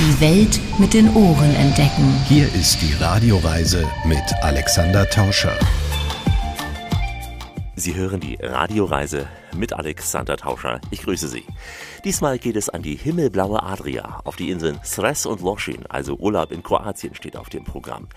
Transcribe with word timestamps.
Die 0.00 0.18
Welt 0.18 0.58
mit 0.78 0.94
den 0.94 1.14
Ohren 1.14 1.54
entdecken. 1.56 2.14
Hier 2.26 2.46
ist 2.54 2.80
die 2.80 2.94
Radioreise 3.04 3.86
mit 4.06 4.22
Alexander 4.40 5.06
Tauscher. 5.10 5.52
Sie 7.76 7.94
hören 7.94 8.18
die 8.18 8.38
Radioreise 8.40 9.26
mit 9.56 9.72
Alexander 9.72 10.36
Tauscher. 10.36 10.80
Ich 10.90 11.02
grüße 11.02 11.28
Sie. 11.28 11.44
Diesmal 12.04 12.38
geht 12.38 12.56
es 12.56 12.68
an 12.68 12.82
die 12.82 12.94
himmelblaue 12.96 13.62
Adria. 13.62 14.20
Auf 14.24 14.36
die 14.36 14.50
Inseln 14.50 14.78
Sres 14.84 15.26
und 15.26 15.40
Loschin, 15.40 15.84
also 15.88 16.16
Urlaub 16.16 16.52
in 16.52 16.62
Kroatien, 16.62 17.14
steht 17.14 17.36
auf 17.36 17.48
dem 17.48 17.64
Programm. 17.64 18.08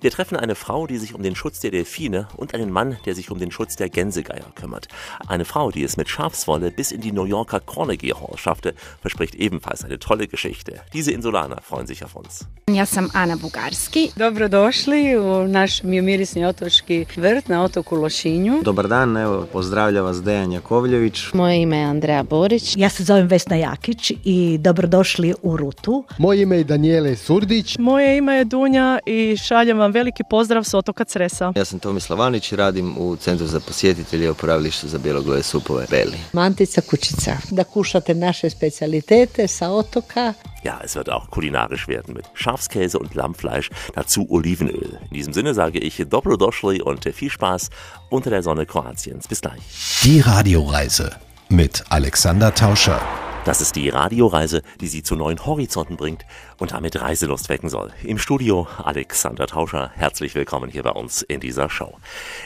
Wir 0.00 0.10
treffen 0.10 0.36
eine 0.36 0.54
Frau, 0.54 0.86
die 0.86 0.98
sich 0.98 1.14
um 1.14 1.22
den 1.22 1.36
Schutz 1.36 1.60
der 1.60 1.70
Delfine 1.70 2.28
und 2.36 2.54
einen 2.54 2.70
Mann, 2.70 2.96
der 3.06 3.14
sich 3.14 3.30
um 3.30 3.38
den 3.38 3.50
Schutz 3.50 3.76
der 3.76 3.88
Gänsegeier 3.88 4.52
kümmert. 4.54 4.88
Eine 5.26 5.44
Frau, 5.44 5.70
die 5.70 5.82
es 5.84 5.96
mit 5.96 6.08
Schafswolle 6.08 6.70
bis 6.70 6.92
in 6.92 7.00
die 7.00 7.12
New 7.12 7.24
Yorker 7.24 7.60
Carnegie 7.60 8.14
Hall 8.14 8.36
schaffte, 8.36 8.74
verspricht 9.00 9.34
ebenfalls 9.34 9.84
eine 9.84 9.98
tolle 9.98 10.28
Geschichte. 10.28 10.80
Diese 10.92 11.12
Insulaner 11.12 11.60
freuen 11.62 11.86
sich 11.86 12.04
auf 12.04 12.14
uns. 12.16 12.46
Ja 12.70 12.86
sam 12.86 13.10
Ana 13.14 13.36
Bugarski. 13.36 14.10
Dobrodošli 14.16 15.16
u 15.16 15.48
naš 15.48 15.82
mirisni 15.82 16.46
otočki 16.46 17.06
vrt 17.16 17.48
na 17.48 17.62
otoku 17.64 17.96
Lošinju. 17.96 18.62
Dobar 18.62 18.88
dan, 18.88 19.16
evo 19.16 19.46
pozdravlja 19.52 20.02
vas 20.02 20.22
Dejan 20.22 20.52
Jakovljević. 20.76 21.32
Moje 21.32 21.62
ime 21.62 21.76
je 21.76 21.84
Andreja 21.84 22.22
Borić. 22.22 22.76
Ja 22.76 22.88
se 22.88 23.04
zovem 23.04 23.26
Vesna 23.26 23.56
Jakić 23.56 24.12
i 24.24 24.58
dobrodošli 24.58 25.34
u 25.42 25.56
Rutu. 25.56 26.04
Moje 26.18 26.42
ime 26.42 26.56
je 26.56 26.64
Danijele 26.64 27.16
Surdić. 27.16 27.78
Moje 27.78 28.18
ime 28.18 28.34
je 28.34 28.44
Dunja 28.44 28.98
i 29.06 29.36
šaljem 29.36 29.78
vam 29.78 29.92
veliki 29.92 30.22
pozdrav 30.30 30.64
s 30.64 30.74
otoka 30.74 31.04
Cresa. 31.04 31.52
Ja 31.56 31.64
sam 31.64 31.78
Tomislav 31.78 32.22
Anić 32.22 32.52
i 32.52 32.56
radim 32.56 32.94
u 32.98 33.16
Centru 33.16 33.46
za 33.46 33.60
posjetitelje 33.60 34.30
oporavilištu 34.30 34.88
za 34.88 34.98
bjelogloje 34.98 35.42
supove 35.42 35.86
Beli. 35.90 36.18
Mantica 36.32 36.80
Kučica. 36.80 37.36
Da 37.50 37.64
kušate 37.64 38.14
naše 38.14 38.50
specialitete 38.50 39.48
sa 39.48 39.70
otoka. 39.70 40.32
Ja, 40.66 40.80
es 40.82 40.96
wird 40.96 41.10
auch 41.10 41.30
kulinarisch 41.30 41.86
werden 41.86 42.12
mit 42.12 42.24
Schafskäse 42.34 42.98
und 42.98 43.14
Lammfleisch, 43.14 43.70
dazu 43.94 44.28
Olivenöl. 44.28 44.98
In 45.10 45.14
diesem 45.14 45.32
Sinne 45.32 45.54
sage 45.54 45.78
ich 45.78 45.98
Dobrodošli 45.98 46.82
und 46.82 47.04
viel 47.14 47.30
Spaß 47.30 47.70
unter 48.10 48.30
der 48.30 48.42
Sonne 48.42 48.66
Kroatiens. 48.66 49.28
Bis 49.28 49.42
gleich. 49.42 49.62
Die 50.02 50.18
Radioreise 50.18 51.14
mit 51.48 51.84
Alexander 51.88 52.52
Tauscher. 52.52 53.00
Das 53.44 53.60
ist 53.60 53.76
die 53.76 53.90
Radioreise, 53.90 54.62
die 54.80 54.88
Sie 54.88 55.04
zu 55.04 55.14
neuen 55.14 55.46
Horizonten 55.46 55.96
bringt 55.96 56.26
und 56.58 56.72
damit 56.72 57.00
Reiselust 57.00 57.48
wecken 57.48 57.68
soll. 57.68 57.92
Im 58.02 58.18
Studio 58.18 58.66
Alexander 58.82 59.46
Tauscher. 59.46 59.92
Herzlich 59.94 60.34
willkommen 60.34 60.68
hier 60.68 60.82
bei 60.82 60.90
uns 60.90 61.22
in 61.22 61.38
dieser 61.38 61.70
Show. 61.70 61.96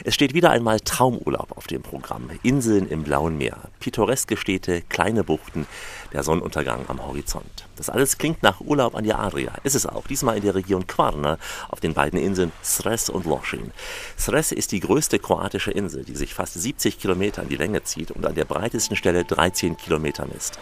Es 0.03 0.13
steht 0.13 0.35
wieder 0.35 0.51
einmal 0.51 0.79
Traumurlaub 0.79 1.57
auf 1.57 1.65
dem 1.65 1.81
Programm. 1.81 2.29
Inseln 2.43 2.87
im 2.87 3.01
blauen 3.01 3.39
Meer, 3.39 3.57
pittoreske 3.79 4.37
Städte, 4.37 4.83
kleine 4.83 5.23
Buchten, 5.23 5.65
der 6.13 6.21
Sonnenuntergang 6.21 6.85
am 6.87 7.03
Horizont. 7.03 7.60
Das 7.81 7.89
alles 7.89 8.19
klingt 8.19 8.43
nach 8.43 8.61
Urlaub 8.61 8.93
an 8.93 9.05
der 9.05 9.17
Adria. 9.17 9.55
Ist 9.63 9.73
es 9.73 9.87
auch. 9.87 10.05
Diesmal 10.05 10.37
in 10.37 10.43
der 10.43 10.53
Region 10.53 10.85
Kvarna 10.85 11.39
auf 11.67 11.79
den 11.79 11.95
beiden 11.95 12.19
Inseln 12.19 12.51
Sres 12.61 13.09
und 13.09 13.25
Lošin. 13.25 13.71
Sres 14.19 14.51
ist 14.51 14.71
die 14.71 14.81
größte 14.81 15.17
kroatische 15.17 15.71
Insel, 15.71 16.03
die 16.03 16.15
sich 16.15 16.35
fast 16.35 16.53
70 16.53 16.99
Kilometer 16.99 17.41
in 17.41 17.49
die 17.49 17.55
Länge 17.55 17.81
zieht 17.81 18.11
und 18.11 18.23
an 18.23 18.35
der 18.35 18.45
breitesten 18.45 18.95
Stelle 18.95 19.25
13 19.25 19.77
Kilometer 19.77 20.27
misst. 20.31 20.59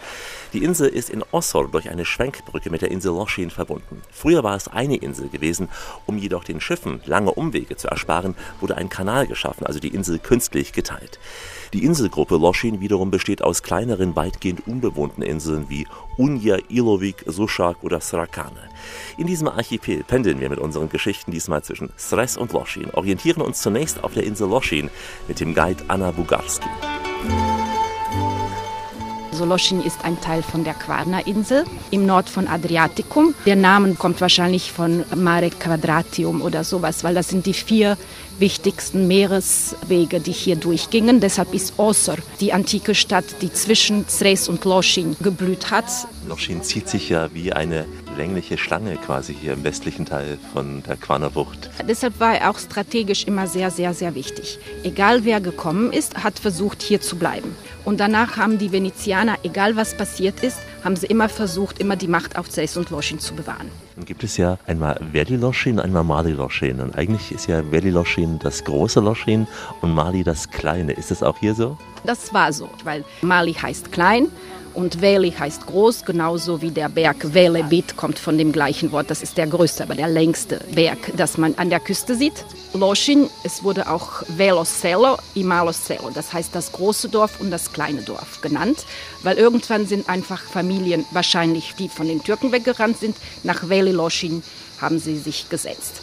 Die 0.52 0.64
Insel 0.64 0.88
ist 0.88 1.10
in 1.10 1.22
Osor 1.30 1.68
durch 1.68 1.90
eine 1.90 2.04
Schwenkbrücke 2.04 2.70
mit 2.70 2.82
der 2.82 2.90
Insel 2.90 3.12
Lošin 3.12 3.50
verbunden. 3.50 4.02
Früher 4.10 4.42
war 4.42 4.56
es 4.56 4.66
eine 4.66 4.96
Insel 4.96 5.28
gewesen, 5.28 5.68
um 6.06 6.18
jedoch 6.18 6.42
den 6.42 6.60
Schiffen 6.60 7.00
lange 7.06 7.32
Umwege 7.32 7.76
zu 7.76 7.86
ersparen, 7.86 8.34
wurde 8.60 8.76
ein 8.76 8.88
Kanal 8.88 9.28
geschaffen, 9.28 9.64
also 9.66 9.78
die 9.78 9.94
Insel 9.94 10.18
künstlich 10.18 10.72
geteilt. 10.72 11.20
Die 11.72 11.84
Inselgruppe 11.84 12.36
Lošin 12.36 12.80
wiederum 12.80 13.12
besteht 13.12 13.42
aus 13.42 13.62
kleineren, 13.62 14.16
weitgehend 14.16 14.66
unbewohnten 14.66 15.22
Inseln 15.22 15.68
wie 15.68 15.86
Unja, 16.16 16.56
Ilovik, 16.68 17.24
Sušak 17.26 17.76
oder 17.82 18.00
Srakane. 18.00 18.68
In 19.18 19.28
diesem 19.28 19.46
Archipel 19.46 20.02
pendeln 20.02 20.40
wir 20.40 20.50
mit 20.50 20.58
unseren 20.58 20.88
Geschichten 20.88 21.30
diesmal 21.30 21.62
zwischen 21.62 21.92
Sres 21.96 22.36
und 22.36 22.52
Lošin, 22.52 22.90
orientieren 22.92 23.42
uns 23.42 23.62
zunächst 23.62 24.02
auf 24.02 24.14
der 24.14 24.24
Insel 24.24 24.48
Lošin 24.48 24.90
mit 25.28 25.38
dem 25.38 25.54
Guide 25.54 25.84
Anna 25.86 26.10
Bugarski. 26.10 26.68
Soloschin 29.40 29.80
ist 29.80 30.04
ein 30.04 30.20
Teil 30.20 30.42
von 30.42 30.64
der 30.64 30.74
Quarna-Insel 30.74 31.64
im 31.90 32.04
Nord 32.04 32.28
von 32.28 32.46
Adriatikum. 32.46 33.34
Der 33.46 33.56
Name 33.56 33.94
kommt 33.94 34.20
wahrscheinlich 34.20 34.70
von 34.70 35.02
Mare 35.16 35.48
Quadratium 35.48 36.42
oder 36.42 36.62
sowas, 36.62 37.04
weil 37.04 37.14
das 37.14 37.30
sind 37.30 37.46
die 37.46 37.54
vier 37.54 37.96
wichtigsten 38.38 39.08
Meereswege, 39.08 40.20
die 40.20 40.32
hier 40.32 40.56
durchgingen. 40.56 41.20
Deshalb 41.20 41.54
ist 41.54 41.78
Osor 41.78 42.18
die 42.40 42.52
antike 42.52 42.94
Stadt, 42.94 43.24
die 43.40 43.50
zwischen 43.50 44.06
Zres 44.08 44.46
und 44.46 44.62
Loschin 44.66 45.16
geblüht 45.22 45.70
hat. 45.70 45.86
Loschin 46.28 46.62
zieht 46.62 46.90
sich 46.90 47.08
ja 47.08 47.32
wie 47.32 47.54
eine 47.54 47.86
längliche 48.20 48.58
Schlange 48.58 48.96
quasi 48.96 49.34
hier 49.34 49.54
im 49.54 49.64
westlichen 49.64 50.04
Teil 50.04 50.36
von 50.52 50.82
der 50.82 50.96
Quanerbucht. 50.98 51.70
Deshalb 51.88 52.20
war 52.20 52.34
er 52.34 52.50
auch 52.50 52.58
strategisch 52.58 53.24
immer 53.24 53.46
sehr, 53.46 53.70
sehr, 53.70 53.94
sehr 53.94 54.14
wichtig. 54.14 54.58
Egal 54.82 55.24
wer 55.24 55.40
gekommen 55.40 55.90
ist, 55.90 56.22
hat 56.22 56.38
versucht, 56.38 56.82
hier 56.82 57.00
zu 57.00 57.16
bleiben. 57.16 57.56
Und 57.86 57.98
danach 57.98 58.36
haben 58.36 58.58
die 58.58 58.72
Venezianer, 58.72 59.38
egal 59.42 59.74
was 59.74 59.96
passiert 59.96 60.40
ist, 60.40 60.58
haben 60.84 60.96
sie 60.96 61.06
immer 61.06 61.30
versucht, 61.30 61.78
immer 61.78 61.96
die 61.96 62.08
Macht 62.08 62.36
auf 62.36 62.50
Zes 62.50 62.76
und 62.76 62.90
Loschin 62.90 63.20
zu 63.20 63.34
bewahren. 63.34 63.70
Dann 63.96 64.04
gibt 64.04 64.22
es 64.22 64.36
ja 64.36 64.58
einmal 64.66 65.00
Verdi 65.12 65.36
Loschin, 65.36 65.80
einmal 65.80 66.04
Mali 66.04 66.32
Loschin. 66.32 66.80
Und 66.80 66.96
eigentlich 66.98 67.32
ist 67.32 67.48
ja 67.48 67.62
Verdi 67.70 67.88
Loschin 67.88 68.38
das 68.38 68.64
große 68.64 69.00
Loschin 69.00 69.46
und 69.80 69.94
Mali 69.94 70.24
das 70.24 70.50
kleine. 70.50 70.92
Ist 70.92 71.10
das 71.10 71.22
auch 71.22 71.38
hier 71.38 71.54
so? 71.54 71.78
Das 72.04 72.34
war 72.34 72.52
so, 72.52 72.68
weil 72.84 73.02
Mali 73.22 73.54
heißt 73.54 73.92
klein 73.92 74.28
und 74.74 75.00
Veli 75.00 75.32
heißt 75.32 75.66
groß, 75.66 76.04
genauso 76.04 76.62
wie 76.62 76.70
der 76.70 76.88
Berg 76.88 77.34
Velebit 77.34 77.96
kommt 77.96 78.18
von 78.18 78.38
dem 78.38 78.52
gleichen 78.52 78.92
Wort. 78.92 79.10
Das 79.10 79.22
ist 79.22 79.36
der 79.36 79.46
größte, 79.46 79.82
aber 79.82 79.94
der 79.94 80.08
längste 80.08 80.60
Berg, 80.74 80.98
das 81.16 81.38
man 81.38 81.54
an 81.56 81.70
der 81.70 81.80
Küste 81.80 82.14
sieht. 82.14 82.44
Loschin, 82.72 83.28
es 83.44 83.64
wurde 83.64 83.90
auch 83.90 84.22
Veloselo 84.28 85.18
y 85.34 85.46
Maloselo, 85.46 86.10
das 86.14 86.32
heißt 86.32 86.54
das 86.54 86.72
große 86.72 87.08
Dorf 87.08 87.40
und 87.40 87.50
das 87.50 87.72
kleine 87.72 88.02
Dorf 88.02 88.40
genannt, 88.40 88.86
weil 89.22 89.36
irgendwann 89.38 89.86
sind 89.86 90.08
einfach 90.08 90.40
Familien, 90.40 91.04
wahrscheinlich 91.10 91.74
die 91.78 91.88
von 91.88 92.06
den 92.06 92.22
Türken 92.22 92.52
weggerannt 92.52 92.98
sind, 92.98 93.16
nach 93.42 93.68
Veli 93.68 93.92
Loschin 93.92 94.42
haben 94.80 94.98
sie 94.98 95.18
sich 95.18 95.48
gesetzt. 95.48 96.02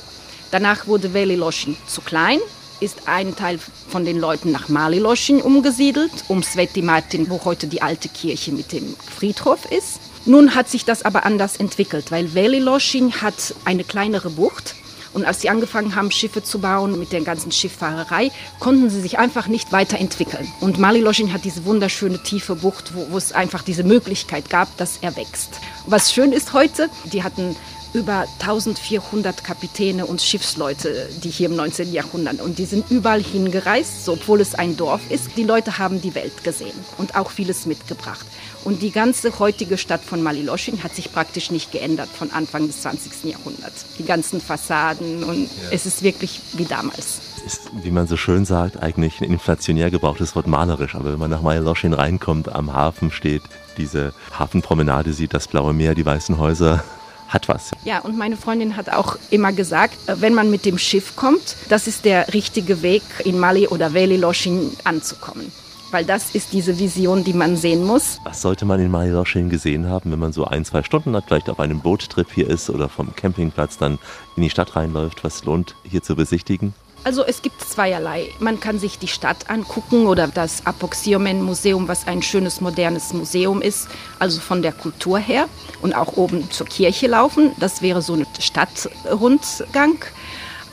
Danach 0.51 0.88
wurde 0.88 1.13
Veli 1.13 1.35
Loschin 1.35 1.78
zu 1.88 2.01
klein, 2.01 2.39
ist 2.80 3.08
ein 3.08 3.36
Teil 3.36 3.60
von 3.90 4.06
den 4.06 4.20
Leuten 4.20 4.52
nach 4.52 4.70
Maliloschin 4.70 5.42
umgesiedelt, 5.42 6.12
um 6.28 6.44
Sveti 6.44 6.82
Martin, 6.82 7.30
wo 7.30 7.44
heute 7.46 7.68
die 7.68 7.82
alte 7.82 8.10
Kirche 8.10 8.52
mit 8.52 8.72
dem 8.72 8.96
Friedhof 8.96 9.66
ist. 9.72 10.00
Nun 10.26 10.56
hat 10.56 10.70
sich 10.70 10.86
das 10.86 11.04
aber 11.04 11.26
anders 11.26 11.58
entwickelt, 11.58 12.12
weil 12.12 12.34
Veliloschin 12.34 13.22
hat 13.22 13.56
eine 13.66 13.84
kleinere 13.84 14.30
Bucht. 14.30 14.76
Und 15.14 15.26
als 15.26 15.42
sie 15.42 15.50
angefangen 15.50 15.96
haben, 15.96 16.12
Schiffe 16.12 16.44
zu 16.44 16.60
bauen 16.60 17.00
mit 17.00 17.12
der 17.12 17.22
ganzen 17.22 17.52
Schifffahrerei, 17.52 18.30
konnten 18.60 18.90
sie 18.90 19.02
sich 19.02 19.18
einfach 19.18 19.48
nicht 19.48 19.72
weiterentwickeln. 19.72 20.48
Und 20.59 20.80
Maliloschin 20.80 21.34
hat 21.34 21.46
diese 21.46 21.66
wunderschöne 21.66 22.22
tiefe 22.22 22.56
Bucht, 22.56 22.94
wo, 22.94 23.08
wo 23.09 23.18
es 23.18 23.32
einfach 23.32 23.64
diese 23.64 23.84
Möglichkeit 23.84 24.50
gab, 24.50 24.76
dass 24.78 24.98
er 25.02 25.16
wächst. 25.16 25.62
Was 25.86 26.14
schön 26.14 26.34
ist 26.34 26.54
heute, 26.54 26.90
die 27.06 27.24
hatten 27.24 27.56
über 27.94 28.25
1400 28.40 29.44
Kapitäne 29.44 30.06
und 30.06 30.22
Schiffsleute, 30.22 31.09
die 31.24 31.30
hier 31.30 31.50
im 31.50 31.56
19. 31.56 31.92
Jahrhundert 31.92 32.42
und 32.42 32.59
die 32.59 32.66
sind 32.66 32.90
überall 32.90 33.22
hingereist, 33.22 34.06
so, 34.06 34.14
obwohl 34.14 34.42
es 34.42 34.56
ein 34.56 34.78
Dorf 34.78 35.02
ist. 35.09 35.38
Die 35.38 35.44
Leute 35.44 35.78
haben 35.78 36.02
die 36.02 36.16
Welt 36.16 36.44
gesehen 36.44 36.78
und 36.97 37.16
auch 37.16 37.31
vieles 37.31 37.66
mitgebracht. 37.66 38.26
Und 38.64 38.81
die 38.81 38.92
ganze 38.92 39.40
heutige 39.40 39.78
Stadt 39.78 40.03
von 40.03 40.22
Maliloschin 40.22 40.84
hat 40.84 40.94
sich 40.94 41.12
praktisch 41.14 41.52
nicht 41.52 41.72
geändert 41.72 42.09
von 42.09 42.31
Anfang 42.31 42.68
des 42.68 42.81
20. 42.81 43.24
Jahrhunderts. 43.24 43.86
Die 43.97 44.03
ganzen 44.03 44.42
Fassaden 44.42 45.24
und 45.24 45.44
ja. 45.44 45.47
es 45.72 45.86
ist 45.86 46.03
wirklich 46.03 46.42
wie 46.53 46.66
damals. 46.66 47.20
Es 47.38 47.53
ist, 47.53 47.72
wie 47.81 47.92
man 47.92 48.08
so 48.08 48.18
schön 48.18 48.44
sagt, 48.44 48.84
eigentlich 48.84 49.22
ein 49.22 49.31
inflationär 49.31 49.90
gebrauchtes 49.90 50.36
Wort 50.36 50.47
malerisch. 50.47 50.96
Aber 50.96 51.14
wenn 51.14 51.20
man 51.20 51.31
nach 51.31 51.42
Maliloschin 51.42 51.94
reinkommt, 51.94 52.50
am 52.53 52.74
Hafen 52.74 53.12
steht, 53.12 53.44
diese 53.78 54.14
Hafenpromenade 54.38 55.14
sieht, 55.14 55.34
das 55.34 55.47
blaue 55.47 55.74
Meer, 55.74 55.96
die 55.96 56.06
weißen 56.06 56.38
Häuser, 56.38 56.84
hat 57.28 57.47
was. 57.47 57.72
Ja, 57.84 58.00
und 58.00 58.18
meine 58.18 58.38
Freundin 58.38 58.76
hat 58.76 58.90
auch 58.90 59.18
immer 59.29 59.52
gesagt, 59.52 59.97
wenn 60.08 60.34
man 60.34 60.50
mit 60.50 60.66
dem 60.66 60.78
Schiff 60.78 61.16
kommt, 61.16 61.56
das 61.70 61.88
ist 61.88 62.06
der 62.06 62.34
richtige 62.34 62.82
Weg, 62.82 63.03
in 63.26 63.40
Mali 63.40 63.68
oder 63.68 63.94
Veliloschin 63.94 64.72
anzukommen. 64.84 65.52
Weil 65.91 66.03
das 66.03 66.35
ist 66.35 66.52
diese 66.52 66.78
Vision, 66.79 67.24
die 67.24 67.34
man 67.34 67.56
sehen 67.56 67.85
muss. 67.85 68.20
Was 68.26 68.41
sollte 68.41 68.66
man 68.66 68.82
in 68.82 68.91
Maliloschin 68.91 69.50
gesehen 69.50 69.88
haben, 69.88 70.12
wenn 70.12 70.20
man 70.20 70.34
so 70.34 70.44
ein, 70.44 70.66
zwei 70.66 70.84
Stunden 70.84 71.16
hat, 71.16 71.26
vielleicht 71.28 71.50
auf 71.50 71.62
einem 71.62 71.79
Boottrip 71.79 72.28
hier 72.34 72.50
ist 72.50 72.70
oder 72.70 72.90
vom 72.90 73.16
Campingplatz 73.16 73.78
dann 73.78 73.97
in 74.35 74.44
die 74.44 74.50
Stadt 74.50 74.76
reinläuft? 74.76 75.23
Was 75.23 75.46
lohnt 75.46 75.76
hier 75.84 76.03
zu 76.03 76.16
besichtigen? 76.16 76.73
Also 77.08 77.24
es 77.24 77.42
gibt 77.42 77.62
zweierlei. 77.62 78.32
Man 78.40 78.59
kann 78.59 78.80
sich 78.80 79.00
die 79.00 79.08
Stadt 79.08 79.50
angucken 79.50 80.08
oder 80.08 80.28
das 80.28 80.66
Apoxiomen 80.66 81.42
Museum, 81.42 81.88
was 81.88 82.06
ein 82.06 82.22
schönes 82.22 82.59
modernes 82.59 83.14
Museum 83.14 83.62
ist, 83.62 83.88
also 84.20 84.42
von 84.42 84.62
der 84.62 84.74
Kultur 84.74 85.18
her 85.18 85.48
und 85.82 85.96
auch 85.96 86.18
oben 86.18 86.52
zur 86.52 86.68
Kirche 86.68 87.08
laufen. 87.08 87.54
Das 87.62 87.82
wäre 87.82 88.02
so 88.02 88.16
ein 88.16 88.28
Stadtrundgang. 88.42 90.04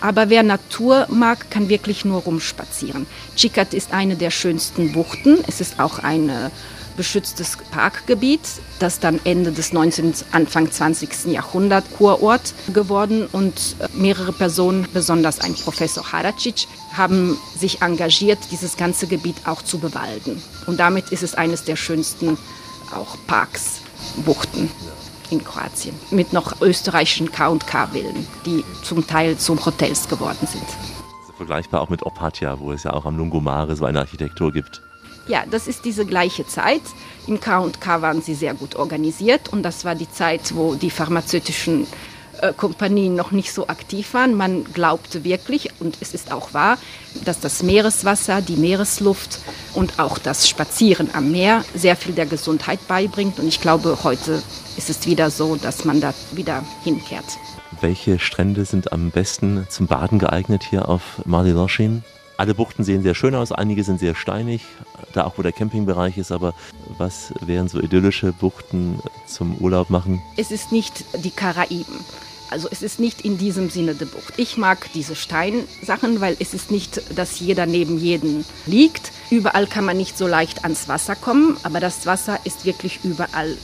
Aber 0.01 0.29
wer 0.29 0.43
Natur 0.43 1.07
mag, 1.09 1.53
kann 1.53 1.69
wirklich 1.69 2.05
nur 2.05 2.23
rumspazieren. 2.23 3.07
Chikat 3.37 3.73
ist 3.73 3.93
eine 3.93 4.17
der 4.17 4.33
schönsten 4.33 4.93
Buchten. 4.93 5.39
Es 5.47 5.61
ist 5.61 5.79
auch 5.79 6.01
eine 6.01 6.51
beschütztes 6.97 7.59
Parkgebiet, 7.71 8.41
das 8.79 9.01
dann 9.01 9.21
Ende 9.25 9.53
des 9.53 9.73
19., 9.73 10.15
Anfang 10.33 10.71
20. 10.71 11.27
Jahrhundert 11.27 11.85
Kurort 11.97 12.55
geworden 12.73 13.27
und 13.33 13.77
äh, 13.79 13.89
mehrere 13.95 14.33
Personen, 14.33 14.87
besonders 14.93 15.41
ein 15.41 15.55
Professor 15.55 16.13
Haracic, 16.13 16.67
haben 16.93 17.39
sich 17.59 17.83
engagiert, 17.83 18.39
dieses 18.51 18.77
ganze 18.77 19.07
Gebiet 19.07 19.37
auch 19.47 19.63
zu 19.63 19.79
bewalden. 19.79 20.43
Und 20.67 20.79
damit 20.79 21.11
ist 21.11 21.23
es 21.23 21.35
eines 21.35 21.65
der 21.65 21.77
schönsten 21.77 22.39
auch 22.95 23.17
Parks, 23.27 23.81
Buchten 24.25 24.71
in 25.31 25.43
Kroatien 25.43 25.95
mit 26.11 26.33
noch 26.33 26.61
österreichischen 26.61 27.33
K&K-Villen, 27.33 28.27
die 28.45 28.65
zum 28.83 29.07
Teil 29.07 29.37
zum 29.39 29.65
Hotels 29.65 30.09
geworden 30.09 30.47
sind. 30.47 30.65
Vergleichbar 31.37 31.81
auch 31.81 31.89
mit 31.89 32.05
Opatia, 32.07 32.61
wo 32.61 32.71
es 32.73 32.85
ja 32.85 32.93
auch 32.93 33.07
am 33.07 33.17
Lungomare 33.17 33.75
so 33.75 33.85
eine 33.85 33.99
Architektur 33.99 34.53
gibt. 34.53 34.83
Ja, 35.27 35.45
das 35.51 35.67
ist 35.67 35.85
diese 35.85 36.05
gleiche 36.05 36.47
Zeit. 36.47 36.83
In 37.27 37.41
K&K 37.41 38.03
waren 38.03 38.21
sie 38.21 38.35
sehr 38.35 38.55
gut 38.55 38.77
organisiert 38.77 39.49
und 39.49 39.63
das 39.63 39.85
war 39.85 39.95
die 39.95 40.11
Zeit, 40.11 40.55
wo 40.55 40.75
die 40.75 40.91
pharmazeutischen 40.91 41.87
äh, 42.41 42.53
Kompanien 42.53 43.15
noch 43.15 43.31
nicht 43.31 43.53
so 43.53 43.69
aktiv 43.69 44.13
waren. 44.13 44.35
Man 44.35 44.65
glaubte 44.65 45.25
wirklich, 45.25 45.71
und 45.81 45.97
es 46.01 46.13
ist 46.13 46.31
auch 46.31 46.53
wahr, 46.53 46.77
dass 47.25 47.41
das 47.41 47.63
Meereswasser, 47.63 48.43
die 48.43 48.57
Meeresluft 48.57 49.39
und 49.73 49.99
auch 49.99 50.19
das 50.19 50.49
Spazieren 50.49 51.09
am 51.15 51.31
Meer 51.31 51.65
sehr 51.75 51.97
viel 51.97 52.15
der 52.15 52.27
Gesundheit 52.27 52.87
beibringt. 52.87 53.39
Und 53.39 53.49
ich 53.49 53.61
glaube, 53.61 53.99
heute 54.05 54.43
ist 54.77 54.91
es 54.91 55.07
wieder 55.07 55.31
so, 55.31 55.57
dass 55.57 55.87
man 55.87 56.03
da 56.03 56.13
wieder 56.33 56.63
hinkehrt. 56.83 57.25
Welche 57.81 58.19
Strände 58.19 58.65
sind 58.65 58.93
am 58.93 59.11
besten 59.11 59.67
zum 59.71 59.87
Baden 59.87 60.19
geeignet 60.19 60.65
hier 60.69 60.89
auf 60.89 61.23
Maliloschin? 61.25 62.05
Alle 62.37 62.55
Buchten 62.55 62.83
sehen 62.83 63.03
sehr 63.03 63.15
schön 63.15 63.35
aus, 63.35 63.53
einige 63.53 63.85
sind 63.85 64.01
sehr 64.01 64.17
steinig, 64.17 64.63
da 65.13 65.25
auch 65.25 65.39
wo 65.39 65.43
der 65.43 65.53
Campingbereich 65.53 66.19
ist, 66.19 66.33
aber 66.33 66.53
was 66.99 67.33
wären 67.41 67.69
so 67.69 67.79
idyllische 67.79 68.33
Buchten 68.33 68.99
zum 69.27 69.57
Urlaub 69.59 69.89
machen? 69.89 70.21
Es 70.37 70.51
ist 70.51 70.73
nicht 70.73 71.05
die 71.23 71.31
Karaiben. 71.31 72.05
Also 72.51 72.69
es 72.71 72.83
ist 72.83 73.01
nicht 73.01 73.23
in 73.23 73.39
diesem 73.39 73.71
Sinne 73.71 73.95
die 73.95 74.05
Bucht. 74.05 74.35
Ich 74.37 74.57
mag 74.57 74.91
diese 74.95 75.17
Steinsachen, 75.17 76.21
weil 76.21 76.37
es 76.41 76.55
ist 76.55 76.71
nicht, 76.71 77.01
dass 77.17 77.41
jeder 77.41 77.67
neben 77.67 77.99
jedem 77.99 78.45
liegt. 78.67 79.13
Überall 79.31 79.67
kann 79.67 79.85
man 79.85 79.97
nicht 79.97 80.19
so 80.19 80.27
leicht 80.27 80.65
ans 80.65 80.89
Wasser 80.89 81.17
kommen, 81.17 81.57
aber 81.63 81.81
das 81.81 82.05
Wasser 82.05 82.39
ist 82.45 82.65
wirklich 82.65 83.01
überall 83.05 83.57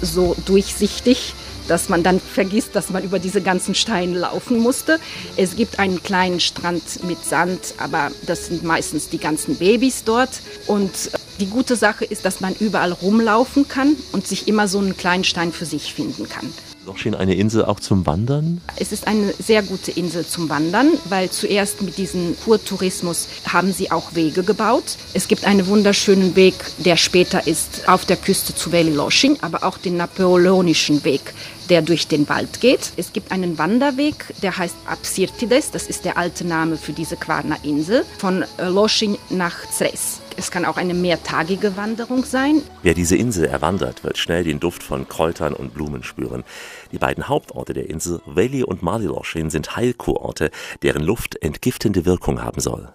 so 0.00 0.36
durchsichtig 0.46 1.34
dass 1.68 1.88
man 1.88 2.02
dann 2.02 2.20
vergisst, 2.20 2.74
dass 2.74 2.90
man 2.90 3.02
über 3.02 3.18
diese 3.18 3.40
ganzen 3.40 3.74
Steine 3.74 4.18
laufen 4.18 4.58
musste. 4.58 4.98
Es 5.36 5.56
gibt 5.56 5.78
einen 5.78 6.02
kleinen 6.02 6.40
Strand 6.40 7.04
mit 7.04 7.24
Sand, 7.24 7.74
aber 7.78 8.10
das 8.26 8.46
sind 8.46 8.64
meistens 8.64 9.08
die 9.08 9.18
ganzen 9.18 9.56
Babys 9.56 10.04
dort. 10.04 10.40
Und 10.66 11.10
die 11.40 11.46
gute 11.46 11.76
Sache 11.76 12.04
ist, 12.04 12.24
dass 12.24 12.40
man 12.40 12.54
überall 12.54 12.92
rumlaufen 12.92 13.68
kann 13.68 13.96
und 14.12 14.26
sich 14.26 14.48
immer 14.48 14.68
so 14.68 14.78
einen 14.78 14.96
kleinen 14.96 15.24
Stein 15.24 15.52
für 15.52 15.66
sich 15.66 15.94
finden 15.94 16.28
kann. 16.28 16.52
Loschin 16.86 17.14
eine 17.14 17.34
Insel 17.34 17.64
auch 17.64 17.78
zum 17.78 18.06
Wandern? 18.06 18.60
Es 18.76 18.92
ist 18.92 19.06
eine 19.06 19.32
sehr 19.38 19.62
gute 19.62 19.92
Insel 19.92 20.26
zum 20.26 20.48
Wandern, 20.48 20.90
weil 21.08 21.30
zuerst 21.30 21.82
mit 21.82 21.96
diesem 21.98 22.36
Kurtourismus 22.44 23.28
haben 23.46 23.72
sie 23.72 23.90
auch 23.90 24.14
Wege 24.14 24.42
gebaut. 24.42 24.96
Es 25.14 25.28
gibt 25.28 25.44
einen 25.44 25.66
wunderschönen 25.66 26.34
Weg, 26.34 26.54
der 26.78 26.96
später 26.96 27.46
ist 27.46 27.88
auf 27.88 28.04
der 28.04 28.16
Küste 28.16 28.54
zu 28.54 28.72
Veli 28.72 28.90
Loschin, 28.90 29.38
aber 29.42 29.62
auch 29.62 29.78
den 29.78 29.96
napoleonischen 29.96 31.04
Weg, 31.04 31.34
der 31.68 31.82
durch 31.82 32.08
den 32.08 32.28
Wald 32.28 32.60
geht. 32.60 32.92
Es 32.96 33.12
gibt 33.12 33.30
einen 33.30 33.58
Wanderweg, 33.58 34.34
der 34.42 34.56
heißt 34.56 34.76
Absirtides, 34.86 35.70
das 35.70 35.86
ist 35.86 36.04
der 36.04 36.18
alte 36.18 36.44
Name 36.44 36.76
für 36.76 36.92
diese 36.92 37.16
Quarner 37.16 37.58
Insel, 37.62 38.04
von 38.18 38.44
Loschin 38.58 39.18
nach 39.30 39.70
Zres. 39.70 40.21
Es 40.42 40.50
kann 40.50 40.64
auch 40.64 40.76
eine 40.76 40.92
mehrtagige 40.92 41.76
Wanderung 41.76 42.24
sein. 42.24 42.62
Wer 42.82 42.94
diese 42.94 43.14
Insel 43.14 43.44
erwandert, 43.44 44.02
wird 44.02 44.18
schnell 44.18 44.42
den 44.42 44.58
Duft 44.58 44.82
von 44.82 45.08
Kräutern 45.08 45.54
und 45.54 45.72
Blumen 45.72 46.02
spüren. 46.02 46.42
Die 46.90 46.98
beiden 46.98 47.28
Hauptorte 47.28 47.74
der 47.74 47.88
Insel, 47.88 48.20
Veli 48.26 48.64
und 48.64 48.82
Maliloschin, 48.82 49.50
sind 49.50 49.76
Heilkurorte, 49.76 50.50
deren 50.82 51.04
Luft 51.04 51.40
entgiftende 51.40 52.06
Wirkung 52.06 52.42
haben 52.42 52.60
soll. 52.60 52.88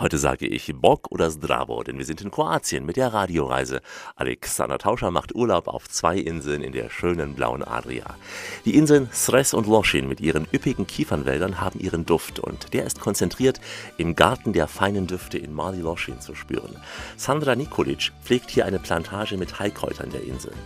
Heute 0.00 0.16
sage 0.16 0.46
ich 0.46 0.72
Bock 0.74 1.08
oder 1.10 1.28
Zdravo, 1.28 1.82
denn 1.82 1.98
wir 1.98 2.06
sind 2.06 2.22
in 2.22 2.30
Kroatien 2.30 2.86
mit 2.86 2.96
der 2.96 3.12
Radioreise. 3.12 3.82
Alexander 4.16 4.78
Tauscher 4.78 5.10
macht 5.10 5.34
Urlaub 5.34 5.68
auf 5.68 5.90
zwei 5.90 6.16
Inseln 6.16 6.62
in 6.62 6.72
der 6.72 6.88
schönen 6.88 7.34
blauen 7.34 7.62
Adria. 7.62 8.16
Die 8.64 8.76
Inseln 8.76 9.10
Sres 9.12 9.52
und 9.52 9.66
Loschin 9.66 10.08
mit 10.08 10.18
ihren 10.18 10.46
üppigen 10.54 10.86
Kiefernwäldern 10.86 11.60
haben 11.60 11.80
ihren 11.80 12.06
Duft 12.06 12.38
und 12.38 12.72
der 12.72 12.86
ist 12.86 12.98
konzentriert 12.98 13.60
im 13.98 14.16
Garten 14.16 14.54
der 14.54 14.68
feinen 14.68 15.06
Düfte 15.06 15.36
in 15.36 15.52
Mali 15.52 15.82
Loschin 15.82 16.18
zu 16.18 16.34
spüren. 16.34 16.76
Sandra 17.18 17.54
Nikolic 17.54 18.12
pflegt 18.24 18.48
hier 18.48 18.64
eine 18.64 18.78
Plantage 18.78 19.36
mit 19.36 19.58
Heilkräutern 19.58 20.08
der 20.08 20.24
Inseln. 20.24 20.56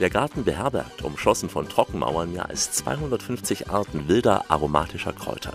Der 0.00 0.10
Garten 0.10 0.42
beherbergt, 0.42 1.02
umschlossen 1.02 1.48
von 1.48 1.68
Trockenmauern, 1.68 2.32
mehr 2.32 2.48
als 2.48 2.72
250 2.72 3.70
Arten 3.70 4.08
wilder 4.08 4.46
aromatischer 4.48 5.12
Kräuter. 5.12 5.52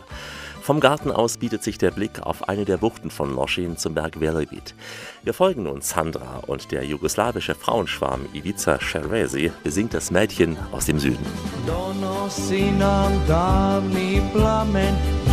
Vom 0.66 0.80
Garten 0.80 1.12
aus 1.12 1.38
bietet 1.38 1.62
sich 1.62 1.78
der 1.78 1.92
Blick 1.92 2.24
auf 2.24 2.50
eine 2.50 2.66
der 2.66 2.78
Buchten 2.78 3.12
von 3.12 3.36
Loschin 3.36 3.78
zum 3.78 3.94
Berg 3.94 4.20
Velebit. 4.20 4.74
Wir 5.22 5.36
folgen 5.36 5.62
nun 5.62 5.82
Sandra 5.82 6.40
und 6.48 6.72
der 6.72 6.84
jugoslawische 6.84 7.54
Frauenschwarm 7.54 8.22
Ivica 8.34 8.82
Shervesi 8.82 9.52
besingt 9.64 9.94
das 9.94 10.10
Mädchen 10.10 10.58
aus 10.72 10.88
dem 10.88 10.98
Süden. 10.98 11.24
Donosi 11.68 12.74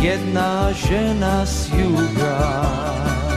jedna 0.03 0.71
žena 0.73 1.41
s 1.43 1.69
juga. 1.71 3.32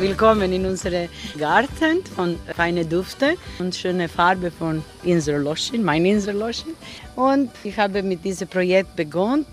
Willkommen 0.00 0.50
in 0.50 0.64
unserem 0.64 1.10
Garten 1.38 2.02
von 2.16 2.38
feine 2.56 2.86
Düfte 2.86 3.34
und 3.58 3.76
schöne 3.76 4.08
Farbe 4.08 4.50
von 4.50 4.82
Insel 5.02 5.42
Loschin, 5.42 5.84
mein 5.84 6.06
Insel 6.06 6.36
Loschin. 6.36 6.72
Und 7.16 7.50
ich 7.64 7.78
habe 7.78 8.02
mit 8.02 8.24
diesem 8.24 8.48
Projekt 8.48 8.96
begonnen. 8.96 9.44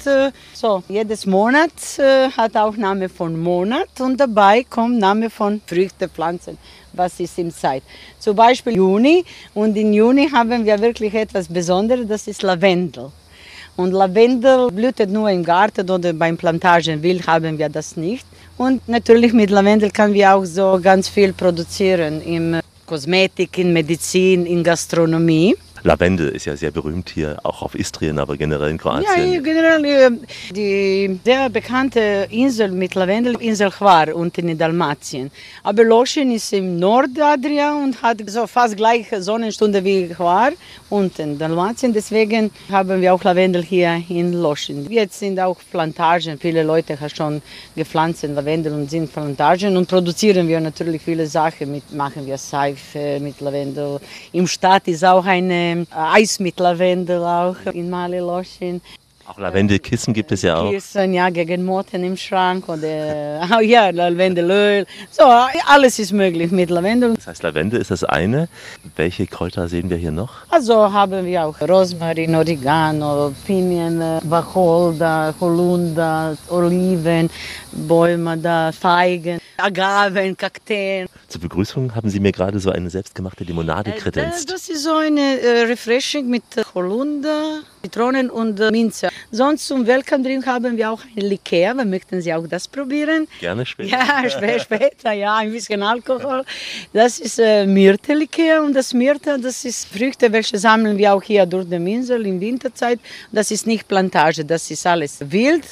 So, 0.54 0.84
jedes 0.88 1.26
Monat 1.26 1.74
äh, 1.98 2.30
hat 2.32 2.56
auch 2.56 2.78
Name 2.78 3.10
von 3.10 3.38
Monat 3.38 3.90
und 4.00 4.22
dabei 4.22 4.64
kommt 4.64 5.00
Name 5.00 5.30
von 5.30 5.60
Früchte, 5.68 6.08
Pflanzen, 6.08 6.58
was 6.94 7.20
ist 7.20 7.38
im 7.38 7.52
Zeit. 7.52 7.84
Zum 8.18 8.38
Beispiel 8.38 8.78
Juni 8.78 9.26
und 9.54 9.76
in 9.76 9.92
Juni 9.92 10.30
haben 10.30 10.66
wir 10.66 10.80
wirklich 10.80 11.14
etwas 11.14 11.50
Besonderes, 11.50 12.08
das 12.08 12.26
ist 12.26 12.42
Lavendel. 12.42 13.12
Und 13.76 13.92
Lavendel 13.92 14.72
blühtet 14.72 15.10
nur 15.10 15.30
im 15.30 15.44
Garten 15.44 15.90
oder 15.90 16.14
beim 16.14 16.38
Plantagen 16.38 17.04
wild 17.04 17.28
haben 17.28 17.58
wir 17.58 17.68
das 17.68 17.98
nicht. 17.98 18.26
Und 18.58 18.88
natürlich 18.88 19.34
mit 19.34 19.52
Lavendel 19.52 19.92
können 19.92 20.14
wir 20.14 20.34
auch 20.34 20.46
so 20.46 20.80
ganz 20.82 21.08
viel 21.08 21.32
produzieren 21.34 22.22
in 22.22 22.60
Kosmetik, 22.88 23.58
in 23.60 23.72
Medizin, 23.72 24.46
in 24.46 24.64
Gastronomie. 24.64 25.56
Lavendel 25.84 26.30
ist 26.30 26.46
ja 26.46 26.56
sehr 26.56 26.72
berühmt 26.72 27.10
hier, 27.10 27.38
auch 27.44 27.62
auf 27.62 27.76
Istrien, 27.76 28.20
aber 28.20 28.38
generell 28.38 28.72
in 28.72 28.78
Kroatien. 28.78 29.34
Ja, 29.34 29.40
generell 29.40 29.86
äh, 29.86 30.12
die 30.54 31.20
sehr 31.24 31.50
bekannte 31.50 32.28
Insel 32.30 32.72
mit 32.72 32.96
Lavendel, 32.96 33.36
Insel 33.40 33.72
Hvar 33.72 34.14
unten 34.16 34.50
in 34.50 34.58
Dalmatien. 34.58 35.32
Aber 35.64 35.84
Loschin 35.84 36.32
ist 36.32 36.52
im 36.54 36.80
Nordadria 36.80 37.76
und 37.76 38.02
hat 38.02 38.18
so 38.28 38.48
fast 38.48 38.76
gleiche 38.78 39.22
Sonnenstunde 39.22 39.84
wie 39.84 40.10
Hvar 40.16 40.52
unten 40.90 41.22
in 41.22 41.38
Dalmatien. 41.38 41.94
Deswegen 41.94 42.52
haben 42.72 43.02
wir 43.02 43.14
auch 43.14 43.24
Lavendel 43.24 43.64
hier 43.64 44.02
in 44.10 44.34
Loschin. 44.34 44.90
Jetzt 44.90 45.20
sind 45.20 45.40
auch 45.40 45.58
Plantagen. 45.72 46.38
Viele 46.40 46.64
Leute 46.64 47.00
haben 47.00 47.10
schon 47.10 47.42
gepflanzt 47.76 48.24
Lavendel 48.24 48.74
und 48.74 48.90
sind 48.90 49.12
Plantagen 49.12 49.78
und 49.78 49.88
produzieren 49.88 50.48
wir 50.48 50.60
natürlich 50.60 51.02
viele 51.02 51.28
Sachen. 51.28 51.72
Mit, 51.72 51.94
machen 51.94 52.26
wir 52.26 52.38
Seife 52.38 53.20
mit 53.20 53.40
Lavendel. 53.42 54.00
Im 54.32 54.48
Stadt 54.48 54.88
ist 54.88 55.04
auch 55.04 55.26
eine 55.26 55.67
Eis 55.92 56.40
mit 56.40 56.60
Lavendel 56.60 57.24
auch 57.24 57.58
in 57.74 57.90
Mali 57.90 58.20
Loschin. 58.20 58.82
Auch 59.30 59.38
Lavendelkissen 59.40 60.14
gibt 60.14 60.32
es 60.32 60.42
ja 60.42 60.56
auch. 60.56 60.72
Kissen, 60.72 61.14
ja, 61.14 61.30
gegen 61.30 61.66
Motten 61.66 62.02
im 62.02 62.16
Schrank 62.16 62.70
oder 62.70 63.42
oh 63.58 63.60
ja, 63.60 63.90
Lavendelöl. 63.90 64.86
So, 65.12 65.24
alles 65.68 66.00
ist 66.00 66.14
möglich 66.14 66.50
mit 66.52 66.70
Lavendel. 66.70 67.16
Das 67.16 67.28
heißt, 67.28 67.44
Lavendel 67.44 67.82
ist 67.82 67.92
das 67.92 68.06
eine. 68.06 68.48
Welche 68.96 69.28
Kräuter 69.28 69.68
sehen 69.68 69.90
wir 69.90 69.98
hier 69.98 70.14
noch? 70.14 70.32
Also 70.50 70.94
haben 70.94 71.26
wir 71.26 71.46
auch 71.46 71.60
Rosmarin, 71.60 72.36
Oregano, 72.36 73.34
Pinien, 73.46 74.00
Wacholder, 74.24 75.36
Holunder, 75.42 76.38
Oliven, 76.50 77.30
Bäume 77.74 78.38
da, 78.38 78.72
Feigen, 78.72 79.42
Agaven, 79.60 80.38
Kakteen. 80.38 81.08
Zur 81.28 81.42
Begrüßung 81.42 81.96
haben 81.96 82.10
Sie 82.10 82.20
mir 82.20 82.32
gerade 82.32 82.60
so 82.60 82.70
eine 82.70 82.92
selbstgemachte 82.92 83.44
Limonade 83.44 83.92
kredenzt. 83.94 84.52
Das 84.52 84.70
ist 84.70 84.84
so 84.84 84.94
eine 84.94 85.42
äh, 85.42 85.64
Refreshing 85.64 86.30
mit 86.30 86.44
Holunder, 86.76 87.62
Zitronen 87.82 88.30
und 88.30 88.60
äh, 88.60 88.70
Minze. 88.70 89.10
Sonst 89.32 89.68
zum 89.68 89.88
Welcome 89.88 90.24
Drink 90.24 90.46
haben 90.46 90.78
wir 90.78 90.92
auch 90.92 91.02
ein 91.16 91.24
Likör. 91.24 91.74
Wir 91.74 91.86
möchten 91.86 92.22
Sie 92.22 92.32
auch 92.32 92.46
das 92.48 92.68
probieren. 92.68 93.28
Gerne 93.40 93.66
später. 93.66 93.98
Ja, 93.98 94.30
später, 94.30 94.60
später 94.60 95.12
ja, 95.14 95.38
ein 95.38 95.52
bisschen 95.52 95.82
Alkohol. 95.82 96.44
Das 96.94 97.18
ist 97.18 97.40
äh, 97.40 97.66
Myrte-Likör 97.66 98.64
und 98.64 98.74
das 98.74 98.94
Myrte, 98.94 99.40
das 99.40 99.66
ist 99.66 99.88
Früchte, 99.88 100.32
welche 100.32 100.60
sammeln 100.60 101.00
wir 101.00 101.16
auch 101.16 101.24
hier 101.24 101.48
durch 101.48 101.68
die 101.68 101.76
Insel 101.76 102.28
in 102.28 102.40
Winterzeit. 102.40 103.00
Das 103.32 103.50
ist 103.50 103.66
nicht 103.66 103.88
Plantage, 103.88 104.46
das 104.46 104.70
ist 104.70 104.86
alles 104.86 105.18
wild. 105.20 105.64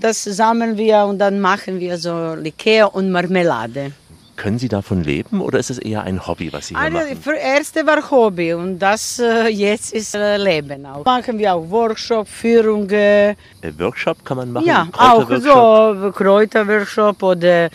Das 0.00 0.22
sammeln 0.22 0.76
wir 0.76 1.06
und 1.06 1.18
dann 1.18 1.40
machen 1.40 1.80
wir 1.80 1.98
so 1.98 2.34
Likör 2.34 2.94
und 2.94 3.10
Marmelade. 3.10 3.31
Können 4.34 4.58
Sie 4.58 4.68
davon 4.68 5.04
leben 5.04 5.40
oder 5.40 5.58
ist 5.58 5.70
es 5.70 5.78
eher 5.78 6.02
ein 6.02 6.26
Hobby, 6.26 6.52
was 6.52 6.66
Sie 6.68 6.74
hier 6.74 6.82
Also, 6.82 6.96
machen? 6.98 7.16
für 7.22 7.34
erste 7.36 7.86
war 7.86 8.10
Hobby 8.10 8.54
und 8.54 8.78
das 8.78 9.18
äh, 9.18 9.46
jetzt 9.48 9.92
ist 9.92 10.14
äh, 10.14 10.38
Leben 10.38 10.86
auch. 10.86 11.04
Machen 11.04 11.38
wir 11.38 11.52
auch 11.54 11.68
Workshop, 11.70 12.26
Führungen. 12.26 12.88
Äh, 12.90 13.36
Workshop 13.78 14.24
kann 14.24 14.38
man 14.38 14.50
machen? 14.50 14.66
Ja, 14.66 14.88
auch 14.96 15.28
so 15.30 16.10
Kräuterworkshop 16.12 17.22
oder 17.22 17.68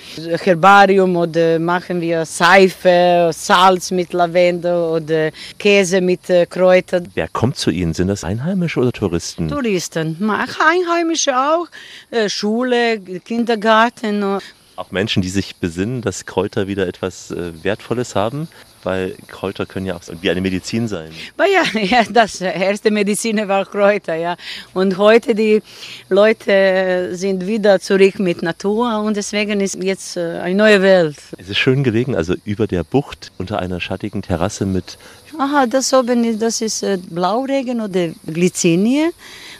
Herbarium 0.43 1.15
oder 1.15 1.59
machen 1.59 2.01
wir 2.01 2.25
Seife, 2.25 3.29
Salz 3.33 3.91
mit 3.91 4.11
Lavendel 4.13 4.73
oder 4.75 5.29
Käse 5.59 6.01
mit 6.01 6.27
äh, 6.29 6.47
Kräutern. 6.47 7.07
Wer 7.13 7.27
kommt 7.27 7.55
zu 7.57 7.69
Ihnen? 7.69 7.93
Sind 7.93 8.07
das 8.07 8.23
Einheimische 8.23 8.79
oder 8.79 8.91
Touristen? 8.91 9.47
Touristen, 9.47 10.17
Einheimische 10.29 11.37
auch, 11.37 11.67
äh, 12.09 12.27
Schule, 12.27 12.99
Kindergarten. 12.99 14.39
Äh, 14.77 14.79
Auch 14.79 14.91
Menschen, 14.91 15.22
die 15.22 15.29
sich 15.29 15.55
besinnen, 15.55 16.01
dass 16.01 16.25
Kräuter 16.25 16.67
wieder 16.67 16.88
etwas 16.88 17.31
äh, 17.31 17.51
Wertvolles 17.63 18.15
haben, 18.15 18.48
weil 18.84 19.15
Kräuter 19.27 19.65
können 19.65 19.86
ja 19.86 19.96
auch 19.96 20.01
wie 20.22 20.29
eine 20.29 20.41
Medizin 20.41 20.88
sein. 20.88 21.12
Aber 21.38 21.48
ja, 21.50 21.63
ja, 21.81 22.03
das 22.10 22.41
erste 22.41 22.91
Medizin 22.91 23.48
war 23.48 23.65
Kräuter, 23.65 24.15
ja. 24.15 24.38
Und 24.74 24.98
heute 24.98 25.36
die 25.36 25.62
Leute 26.10 27.10
sind 27.13 27.46
wieder 27.46 27.79
zurück 27.79 28.19
mit 28.19 28.41
Natur 28.41 29.01
und 29.01 29.17
deswegen 29.17 29.60
ist 29.60 29.81
jetzt 29.84 30.17
äh, 30.17 30.39
eine 30.39 30.55
neue 30.55 30.81
Welt. 30.81 31.17
Es 31.38 31.50
ist 31.50 31.57
schön 31.57 31.84
gelegen, 31.84 32.15
also 32.15 32.36
über 32.46 32.67
der 32.67 32.84
Bucht 32.84 33.31
unter 33.38 33.60
einer 33.60 33.81
schattigen 33.81 34.22
Terrasse 34.22 34.65
mit 34.65 34.98
Aha, 35.39 35.67
das 35.67 35.93
oben 35.93 36.24
ist, 36.24 36.41
das 36.41 36.62
ist 36.62 36.81
äh, 36.81 36.98
Blauregen 36.98 37.81
oder 37.81 38.10
Glycinie, 38.25 39.12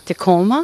der 0.08 0.16
Koma. 0.16 0.64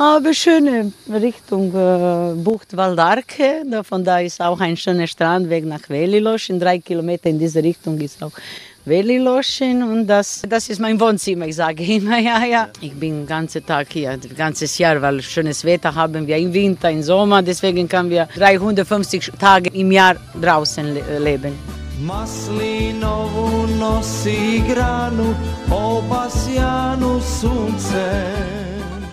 Aber 0.00 0.32
schöne 0.32 0.92
Richtung 1.12 1.74
äh, 1.74 2.32
Bucht 2.34 2.74
Valdarke, 2.74 3.62
da- 3.70 3.82
von 3.82 4.02
da 4.02 4.20
ist 4.20 4.40
auch 4.40 4.58
ein 4.58 4.74
schöner 4.74 5.06
Strandweg 5.06 5.66
nach 5.66 5.86
Veliloschin. 5.90 6.58
Drei 6.58 6.78
Kilometer 6.78 7.28
in 7.28 7.38
diese 7.38 7.62
Richtung 7.62 8.00
ist 8.00 8.22
auch 8.22 8.32
Veliloschin 8.86 9.82
und 9.82 10.06
das, 10.06 10.40
das 10.48 10.70
ist 10.70 10.80
mein 10.80 10.98
Wohnzimmer, 10.98 11.46
ich 11.46 11.56
sage 11.56 11.84
immer, 11.84 12.18
ja, 12.30 12.42
ja. 12.46 12.68
Ich 12.80 12.94
bin 12.94 13.12
den 13.20 13.26
ganzen 13.26 13.64
Tag 13.66 13.88
hier, 13.92 14.16
das 14.16 14.34
ganze 14.34 14.64
Jahr, 14.82 15.02
weil 15.02 15.20
schönes 15.20 15.62
Wetter 15.66 15.94
haben 15.94 16.26
wir 16.26 16.38
im 16.38 16.50
Winter, 16.54 16.90
im 16.90 17.02
Sommer, 17.02 17.42
deswegen 17.42 17.86
können 17.86 18.08
wir 18.08 18.26
350 18.38 19.32
Tage 19.38 19.68
im 19.74 19.92
Jahr 19.92 20.16
draußen 20.40 20.94
le 20.94 21.18
leben. 21.18 21.52
Maslinovu 22.00 23.66
nosi 23.78 24.62
granu, 24.66 25.34
obasjanu 25.70 27.20
sunce. 27.20 28.08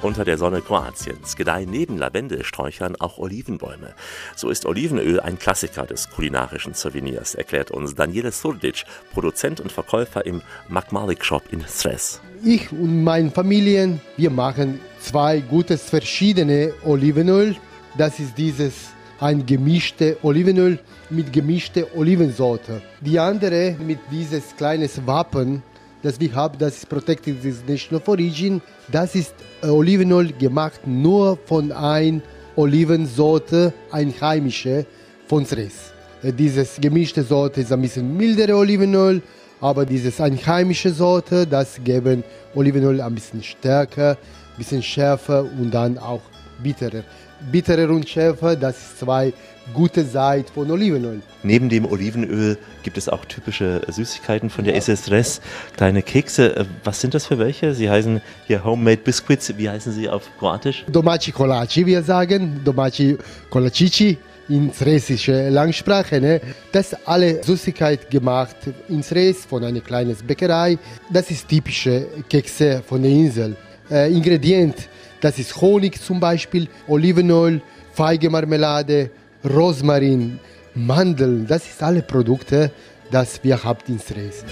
Unter 0.03 0.25
der 0.25 0.37
Sonne 0.37 0.61
Kroatiens 0.61 1.35
gedeihen 1.35 1.71
neben 1.71 1.97
Lavendelsträuchern 1.97 2.95
auch 2.97 3.17
Olivenbäume. 3.17 3.93
So 4.35 4.49
ist 4.49 4.67
Olivenöl 4.67 5.19
ein 5.19 5.39
Klassiker 5.39 5.87
des 5.87 6.09
kulinarischen 6.11 6.75
Souvenirs, 6.75 7.33
erklärt 7.33 7.71
uns 7.71 7.95
Daniele 7.95 8.31
Surdic, 8.31 8.85
Produzent 9.11 9.59
und 9.59 9.71
Verkäufer 9.71 10.25
im 10.25 10.43
Makmalik 10.69 11.25
Shop 11.25 11.43
in 11.51 11.61
Sres. 11.67 12.21
Ich 12.43 12.71
und 12.71 13.03
meine 13.03 13.31
Familie, 13.31 13.99
wir 14.17 14.29
machen 14.29 14.79
zwei 14.99 15.39
gutes 15.39 15.89
verschiedene 15.89 16.73
Olivenöl. 16.85 17.55
Das 17.97 18.19
ist 18.19 18.37
dieses 18.37 18.89
ein 19.19 19.47
gemischte 19.47 20.17
Olivenöl 20.21 20.77
mit 21.09 21.33
gemischte 21.33 21.87
Olivensorte. 21.95 22.83
Die 23.01 23.17
andere 23.17 23.75
mit 23.79 23.97
dieses 24.11 24.55
kleines 24.55 25.07
Wappen, 25.07 25.63
das 26.03 26.19
wir 26.19 26.33
haben, 26.33 26.57
das 26.59 26.77
ist 26.77 26.89
Protected 26.89 27.43
Destination 27.43 27.99
of 27.99 28.07
Origin. 28.07 28.61
Das 28.91 29.15
ist 29.15 29.33
äh, 29.61 29.67
Olivenöl 29.67 30.31
gemacht 30.33 30.81
nur 30.85 31.37
von 31.45 31.71
ein 31.71 32.21
Olivensorte, 32.55 33.73
einheimische 33.91 34.85
von 35.27 35.45
Sres. 35.45 35.91
Äh, 36.23 36.33
Dieses 36.33 36.77
gemischte 36.79 37.23
Sorte 37.23 37.61
ist 37.61 37.71
ein 37.71 37.81
bisschen 37.81 38.15
mildere 38.15 38.55
Olivenöl, 38.55 39.21
aber 39.59 39.85
dieses 39.85 40.21
einheimische 40.21 40.91
Sorte, 40.91 41.47
das 41.47 41.79
geben 41.83 42.23
Olivenöl 42.55 43.01
ein 43.01 43.15
bisschen 43.15 43.43
stärker, 43.43 44.11
ein 44.11 44.57
bisschen 44.57 44.83
schärfer 44.83 45.43
und 45.43 45.71
dann 45.71 45.97
auch 45.97 46.21
bitterer. 46.61 47.03
Bitterer 47.51 47.89
und 47.89 48.07
schärfer, 48.07 48.55
das 48.55 48.77
ist 48.77 48.99
zwei 48.99 49.31
gute 49.73 50.03
Seiten 50.03 50.51
von 50.51 50.69
Olivenöl. 50.71 51.21
Neben 51.43 51.69
dem 51.69 51.85
Olivenöl 51.85 52.57
gibt 52.83 52.97
es 52.97 53.09
auch 53.09 53.25
typische 53.25 53.81
Süßigkeiten 53.87 54.49
von 54.49 54.65
der 54.65 54.75
SSRS, 54.75 55.41
kleine 55.75 56.01
Kekse. 56.01 56.55
Äh, 56.55 56.65
Was 56.83 57.01
sind 57.01 57.13
das 57.13 57.25
für 57.25 57.37
welche? 57.37 57.73
Sie 57.73 57.89
heißen 57.89 58.21
hier 58.47 58.63
Homemade 58.63 58.97
Biscuits. 58.97 59.57
Wie 59.57 59.69
heißen 59.69 59.91
sie 59.91 60.09
auf 60.09 60.23
Kroatisch? 60.39 60.85
Domaci 60.91 61.31
kolaci, 61.31 61.85
wir 61.85 62.01
sagen, 62.01 62.61
Domaci 62.63 63.17
kolacici 63.49 64.17
in 64.49 64.71
sresische 64.71 65.49
Langsprache. 65.49 66.21
Ne? 66.21 66.41
Das 66.71 66.93
ist 66.93 67.07
alle 67.07 67.43
Süßigkeit 67.43 68.09
gemacht 68.09 68.55
in 68.87 69.03
Sres 69.03 69.45
von 69.45 69.63
einer 69.63 69.81
kleinen 69.81 70.15
Bäckerei. 70.25 70.77
Das 71.11 71.29
ist 71.29 71.47
typische 71.47 72.07
Kekse 72.29 72.81
von 72.87 73.01
der 73.01 73.11
Insel. 73.11 73.55
Äh, 73.89 74.11
Ingredient, 74.13 74.75
das 75.21 75.39
ist 75.39 75.61
Honig 75.61 76.01
zum 76.01 76.19
Beispiel, 76.19 76.67
Olivenöl, 76.87 77.61
Feigemarmelade, 77.93 79.11
Rosmarin, 79.43 80.39
Mandeln. 80.75 81.47
Das 81.47 81.67
ist 81.67 81.81
alle 81.81 82.01
Produkte, 82.01 82.71
das 83.11 83.43
wir 83.43 83.63
haben 83.63 83.79
in 83.87 83.99
Sres. 83.99 84.45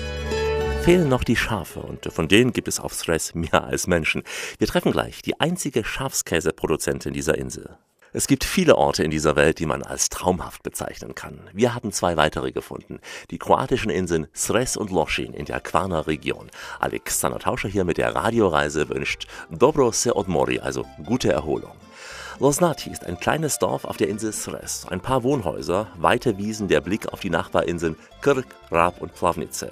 Fehlen 0.81 1.10
noch 1.10 1.24
die 1.24 1.36
Schafe 1.36 1.79
und 1.79 2.05
von 2.12 2.27
denen 2.27 2.53
gibt 2.53 2.67
es 2.67 2.79
auf 2.79 2.93
Stress 2.93 3.34
mehr 3.34 3.63
als 3.63 3.88
Menschen. 3.88 4.24
Wir 4.60 4.67
treffen 4.67 4.91
gleich 4.91 5.22
die 5.24 5.39
einzige 5.39 5.84
Schafskäseproduzentin 5.84 7.13
dieser 7.13 7.38
Insel. 7.38 7.77
Es 8.17 8.27
gibt 8.27 8.45
viele 8.45 8.77
Orte 8.77 9.03
in 9.03 9.12
dieser 9.12 9.36
Welt, 9.36 9.60
die 9.60 9.65
man 9.65 9.84
als 9.84 10.07
traumhaft 10.07 10.63
bezeichnen 10.63 11.15
kann. 11.15 11.50
Wir 11.51 11.75
haben 11.75 11.91
zwei 11.91 12.15
weitere 12.15 12.53
gefunden. 12.53 13.01
Die 13.29 13.38
kroatischen 13.38 13.91
Inseln 13.91 14.27
Sres 14.34 14.77
und 14.77 14.89
Lošin 14.89 15.34
in 15.34 15.43
der 15.43 15.60
Kvarner 15.60 16.07
Region. 16.07 16.50
Alexander 16.79 17.39
Tauscher 17.39 17.67
hier 17.67 17.84
mit 17.84 17.98
der 17.98 18.15
Radioreise 18.15 18.88
wünscht 18.88 19.27
Dobro 19.50 19.91
se 19.91 20.15
odmori, 20.15 20.60
also 20.60 20.86
gute 21.03 21.29
Erholung. 21.29 21.74
Losnati 22.39 22.89
ist 22.89 23.05
ein 23.05 23.19
kleines 23.19 23.60
Dorf 23.60 23.84
auf 23.84 23.98
der 23.98 24.07
Insel 24.07 24.31
Sres. 24.31 24.86
Ein 24.89 25.01
paar 25.01 25.24
Wohnhäuser, 25.24 25.88
weite 25.98 26.38
Wiesen, 26.38 26.69
der 26.69 26.79
Blick 26.79 27.12
auf 27.12 27.19
die 27.19 27.29
Nachbarinseln 27.29 27.98
Krk, 28.25 28.48
Rab 28.72 29.01
und 29.03 29.13
Plavnice. 29.13 29.67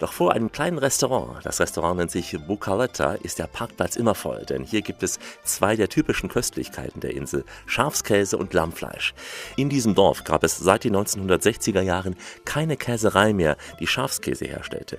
Doch 0.00 0.12
vor 0.12 0.32
einem 0.34 0.52
kleinen 0.52 0.76
Restaurant, 0.76 1.44
das 1.44 1.60
Restaurant 1.60 1.96
nennt 1.96 2.10
sich 2.10 2.36
Bukaleta, 2.46 3.14
ist 3.14 3.38
der 3.38 3.46
Parkplatz 3.46 3.96
immer 3.96 4.14
voll, 4.14 4.44
denn 4.44 4.64
hier 4.64 4.82
gibt 4.82 5.02
es 5.02 5.18
zwei 5.44 5.76
der 5.76 5.88
typischen 5.88 6.28
Köstlichkeiten 6.28 7.00
der 7.00 7.14
Insel, 7.14 7.44
Schafskäse 7.64 8.36
und 8.36 8.52
Lammfleisch. 8.52 9.14
In 9.56 9.70
diesem 9.70 9.94
Dorf 9.94 10.24
gab 10.24 10.44
es 10.44 10.58
seit 10.58 10.84
den 10.84 10.94
1960er 10.94 11.80
Jahren 11.80 12.16
keine 12.44 12.76
Käserei 12.76 13.32
mehr, 13.32 13.56
die 13.80 13.86
Schafskäse 13.86 14.44
herstellte. 14.44 14.98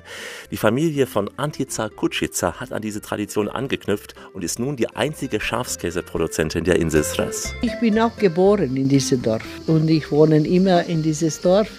Die 0.50 0.58
Familie 0.58 1.06
von 1.06 1.30
Antica 1.38 1.90
Kucica 1.90 2.60
hat 2.60 2.72
an 2.72 2.82
diese 2.82 3.02
Tradition 3.02 3.48
angeknüpft 3.48 4.16
und 4.34 4.44
ist 4.44 4.58
nun 4.58 4.76
die 4.76 4.88
einzige 4.96 5.40
Schafskäseproduzentin 5.40 6.64
der 6.64 6.78
Insel 6.78 7.04
Sres. 7.04 7.54
Ich 7.62 7.80
bin 7.80 8.00
auch 8.00 8.18
geboren 8.18 8.76
in 8.76 8.90
diesem 8.90 9.22
Dorf 9.22 9.44
und 9.68 9.88
ich 9.88 10.12
wohne 10.12 10.38
immer 10.48 10.84
in 10.86 11.04
dieses 11.04 11.40
Dorf. 11.42 11.70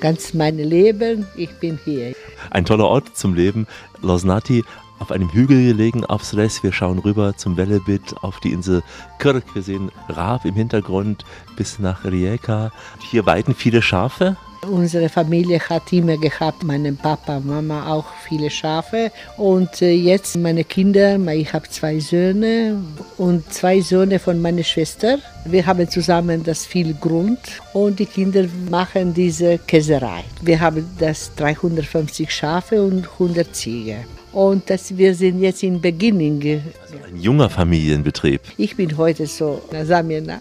Ganz 0.00 0.34
mein 0.34 0.58
Leben, 0.58 1.26
ich 1.36 1.50
bin 1.58 1.78
hier. 1.84 2.14
Ein 2.50 2.64
toller 2.64 2.86
Ort 2.86 3.16
zum 3.16 3.34
Leben. 3.34 3.66
Losnati 4.02 4.62
auf 4.98 5.10
einem 5.10 5.32
Hügel 5.32 5.64
gelegen 5.64 6.04
auf 6.04 6.24
Sres. 6.24 6.62
Wir 6.62 6.72
schauen 6.72 6.98
rüber 6.98 7.36
zum 7.36 7.56
Wellebit 7.56 8.14
auf 8.22 8.40
die 8.40 8.52
Insel 8.52 8.82
Kirk. 9.18 9.44
Wir 9.54 9.62
sehen 9.62 9.90
Raab 10.08 10.44
im 10.44 10.54
Hintergrund 10.54 11.24
bis 11.56 11.78
nach 11.78 12.04
Rijeka. 12.04 12.72
Hier 13.10 13.26
weiden 13.26 13.54
viele 13.54 13.82
Schafe. 13.82 14.36
Unsere 14.70 15.08
Familie 15.08 15.60
hat 15.60 15.92
immer 15.92 16.16
gehabt, 16.16 16.62
meinen 16.62 16.96
Papa, 16.96 17.40
Mama 17.40 17.92
auch 17.92 18.06
viele 18.28 18.50
Schafe. 18.50 19.10
Und 19.36 19.82
äh, 19.82 19.92
jetzt 19.92 20.36
meine 20.36 20.64
Kinder, 20.64 21.18
ich 21.32 21.52
habe 21.52 21.68
zwei 21.68 21.98
Söhne 22.00 22.82
und 23.16 23.52
zwei 23.52 23.80
Söhne 23.80 24.18
von 24.18 24.40
meiner 24.40 24.64
Schwester. 24.64 25.18
Wir 25.44 25.66
haben 25.66 25.88
zusammen 25.88 26.42
das 26.42 26.66
viel 26.66 26.94
Grund 26.94 27.38
und 27.72 27.98
die 27.98 28.06
Kinder 28.06 28.44
machen 28.70 29.14
diese 29.14 29.58
Käserei. 29.58 30.24
Wir 30.42 30.60
haben 30.60 30.84
das 30.98 31.34
350 31.36 32.30
Schafe 32.30 32.82
und 32.82 33.08
100 33.12 33.54
Ziege. 33.54 34.04
Und 34.32 34.68
das, 34.68 34.96
wir 34.96 35.14
sind 35.14 35.40
jetzt 35.40 35.62
in 35.62 35.80
Beginning. 35.80 36.62
Ein 37.06 37.16
junger 37.16 37.48
Familienbetrieb. 37.48 38.40
Ich 38.58 38.76
bin 38.76 38.96
heute 38.96 39.26
so, 39.26 39.62
sag 39.84 40.04
mir. 40.06 40.40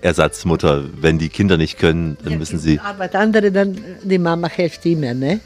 Ersatzmutter, 0.00 0.84
wenn 1.00 1.18
die 1.18 1.28
Kinder 1.28 1.56
nicht 1.56 1.78
können, 1.78 2.16
dann 2.24 2.38
müssen 2.38 2.58
sie. 2.58 2.80
Arbeit 2.80 3.14
andere, 3.14 3.52
dann 3.52 3.78
die 4.02 4.18
Mama 4.18 4.48
hilft 4.48 4.84
immer, 4.86 5.14
ne? 5.14 5.40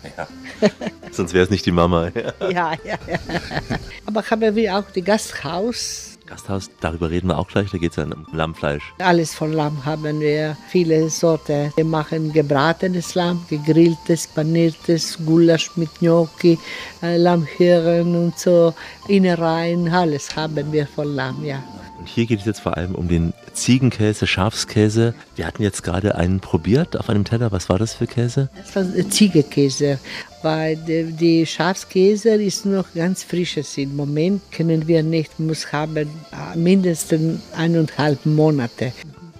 Sonst 1.10 1.34
wäre 1.34 1.44
es 1.44 1.50
nicht 1.50 1.66
die 1.66 1.72
Mama. 1.72 2.10
Ja, 2.40 2.72
ja, 2.84 2.98
ja. 3.06 3.18
Aber 4.06 4.22
haben 4.22 4.54
wir 4.54 4.78
auch 4.78 4.84
das 4.94 5.04
Gasthaus. 5.04 6.11
Gasthaus, 6.26 6.70
darüber 6.80 7.10
reden 7.10 7.28
wir 7.28 7.38
auch 7.38 7.48
gleich. 7.48 7.70
Da 7.70 7.78
geht 7.78 7.90
es 7.92 7.96
ja 7.96 8.04
um 8.04 8.26
Lammfleisch. 8.32 8.94
Alles 8.98 9.34
von 9.34 9.52
Lamm 9.52 9.84
haben 9.84 10.20
wir, 10.20 10.56
viele 10.68 11.08
Sorten. 11.10 11.72
Wir 11.76 11.84
machen 11.84 12.32
gebratenes 12.32 13.14
Lamm, 13.14 13.44
gegrilltes, 13.48 14.26
paniertes, 14.26 15.18
Gulasch 15.24 15.70
mit 15.76 15.90
Gnocchi, 16.00 16.58
äh, 17.02 17.16
Lammhirn 17.16 18.14
und 18.16 18.38
so, 18.38 18.74
Innereien, 19.08 19.88
alles 19.88 20.34
haben 20.36 20.72
wir 20.72 20.86
von 20.86 21.14
Lamm, 21.14 21.44
ja. 21.44 21.62
Und 22.02 22.08
hier 22.08 22.26
geht 22.26 22.40
es 22.40 22.46
jetzt 22.46 22.58
vor 22.58 22.76
allem 22.76 22.96
um 22.96 23.06
den 23.06 23.32
Ziegenkäse, 23.52 24.26
Schafskäse. 24.26 25.14
Wir 25.36 25.46
hatten 25.46 25.62
jetzt 25.62 25.84
gerade 25.84 26.16
einen 26.16 26.40
probiert 26.40 26.96
auf 26.96 27.08
einem 27.08 27.22
Teller. 27.22 27.52
Was 27.52 27.68
war 27.68 27.78
das 27.78 27.94
für 27.94 28.08
Käse? 28.08 28.48
Das 28.56 28.74
war 28.74 29.08
Ziegenkäse, 29.08 30.00
weil 30.42 30.74
die, 30.74 31.46
Schafskäse 31.46 32.30
ist 32.30 32.66
noch 32.66 32.92
ganz 32.92 33.22
frisches. 33.22 33.78
Im 33.78 33.94
Moment 33.94 34.42
können 34.50 34.88
wir 34.88 35.04
nicht, 35.04 35.38
muss 35.38 35.72
haben 35.72 35.96
äh, 35.96 36.56
mindestens 36.56 37.40
eineinhalb 37.56 38.26
Monate. 38.26 38.92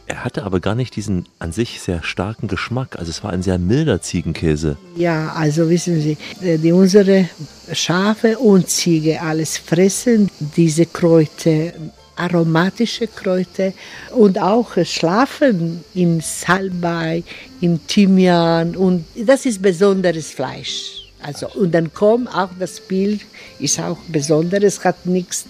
Er 0.06 0.22
hatte 0.22 0.44
aber 0.44 0.60
gar 0.60 0.76
nicht 0.76 0.94
diesen 0.94 1.26
an 1.40 1.50
sich 1.50 1.80
sehr 1.80 2.04
starken 2.04 2.46
Geschmack. 2.46 2.96
Also 2.96 3.10
es 3.10 3.24
war 3.24 3.32
ein 3.32 3.42
sehr 3.42 3.58
milder 3.58 4.02
Ziegenkäse. 4.02 4.76
Ja, 4.94 5.32
also 5.32 5.68
wissen 5.68 6.00
Sie, 6.00 6.16
äh, 6.40 6.58
die 6.58 6.70
unsere 6.70 7.28
Schafe 7.72 8.38
und 8.38 8.68
Ziege 8.68 9.20
alles 9.20 9.58
fressen 9.58 10.30
diese 10.38 10.86
Kräuter 10.86 11.72
aromatische 12.16 13.06
Kräuter 13.06 13.72
und 14.10 14.38
auch 14.38 14.76
schlafen 14.84 15.84
in 15.94 16.20
Salbei, 16.20 17.22
in 17.60 17.86
Thymian 17.86 18.76
und 18.76 19.04
das 19.16 19.46
ist 19.46 19.60
besonderes 19.62 20.30
Fleisch. 20.30 21.01
Also, 21.22 21.48
und 21.48 21.72
dann 21.72 21.92
kommt 21.94 22.28
auch 22.34 22.50
das 22.58 22.80
Bild, 22.80 23.20
ist 23.58 23.78
auch 23.78 23.98
besonderes, 24.08 24.84
hat 24.84 25.06
nichts 25.06 25.46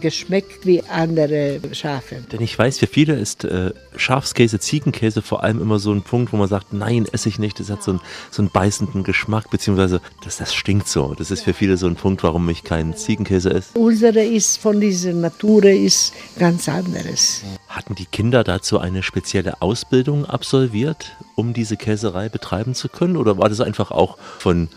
geschmeckt 0.00 0.66
wie 0.66 0.82
andere 0.82 1.60
Schafe. 1.72 2.16
Denn 2.32 2.40
ich 2.40 2.58
weiß, 2.58 2.78
für 2.78 2.86
viele 2.86 3.14
ist 3.14 3.44
äh, 3.44 3.72
Schafskäse, 3.96 4.58
Ziegenkäse 4.58 5.22
vor 5.22 5.44
allem 5.44 5.60
immer 5.60 5.78
so 5.78 5.92
ein 5.92 6.02
Punkt, 6.02 6.32
wo 6.32 6.36
man 6.36 6.48
sagt, 6.48 6.72
nein, 6.72 7.06
esse 7.12 7.28
ich 7.28 7.38
nicht, 7.38 7.60
das 7.60 7.70
hat 7.70 7.82
so 7.82 7.92
einen, 7.92 8.00
so 8.30 8.42
einen 8.42 8.50
beißenden 8.50 9.04
Geschmack, 9.04 9.50
beziehungsweise 9.50 10.00
das, 10.24 10.38
das 10.38 10.54
stinkt 10.54 10.88
so. 10.88 11.14
Das 11.14 11.30
ist 11.30 11.42
für 11.42 11.54
viele 11.54 11.76
so 11.76 11.86
ein 11.86 11.96
Punkt, 11.96 12.22
warum 12.22 12.48
ich 12.48 12.64
keinen 12.64 12.96
Ziegenkäse 12.96 13.52
esse. 13.52 13.78
Unsere 13.78 14.24
ist 14.24 14.58
von 14.58 14.80
dieser 14.80 15.12
Natur 15.12 15.64
ist 15.64 16.12
ganz 16.38 16.68
anderes. 16.68 17.42
Hatten 17.68 17.94
die 17.94 18.06
Kinder 18.06 18.44
dazu 18.44 18.78
eine 18.78 19.02
spezielle 19.02 19.62
Ausbildung 19.62 20.26
absolviert, 20.26 21.12
um 21.36 21.52
diese 21.52 21.76
Käserei 21.76 22.28
betreiben 22.28 22.74
zu 22.74 22.88
können? 22.88 23.16
Oder 23.16 23.38
war 23.38 23.48
das 23.48 23.60
einfach 23.60 23.90
auch 23.90 24.18
von 24.38 24.68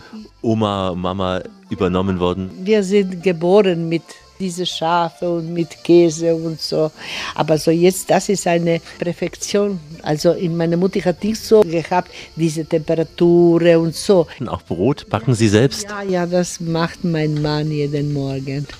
Oma, 0.46 0.94
Mama 0.94 1.42
übernommen 1.70 2.20
worden? 2.20 2.50
Wir 2.62 2.84
sind 2.84 3.20
geboren 3.22 3.88
mit 3.88 4.02
diese 4.38 4.64
Schafe 4.64 5.28
und 5.28 5.52
mit 5.52 5.82
Käse 5.82 6.34
und 6.34 6.60
so. 6.60 6.92
Aber 7.34 7.58
so 7.58 7.70
jetzt, 7.70 8.10
das 8.10 8.28
ist 8.28 8.46
eine 8.46 8.80
Perfektion. 8.98 9.80
Also 10.02 10.32
in 10.32 10.56
meiner 10.56 10.76
Mutter 10.76 11.00
hat 11.04 11.24
nicht 11.24 11.42
so 11.42 11.62
gehabt, 11.62 12.10
diese 12.36 12.64
Temperatur 12.64 13.78
und 13.80 13.96
so. 13.96 14.26
Und 14.38 14.48
auch 14.48 14.62
Brot 14.62 15.08
backen 15.08 15.34
Sie 15.34 15.48
selbst? 15.48 15.88
Ja, 15.88 16.02
ja, 16.02 16.26
das 16.26 16.60
macht 16.60 17.02
mein 17.02 17.42
Mann 17.42 17.70
jeden 17.70 18.12
Morgen. 18.12 18.66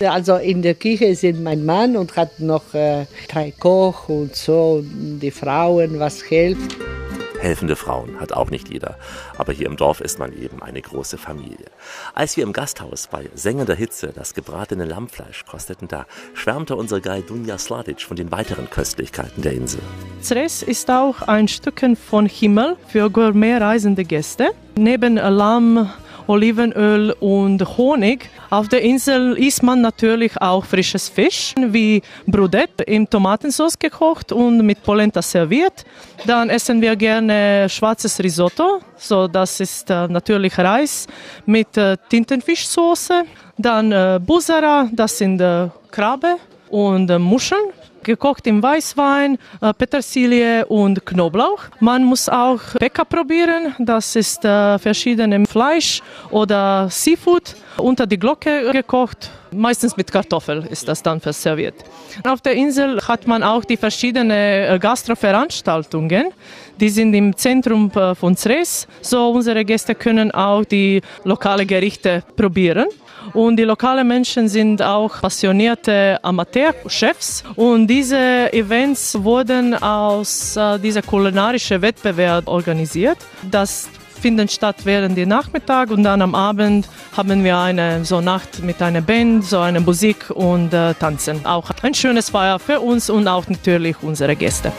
Also 0.00 0.34
in 0.38 0.62
der 0.62 0.74
Küche 0.74 1.14
sind 1.14 1.44
mein 1.44 1.64
Mann 1.64 1.96
und 1.96 2.16
hat 2.16 2.40
noch 2.40 2.74
äh, 2.74 3.06
drei 3.28 3.52
Koch 3.52 4.08
und 4.08 4.34
so, 4.34 4.82
und 4.82 5.20
die 5.20 5.30
Frauen, 5.30 6.00
was 6.00 6.20
hilft. 6.22 6.76
Helfende 7.42 7.74
Frauen 7.74 8.20
hat 8.20 8.32
auch 8.32 8.50
nicht 8.50 8.68
jeder, 8.68 8.96
aber 9.36 9.52
hier 9.52 9.66
im 9.66 9.76
Dorf 9.76 10.00
ist 10.00 10.20
man 10.20 10.32
eben 10.32 10.62
eine 10.62 10.80
große 10.80 11.18
Familie. 11.18 11.66
Als 12.14 12.36
wir 12.36 12.44
im 12.44 12.52
Gasthaus 12.52 13.08
bei 13.08 13.28
sengender 13.34 13.74
Hitze 13.74 14.12
das 14.14 14.34
gebratene 14.34 14.84
Lammfleisch 14.84 15.44
kosteten, 15.44 15.88
da 15.88 16.06
schwärmte 16.34 16.76
unser 16.76 17.00
Guide 17.00 17.26
Dunja 17.26 17.58
Sladic 17.58 18.02
von 18.02 18.16
den 18.16 18.30
weiteren 18.30 18.70
Köstlichkeiten 18.70 19.42
der 19.42 19.54
Insel. 19.54 19.80
Zres 20.20 20.62
ist 20.62 20.88
auch 20.88 21.22
ein 21.22 21.48
Stückchen 21.48 21.96
von 21.96 22.26
Himmel 22.26 22.76
für 22.86 23.10
gourmet-reisende 23.10 24.04
Gäste. 24.04 24.50
Neben 24.76 25.16
Lamm 25.16 25.90
Olivenöl 26.26 27.12
und 27.20 27.76
Honig. 27.76 28.28
Auf 28.50 28.68
der 28.68 28.82
Insel 28.82 29.36
isst 29.38 29.62
man 29.62 29.80
natürlich 29.80 30.40
auch 30.40 30.64
frisches 30.64 31.08
Fisch, 31.08 31.54
wie 31.56 32.02
Brudette 32.26 32.84
in 32.84 33.08
Tomatensauce 33.08 33.78
gekocht 33.78 34.32
und 34.32 34.58
mit 34.64 34.82
Polenta 34.82 35.22
serviert. 35.22 35.84
Dann 36.26 36.50
essen 36.50 36.80
wir 36.80 36.96
gerne 36.96 37.68
schwarzes 37.68 38.18
Risotto, 38.22 38.80
so 38.96 39.26
das 39.28 39.60
ist 39.60 39.90
äh, 39.90 40.08
natürlich 40.08 40.56
Reis 40.58 41.06
mit 41.46 41.76
äh, 41.76 41.96
Tintenfischsoße. 42.08 43.24
Dann 43.58 43.92
äh, 43.92 44.20
Busara, 44.24 44.88
das 44.92 45.18
sind 45.18 45.40
äh, 45.40 45.68
Krabbe 45.90 46.36
und 46.70 47.10
äh, 47.10 47.18
Muscheln 47.18 47.72
gekocht 48.02 48.46
im 48.46 48.62
Weißwein, 48.62 49.38
äh, 49.60 49.72
Petersilie 49.74 50.66
und 50.66 51.04
Knoblauch. 51.06 51.64
Man 51.80 52.04
muss 52.04 52.28
auch 52.28 52.60
Pekka 52.78 53.04
probieren, 53.04 53.74
das 53.78 54.16
ist 54.16 54.44
äh, 54.44 54.78
verschiedene 54.78 55.44
Fleisch 55.46 56.02
oder 56.30 56.88
Seafood 56.90 57.54
unter 57.76 58.06
die 58.06 58.18
Glocke 58.18 58.70
gekocht. 58.72 59.30
Meistens 59.50 59.96
mit 59.96 60.10
Kartoffel 60.10 60.66
ist 60.70 60.88
das 60.88 61.02
dann 61.02 61.20
verserviert. 61.20 61.74
Auf 62.24 62.40
der 62.40 62.54
Insel 62.54 63.00
hat 63.06 63.26
man 63.26 63.42
auch 63.42 63.64
die 63.64 63.76
verschiedenen 63.76 64.30
äh, 64.30 64.78
Gastroveranstaltungen. 64.80 66.32
Die 66.80 66.88
sind 66.88 67.12
im 67.14 67.36
Zentrum 67.36 67.90
von 67.90 68.36
Zres. 68.36 68.88
So 69.02 69.30
unsere 69.30 69.64
Gäste 69.64 69.94
können 69.94 70.30
auch 70.30 70.64
die 70.64 71.02
lokale 71.24 71.66
Gerichte 71.66 72.24
probieren. 72.34 72.86
Und 73.32 73.56
die 73.56 73.64
lokalen 73.64 74.06
Menschen 74.06 74.48
sind 74.48 74.82
auch 74.82 75.20
passionierte 75.20 76.18
Amateurchefs. 76.22 77.44
Und 77.56 77.86
diese 77.86 78.52
Events 78.52 79.16
wurden 79.22 79.74
aus 79.74 80.56
äh, 80.56 80.78
dieser 80.78 81.02
kulinarischen 81.02 81.80
Wettbewerb 81.80 82.46
organisiert. 82.48 83.18
Das 83.50 83.88
finden 84.22 84.48
statt 84.48 84.76
während 84.84 85.16
der 85.16 85.26
Nachmittag 85.26 85.90
und 85.90 86.04
dann 86.04 86.22
am 86.22 86.34
Abend 86.34 86.88
haben 87.16 87.42
wir 87.42 87.58
eine 87.58 88.04
so 88.04 88.20
Nacht 88.20 88.62
mit 88.62 88.80
einer 88.80 89.00
Band, 89.00 89.44
so 89.44 89.58
eine 89.58 89.80
Musik 89.80 90.30
und 90.30 90.72
äh, 90.72 90.94
Tanzen. 90.94 91.44
Auch 91.44 91.70
ein 91.82 91.92
schönes 91.92 92.30
Feier 92.30 92.58
für 92.60 92.78
uns 92.80 93.10
und 93.10 93.26
auch 93.26 93.48
natürlich 93.48 93.96
unsere 94.00 94.36
Gäste. 94.36 94.72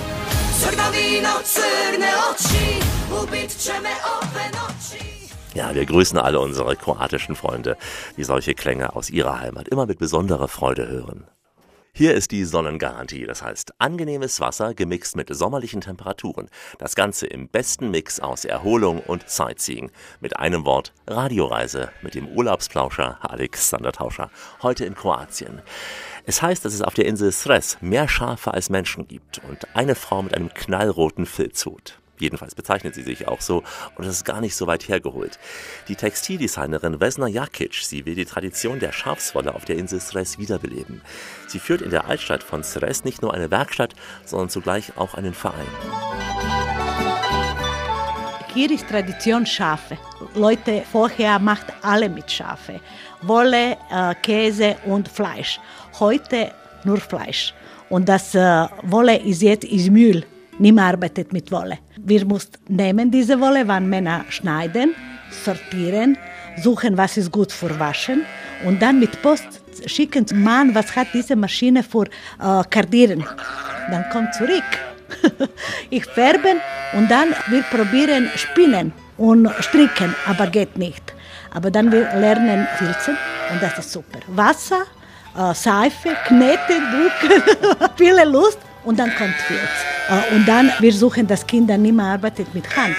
Ja, 5.53 5.75
wir 5.75 5.85
grüßen 5.85 6.17
alle 6.17 6.39
unsere 6.39 6.75
kroatischen 6.75 7.35
Freunde, 7.35 7.77
die 8.17 8.23
solche 8.23 8.55
Klänge 8.55 8.95
aus 8.95 9.11
ihrer 9.11 9.39
Heimat 9.39 9.67
immer 9.67 9.85
mit 9.85 9.99
besonderer 9.99 10.47
Freude 10.47 10.87
hören. 10.87 11.27
Hier 11.95 12.15
ist 12.15 12.31
die 12.31 12.43
Sonnengarantie, 12.43 13.27
das 13.27 13.43
heißt 13.43 13.75
angenehmes 13.77 14.39
Wasser 14.39 14.73
gemixt 14.73 15.15
mit 15.15 15.27
sommerlichen 15.31 15.81
Temperaturen. 15.81 16.49
Das 16.79 16.95
Ganze 16.95 17.27
im 17.27 17.49
besten 17.49 17.91
Mix 17.91 18.19
aus 18.19 18.45
Erholung 18.45 18.99
und 18.99 19.29
Sightseeing. 19.29 19.91
Mit 20.19 20.39
einem 20.39 20.65
Wort 20.65 20.91
Radioreise 21.05 21.91
mit 22.01 22.15
dem 22.15 22.29
Urlaubsplauscher 22.29 23.19
Alexander 23.21 23.91
Tauscher. 23.91 24.31
Heute 24.63 24.85
in 24.85 24.95
Kroatien. 24.95 25.61
Es 26.25 26.41
heißt, 26.41 26.65
dass 26.65 26.73
es 26.73 26.81
auf 26.81 26.95
der 26.95 27.05
Insel 27.05 27.31
Sres 27.31 27.77
mehr 27.79 28.07
Schafe 28.07 28.55
als 28.55 28.71
Menschen 28.71 29.07
gibt 29.07 29.39
und 29.47 29.75
eine 29.75 29.93
Frau 29.93 30.23
mit 30.23 30.33
einem 30.33 30.51
knallroten 30.51 31.27
Filzhut. 31.27 31.99
Jedenfalls 32.19 32.53
bezeichnet 32.53 32.93
sie 32.93 33.01
sich 33.01 33.27
auch 33.27 33.41
so 33.41 33.63
und 33.95 34.05
das 34.05 34.17
ist 34.17 34.25
gar 34.25 34.39
nicht 34.39 34.55
so 34.55 34.67
weit 34.67 34.87
hergeholt. 34.87 35.39
Die 35.87 35.95
Textildesignerin 35.95 36.99
Vesna 36.99 37.27
Jakic, 37.27 37.73
sie 37.73 38.05
will 38.05 38.15
die 38.15 38.25
Tradition 38.25 38.79
der 38.79 38.91
Schafswolle 38.91 39.55
auf 39.55 39.65
der 39.65 39.77
Insel 39.77 39.99
Sres 39.99 40.37
wiederbeleben. 40.37 41.01
Sie 41.47 41.59
führt 41.59 41.81
in 41.81 41.89
der 41.89 42.05
Altstadt 42.05 42.43
von 42.43 42.63
Sres 42.63 43.03
nicht 43.03 43.21
nur 43.23 43.33
eine 43.33 43.49
Werkstatt, 43.49 43.95
sondern 44.25 44.49
zugleich 44.49 44.95
auch 44.95 45.15
einen 45.15 45.33
Verein. 45.33 45.67
Hier 48.53 48.69
ist 48.69 48.87
Tradition 48.87 49.47
Schafe. 49.47 49.97
Leute 50.35 50.83
vorher 50.91 51.39
macht 51.39 51.65
alle 51.81 52.07
mit 52.07 52.31
Schafe. 52.31 52.79
Wolle, 53.23 53.77
äh, 53.91 54.13
Käse 54.21 54.75
und 54.85 55.07
Fleisch. 55.07 55.59
Heute 55.99 56.51
nur 56.83 56.97
Fleisch. 56.97 57.55
Und 57.89 58.07
das 58.07 58.35
äh, 58.35 58.67
Wolle 58.83 59.17
ist 59.17 59.41
jetzt 59.41 59.65
ist 59.65 59.89
Müll 59.89 60.23
niemand 60.59 60.93
arbeitet 60.93 61.33
mit 61.33 61.51
Wolle. 61.51 61.79
Wir 61.97 62.25
müssen 62.25 62.51
nehmen 62.67 63.11
diese 63.11 63.39
Wolle, 63.39 63.67
wann 63.67 63.89
Männer 63.89 64.25
schneiden, 64.29 64.95
sortieren, 65.43 66.17
suchen, 66.61 66.97
was 66.97 67.17
ist 67.17 67.31
gut 67.31 67.51
für 67.51 67.77
Waschen 67.79 68.21
und 68.65 68.81
dann 68.81 68.99
mit 68.99 69.21
Post 69.21 69.61
schicken, 69.85 70.25
Mann, 70.33 70.73
was 70.75 70.95
hat 70.95 71.07
diese 71.13 71.35
Maschine 71.35 71.83
für 71.83 72.05
äh, 72.05 72.63
Kardieren? 72.69 73.23
Dann 73.89 74.05
kommt 74.11 74.33
zurück. 74.33 74.63
ich 75.89 76.05
färben 76.05 76.57
und 76.93 77.09
dann 77.09 77.29
wir 77.47 77.61
probieren 77.63 78.29
spinnen 78.35 78.91
und 79.17 79.49
stricken, 79.59 80.15
aber 80.27 80.47
geht 80.47 80.77
nicht. 80.77 81.13
Aber 81.53 81.69
dann 81.69 81.91
wir 81.91 82.09
lernen 82.15 82.67
filzen 82.77 83.15
und 83.51 83.61
das 83.61 83.77
ist 83.79 83.91
super. 83.91 84.19
Wasser, 84.27 84.83
äh, 85.37 85.53
Seife, 85.53 86.15
Knete, 86.27 86.81
Druck, 86.91 87.89
viele 87.95 88.25
Lust 88.25 88.59
und 88.83 88.97
dann 88.97 89.13
kommt 89.15 89.35
Filz. 89.47 89.92
Äh, 90.09 90.35
und 90.35 90.47
dann, 90.47 90.71
wir 90.79 90.93
suchen, 90.93 91.27
dass 91.27 91.45
Kinder 91.45 91.77
nicht 91.77 91.95
mehr 91.95 92.05
arbeitet 92.05 92.53
mit 92.53 92.65
Hand. 92.75 92.95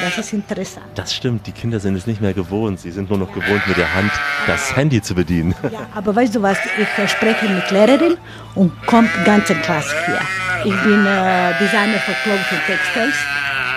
Das 0.00 0.16
ist 0.16 0.32
interessant. 0.32 0.86
Das 0.94 1.12
stimmt, 1.12 1.46
die 1.46 1.52
Kinder 1.52 1.80
sind 1.80 1.96
es 1.96 2.06
nicht 2.06 2.20
mehr 2.20 2.32
gewohnt. 2.32 2.78
Sie 2.78 2.90
sind 2.92 3.10
nur 3.10 3.18
noch 3.18 3.32
gewohnt, 3.32 3.66
mit 3.66 3.76
der 3.76 3.92
Hand 3.92 4.12
das 4.46 4.76
Handy 4.76 5.02
zu 5.02 5.14
bedienen. 5.14 5.54
Ja, 5.62 5.88
aber 5.94 6.14
weißt 6.14 6.36
du 6.36 6.42
was, 6.42 6.58
ich 6.78 7.02
äh, 7.02 7.08
spreche 7.08 7.48
mit 7.48 7.68
Lehrerin 7.70 8.16
und 8.54 8.72
kommt 8.86 9.10
ganze 9.24 9.54
Klasse 9.56 9.94
hier. 10.06 10.20
Ich 10.64 10.82
bin 10.82 11.04
äh, 11.04 11.52
Designer 11.60 11.98
für 12.04 12.14
Clothes 12.22 12.46
und 12.52 12.66
Textiles 12.66 13.14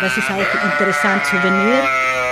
Das 0.01 0.17
ist 0.17 0.29
auch 0.29 0.71
interessant, 0.71 1.25
Souvenir 1.25 1.83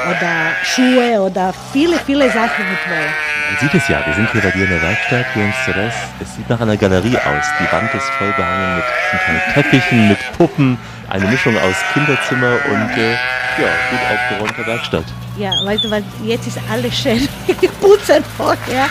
oder 0.07 0.55
Schuhe 0.63 1.21
oder 1.21 1.53
viele, 1.73 1.97
viele 1.99 2.29
Sachen 2.29 2.69
mit 2.69 2.89
Wolle. 2.89 3.09
Man 3.49 3.59
sieht 3.59 3.73
es 3.73 3.87
ja, 3.87 4.05
wir 4.05 4.13
sind 4.13 4.31
hier 4.31 4.41
bei 4.41 4.51
dir 4.51 4.63
in 4.63 4.69
der 4.69 4.81
Werkstatt, 4.81 5.25
hier 5.33 5.43
in 5.43 5.53
Ceres. 5.65 5.93
Es 6.21 6.35
sieht 6.35 6.49
nach 6.49 6.61
einer 6.61 6.77
Galerie 6.77 7.17
aus. 7.17 7.45
Die 7.59 7.71
Wand 7.71 7.93
ist 7.93 8.09
voll 8.17 8.31
behangen 8.33 8.75
mit 8.75 9.53
Teppichen, 9.53 10.09
mit 10.09 10.19
Puppen, 10.37 10.77
eine 11.09 11.25
Mischung 11.25 11.57
aus 11.57 11.75
Kinderzimmer 11.93 12.57
und 12.71 12.97
äh, 12.97 13.13
ja, 13.13 13.69
gut 13.89 13.99
aufgeräumter 14.11 14.67
Werkstatt. 14.67 15.05
Ja, 15.39 15.53
weißt 15.63 15.85
du 15.85 15.89
was, 15.89 16.03
jetzt 16.25 16.47
ist 16.47 16.59
alles 16.69 16.93
schön 16.93 17.25
putzen 17.81 18.21
vorher, 18.35 18.87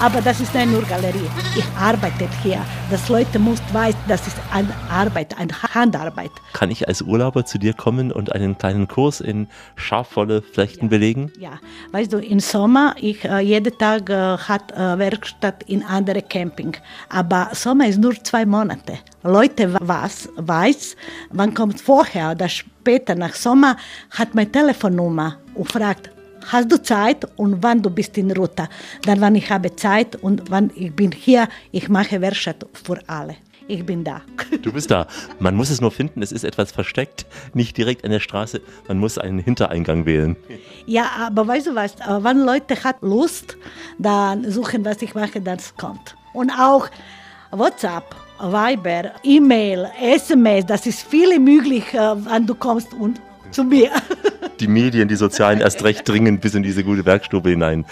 aber 0.00 0.20
das 0.20 0.40
ist 0.40 0.52
nicht 0.52 0.66
nur 0.66 0.82
Galerie. 0.82 1.30
Ich 1.56 1.64
arbeite 1.78 2.28
hier. 2.42 2.58
Das 2.90 3.08
Leute 3.08 3.38
muss 3.38 3.60
wissen, 3.72 4.00
das 4.08 4.26
ist 4.26 4.36
eine 4.52 4.74
Arbeit, 4.90 5.38
eine 5.38 5.52
Handarbeit. 5.72 6.32
Kann 6.54 6.72
ich 6.72 6.88
als 6.88 7.02
Urlauber 7.02 7.44
zu 7.44 7.56
dir 7.56 7.72
kommen 7.72 8.10
und 8.10 8.32
einen 8.32 8.58
kleinen 8.58 8.88
Kurs 8.88 9.20
in 9.20 9.46
scharfvolle 9.76 10.42
Flechten 10.42 10.88
belegen? 10.88 11.30
Ja, 11.38 11.60
weißt 11.92 12.12
du, 12.12 12.18
im 12.18 12.40
Sommer, 12.40 12.96
ich 13.00 13.24
äh, 13.24 13.38
jeden 13.38 13.78
Tag 13.78 14.10
äh, 14.10 14.38
hat 14.38 14.72
äh, 14.72 14.98
Werkstatt 14.98 15.62
in 15.68 15.84
andere 15.84 16.22
Camping, 16.22 16.76
aber 17.10 17.50
Sommer 17.52 17.86
ist 17.86 18.00
nur 18.00 18.14
zwei 18.24 18.44
Monate. 18.44 18.98
Leute 19.22 19.72
was 19.80 20.28
weiß, 20.34 20.96
wann 21.30 21.54
kommt 21.54 21.80
vorher 21.80 22.32
oder 22.32 22.48
später 22.48 23.14
nach 23.14 23.34
Sommer 23.34 23.76
hat 24.10 24.34
meine 24.34 24.50
Telefonnummer 24.50 25.36
und 25.54 25.70
fragt, 25.70 26.10
hast 26.46 26.70
du 26.70 26.82
Zeit 26.82 27.26
und 27.36 27.62
wann 27.62 27.82
du 27.82 27.90
bist 27.90 28.16
in 28.18 28.30
Ruta. 28.30 28.68
Dann, 29.04 29.20
wann 29.20 29.34
ich 29.34 29.50
habe 29.50 29.74
Zeit 29.76 30.16
und 30.16 30.50
wann 30.50 30.70
ich 30.74 30.94
bin 30.94 31.12
hier, 31.12 31.48
ich 31.70 31.88
mache 31.88 32.20
Werkstatt 32.20 32.66
für 32.72 32.98
alle. 33.06 33.36
Ich 33.68 33.86
bin 33.86 34.04
da. 34.04 34.22
Du 34.60 34.72
bist 34.72 34.90
da. 34.90 35.06
Man 35.38 35.54
muss 35.54 35.70
es 35.70 35.80
nur 35.80 35.92
finden, 35.92 36.20
es 36.20 36.32
ist 36.32 36.44
etwas 36.44 36.72
versteckt, 36.72 37.26
nicht 37.54 37.76
direkt 37.76 38.04
an 38.04 38.10
der 38.10 38.20
Straße. 38.20 38.60
Man 38.88 38.98
muss 38.98 39.18
einen 39.18 39.38
Hintereingang 39.38 40.04
wählen. 40.04 40.36
Ja, 40.84 41.10
aber 41.18 41.46
weißt 41.46 41.68
du 41.68 41.74
was, 41.74 41.94
äh, 41.94 42.24
wenn 42.24 42.40
Leute 42.44 42.82
hat 42.82 42.96
Lust, 43.02 43.56
dann 43.98 44.50
suchen, 44.50 44.84
was 44.84 45.00
ich 45.00 45.14
mache, 45.14 45.40
das 45.40 45.74
kommt. 45.76 46.16
Und 46.34 46.50
auch 46.50 46.88
WhatsApp, 47.50 48.14
Viber, 48.40 49.12
E-Mail, 49.22 49.88
SMS, 50.00 50.66
das 50.66 50.86
ist 50.86 51.02
viele 51.02 51.38
möglich, 51.38 51.94
äh, 51.94 51.98
wann 51.98 52.46
du 52.46 52.54
kommst 52.54 52.92
und 52.94 53.20
zu 53.52 53.64
mir. 53.64 53.90
Die 54.60 54.68
Medien, 54.68 55.08
die 55.08 55.16
sozialen, 55.16 55.60
erst 55.60 55.82
recht 55.82 56.08
dringend 56.08 56.40
bis 56.40 56.54
in 56.54 56.62
diese 56.62 56.84
gute 56.84 57.04
Werkstube 57.04 57.50
hinein. 57.50 57.84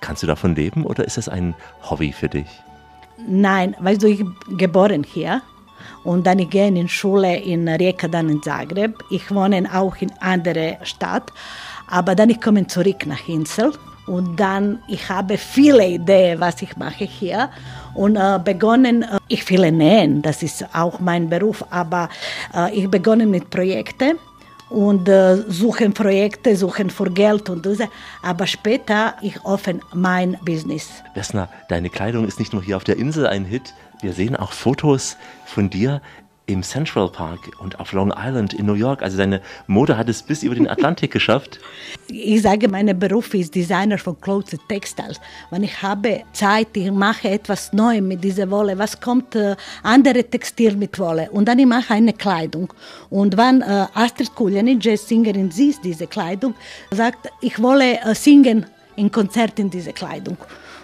Kannst 0.00 0.22
du 0.22 0.26
davon 0.26 0.54
leben 0.54 0.84
oder 0.84 1.04
ist 1.04 1.16
das 1.16 1.28
ein 1.28 1.54
Hobby 1.88 2.12
für 2.12 2.28
dich? 2.28 2.46
Nein, 3.26 3.74
weißt 3.78 4.02
du, 4.02 4.06
ich 4.08 4.18
bin 4.18 4.58
geboren 4.58 5.04
hier 5.04 5.42
und 6.02 6.26
dann 6.26 6.38
ich 6.38 6.50
gehe 6.50 6.68
in 6.68 6.88
Schule 6.88 7.36
in 7.36 7.68
Rijeka, 7.68 8.08
dann 8.08 8.28
in 8.28 8.42
Zagreb. 8.42 9.02
Ich 9.10 9.34
wohne 9.34 9.68
auch 9.72 9.96
in 9.96 10.12
andere 10.20 10.78
Stadt, 10.82 11.32
aber 11.88 12.14
dann 12.14 12.30
ich 12.30 12.40
komme 12.40 12.66
zurück 12.66 13.06
nach 13.06 13.28
Insel 13.28 13.72
und 14.06 14.38
dann 14.38 14.80
ich 14.88 15.08
habe 15.08 15.38
viele 15.38 15.86
Ideen, 15.86 16.40
was 16.40 16.60
ich 16.60 16.76
mache 16.76 17.04
hier 17.04 17.50
und 17.94 18.16
äh, 18.16 18.38
begonnen, 18.44 19.02
äh, 19.02 19.18
ich 19.28 19.48
will 19.48 19.70
nähen, 19.72 20.20
das 20.20 20.42
ist 20.42 20.66
auch 20.74 21.00
mein 21.00 21.30
Beruf, 21.30 21.64
aber 21.70 22.10
äh, 22.54 22.74
ich 22.74 22.90
begonnen 22.90 23.30
mit 23.30 23.48
Projekten 23.48 24.18
und 24.70 25.08
äh, 25.08 25.36
suchen 25.48 25.92
Projekte, 25.92 26.56
suchen 26.56 26.90
für 26.90 27.10
Geld 27.10 27.48
und 27.50 27.64
so. 27.64 27.84
Aber 28.22 28.46
später 28.46 29.14
ich 29.22 29.44
offen 29.44 29.80
mein 29.92 30.36
Business. 30.44 30.88
Vesna, 31.14 31.48
deine 31.68 31.90
Kleidung 31.90 32.26
ist 32.26 32.38
nicht 32.38 32.52
nur 32.52 32.62
hier 32.62 32.76
auf 32.76 32.84
der 32.84 32.96
Insel 32.96 33.26
ein 33.26 33.44
Hit. 33.44 33.74
Wir 34.00 34.12
sehen 34.12 34.36
auch 34.36 34.52
Fotos 34.52 35.16
von 35.46 35.70
dir 35.70 36.00
im 36.46 36.62
Central 36.62 37.08
Park 37.08 37.50
und 37.58 37.80
auf 37.80 37.92
Long 37.92 38.12
Island 38.16 38.52
in 38.52 38.66
New 38.66 38.74
York. 38.74 39.02
Also 39.02 39.16
deine 39.16 39.40
Mode 39.66 39.96
hat 39.96 40.08
es 40.08 40.22
bis 40.22 40.42
über 40.42 40.54
den 40.54 40.68
Atlantik 40.68 41.10
geschafft. 41.18 41.58
Ich 42.08 42.42
sage, 42.42 42.68
mein 42.68 42.98
Beruf 42.98 43.32
ist 43.32 43.54
Designer 43.54 43.96
von 43.96 44.20
Clothes 44.20 44.54
und 44.54 44.68
Textiles. 44.68 45.20
Wenn 45.50 45.62
ich 45.62 45.82
habe 45.82 46.22
Zeit, 46.32 46.68
ich 46.74 46.90
mache 46.90 47.30
etwas 47.30 47.72
Neues 47.72 48.02
mit 48.02 48.22
dieser 48.22 48.50
Wolle. 48.50 48.78
Was 48.78 49.00
kommt 49.00 49.34
äh, 49.34 49.56
andere 49.82 50.22
Textil 50.24 50.76
mit 50.76 50.98
Wolle? 50.98 51.30
Und 51.30 51.48
dann 51.48 51.58
ich 51.58 51.66
mache 51.66 51.94
eine 51.94 52.12
Kleidung. 52.12 52.72
Und 53.08 53.36
wenn 53.36 53.62
äh, 53.62 53.86
Astrid 53.94 54.34
Kuljanic, 54.34 54.84
Jazzsängerin, 54.84 55.50
sieht 55.50 55.82
diese 55.82 56.06
Kleidung, 56.06 56.54
sagt, 56.90 57.30
ich 57.40 57.60
wolle 57.62 58.00
äh, 58.02 58.14
singen 58.14 58.66
in 58.96 59.10
Konzert 59.10 59.58
in 59.58 59.70
diese 59.70 59.92
Kleidung. 59.92 60.36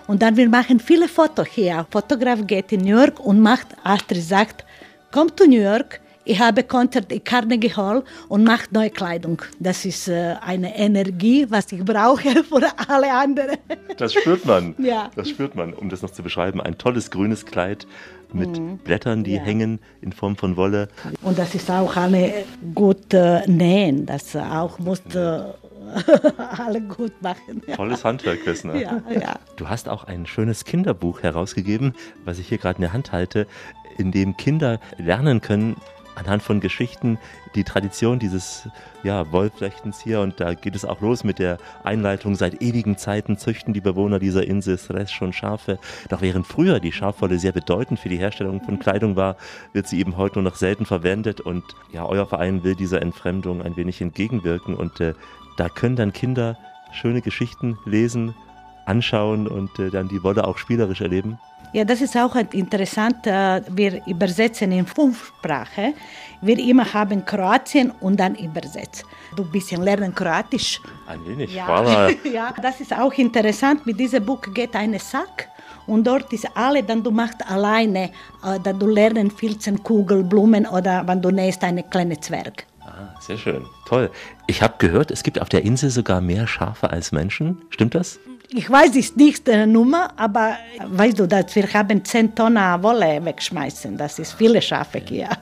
Und 0.07 0.23
dann 0.23 0.37
wir 0.37 0.49
machen 0.49 0.81
viele 0.81 1.07
Fotos 1.07 1.47
hier. 1.49 1.87
Fotograf 1.91 2.41
geht 2.47 2.73
in 2.73 2.81
New 2.81 2.97
York 2.97 3.21
und 3.21 3.41
macht, 3.41 3.69
Astrid 3.85 4.23
sagt, 4.23 4.65
kommt 5.13 5.39
zu 5.39 5.47
New 5.49 5.61
York, 5.61 6.01
ich 6.25 6.39
habe 6.39 6.63
Konzert 6.63 7.11
in 7.11 7.25
Carnegie 7.25 7.73
Hall 7.75 8.05
und 8.29 8.45
macht 8.45 8.73
neue 8.73 8.91
Kleidung. 8.91 9.41
Das 9.59 9.85
ist 9.85 10.07
äh, 10.07 10.37
eine 10.43 10.77
Energie, 10.77 11.47
was 11.49 11.73
ich 11.73 11.83
brauche 11.85 12.45
für 12.45 12.71
alle 12.89 13.13
anderen. 13.13 13.57
Das 13.97 14.13
spürt 14.13 14.45
man. 14.45 14.75
Ja. 14.79 15.11
Das 15.17 15.29
spürt 15.31 15.55
man. 15.55 15.73
Um 15.73 15.89
das 15.89 16.03
noch 16.03 16.11
zu 16.11 16.23
beschreiben, 16.23 16.61
ein 16.61 16.77
tolles 16.79 17.11
grünes 17.11 17.47
Kleid 17.47 17.87
mit 18.33 18.59
Mhm. 18.61 18.79
Blättern, 18.79 19.25
die 19.25 19.35
Ja. 19.35 19.41
hängen 19.43 19.81
in 20.03 20.13
Form 20.13 20.37
von 20.37 20.57
Wolle. 20.57 20.89
Und 21.23 21.37
das 21.39 21.55
ist 21.57 21.69
auch 21.71 21.97
eine 21.97 22.33
gut 22.77 23.13
äh, 23.13 23.45
nähen. 23.51 24.07
Das 24.07 24.37
auch 24.37 24.79
muss 24.79 25.01
äh, 25.15 25.41
alle 26.37 26.81
gut 26.83 27.21
machen. 27.23 27.63
Ja. 27.67 27.75
Tolles 27.75 28.05
Handwerk, 28.05 28.45
Vesna. 28.45 28.77
Ja, 28.77 29.03
ja. 29.11 29.35
Du 29.57 29.69
hast 29.69 29.89
auch 29.89 30.05
ein 30.05 30.27
schönes 30.27 30.65
Kinderbuch 30.65 31.23
herausgegeben, 31.25 31.95
was 32.25 32.39
ich 32.39 32.47
hier 32.49 32.59
gerade 32.59 32.77
in 32.77 32.83
der 32.83 32.93
Hand 32.93 33.11
halte, 33.11 33.49
in 34.01 34.11
dem 34.11 34.37
Kinder 34.37 34.81
lernen 34.97 35.41
können, 35.41 35.77
anhand 36.17 36.43
von 36.43 36.61
Geschichten, 36.61 37.19
die 37.55 37.65
Tradition 37.65 38.19
dieses 38.19 38.69
ja, 39.03 39.31
Wollflechtens 39.33 40.01
hier. 40.01 40.21
Und 40.21 40.41
da 40.41 40.55
geht 40.55 40.75
es 40.75 40.85
auch 40.85 41.01
los 41.01 41.25
mit 41.25 41.39
der 41.39 41.59
Einleitung. 41.85 42.35
Seit 42.35 42.63
ewigen 42.63 42.97
Zeiten 42.97 43.39
züchten 43.39 43.73
die 43.73 43.81
Bewohner 43.81 44.19
dieser 44.19 44.47
Insel 44.47 44.79
Sres 44.79 45.11
schon 45.11 45.33
Schafe. 45.33 45.79
Doch 46.09 46.21
während 46.21 46.47
früher 46.47 46.81
die 46.81 46.93
Schafwolle 46.93 47.39
sehr 47.39 47.53
bedeutend 47.53 47.99
für 48.01 48.09
die 48.09 48.19
Herstellung 48.19 48.61
von 48.63 48.79
Kleidung 48.79 49.17
war, 49.17 49.37
wird 49.73 49.87
sie 49.89 50.01
eben 50.01 50.17
heute 50.17 50.41
nur 50.41 50.51
noch 50.51 50.57
selten 50.57 50.87
verwendet. 50.87 51.41
Und 51.41 51.65
ja, 51.93 52.05
euer 52.05 52.27
Verein 52.27 52.65
will 52.65 52.75
dieser 52.75 53.03
Entfremdung 53.03 53.63
ein 53.63 53.77
wenig 53.77 54.01
entgegenwirken. 54.01 54.75
Und 54.75 55.01
äh, 55.01 55.15
da 55.57 55.69
können 55.69 55.97
dann 55.97 56.13
Kinder 56.13 56.57
schöne 56.93 57.23
Geschichten 57.23 57.79
lesen, 57.85 58.35
anschauen 58.85 59.47
und 59.47 59.79
äh, 59.79 59.91
dann 59.91 60.09
die 60.09 60.23
Wolle 60.23 60.47
auch 60.47 60.59
spielerisch 60.59 61.01
erleben. 61.01 61.39
Ja, 61.73 61.85
das 61.85 62.01
ist 62.01 62.17
auch 62.17 62.35
interessant. 62.53 63.27
äh, 63.27 63.63
Wir 63.71 64.05
übersetzen 64.07 64.73
in 64.73 64.87
fünf 64.87 65.33
Sprachen. 65.39 65.95
Wir 66.43 66.59
immer 66.59 66.93
haben 66.93 67.25
Kroatien 67.25 67.93
und 68.01 68.19
dann 68.19 68.35
übersetzt. 68.35 69.05
Du 69.37 69.45
ein 69.45 69.51
bisschen 69.51 69.83
lernen 69.83 70.15
Kroatisch. 70.15 70.81
Ein 71.07 71.25
wenig. 71.27 71.55
Ja. 71.55 72.09
Ja, 72.33 72.53
das 72.61 72.81
ist 72.81 72.93
auch 72.93 73.13
interessant. 73.15 73.87
Mit 73.87 74.01
diesem 74.01 74.25
Buch 74.25 74.41
geht 74.55 74.75
ein 74.75 74.99
Sack 74.99 75.49
und 75.87 76.07
dort 76.07 76.33
ist 76.33 76.47
alle, 76.55 76.83
dann 76.83 77.03
du 77.03 77.11
machst 77.11 77.49
alleine, 77.49 78.05
äh, 78.45 78.59
dann 78.63 78.79
du 78.79 78.87
lernen 78.87 79.31
Filzen, 79.31 79.83
Kugel, 79.83 80.25
Blumen 80.25 80.67
oder 80.67 81.07
wenn 81.07 81.21
du 81.23 81.31
nähst 81.31 81.63
eine 81.63 81.83
kleine 81.85 82.19
Zwerg. 82.19 82.67
Ah, 82.81 83.15
sehr 83.21 83.37
schön. 83.37 83.65
Toll. 83.87 84.11
Ich 84.49 84.63
habe 84.63 84.75
gehört, 84.79 85.11
es 85.11 85.23
gibt 85.23 85.41
auf 85.41 85.49
der 85.49 85.63
Insel 85.63 85.91
sogar 85.91 86.21
mehr 86.21 86.47
Schafe 86.47 86.91
als 86.91 87.13
Menschen. 87.13 87.63
Stimmt 87.71 87.95
das? 87.95 88.19
Ich 88.53 88.69
weiß 88.69 88.97
es 88.97 89.15
nicht 89.15 89.47
die 89.47 89.65
Nummer, 89.67 90.13
aber 90.17 90.57
weißt 90.85 91.21
du, 91.21 91.29
dass 91.29 91.55
wir 91.55 91.73
haben 91.73 92.05
10 92.05 92.35
Tonnen 92.35 92.83
Wolle 92.83 93.25
wegschmeißen. 93.25 93.97
Das 93.97 94.19
ist 94.19 94.33
viele 94.33 94.61
Schafe 94.61 94.99
hier. 95.07 95.29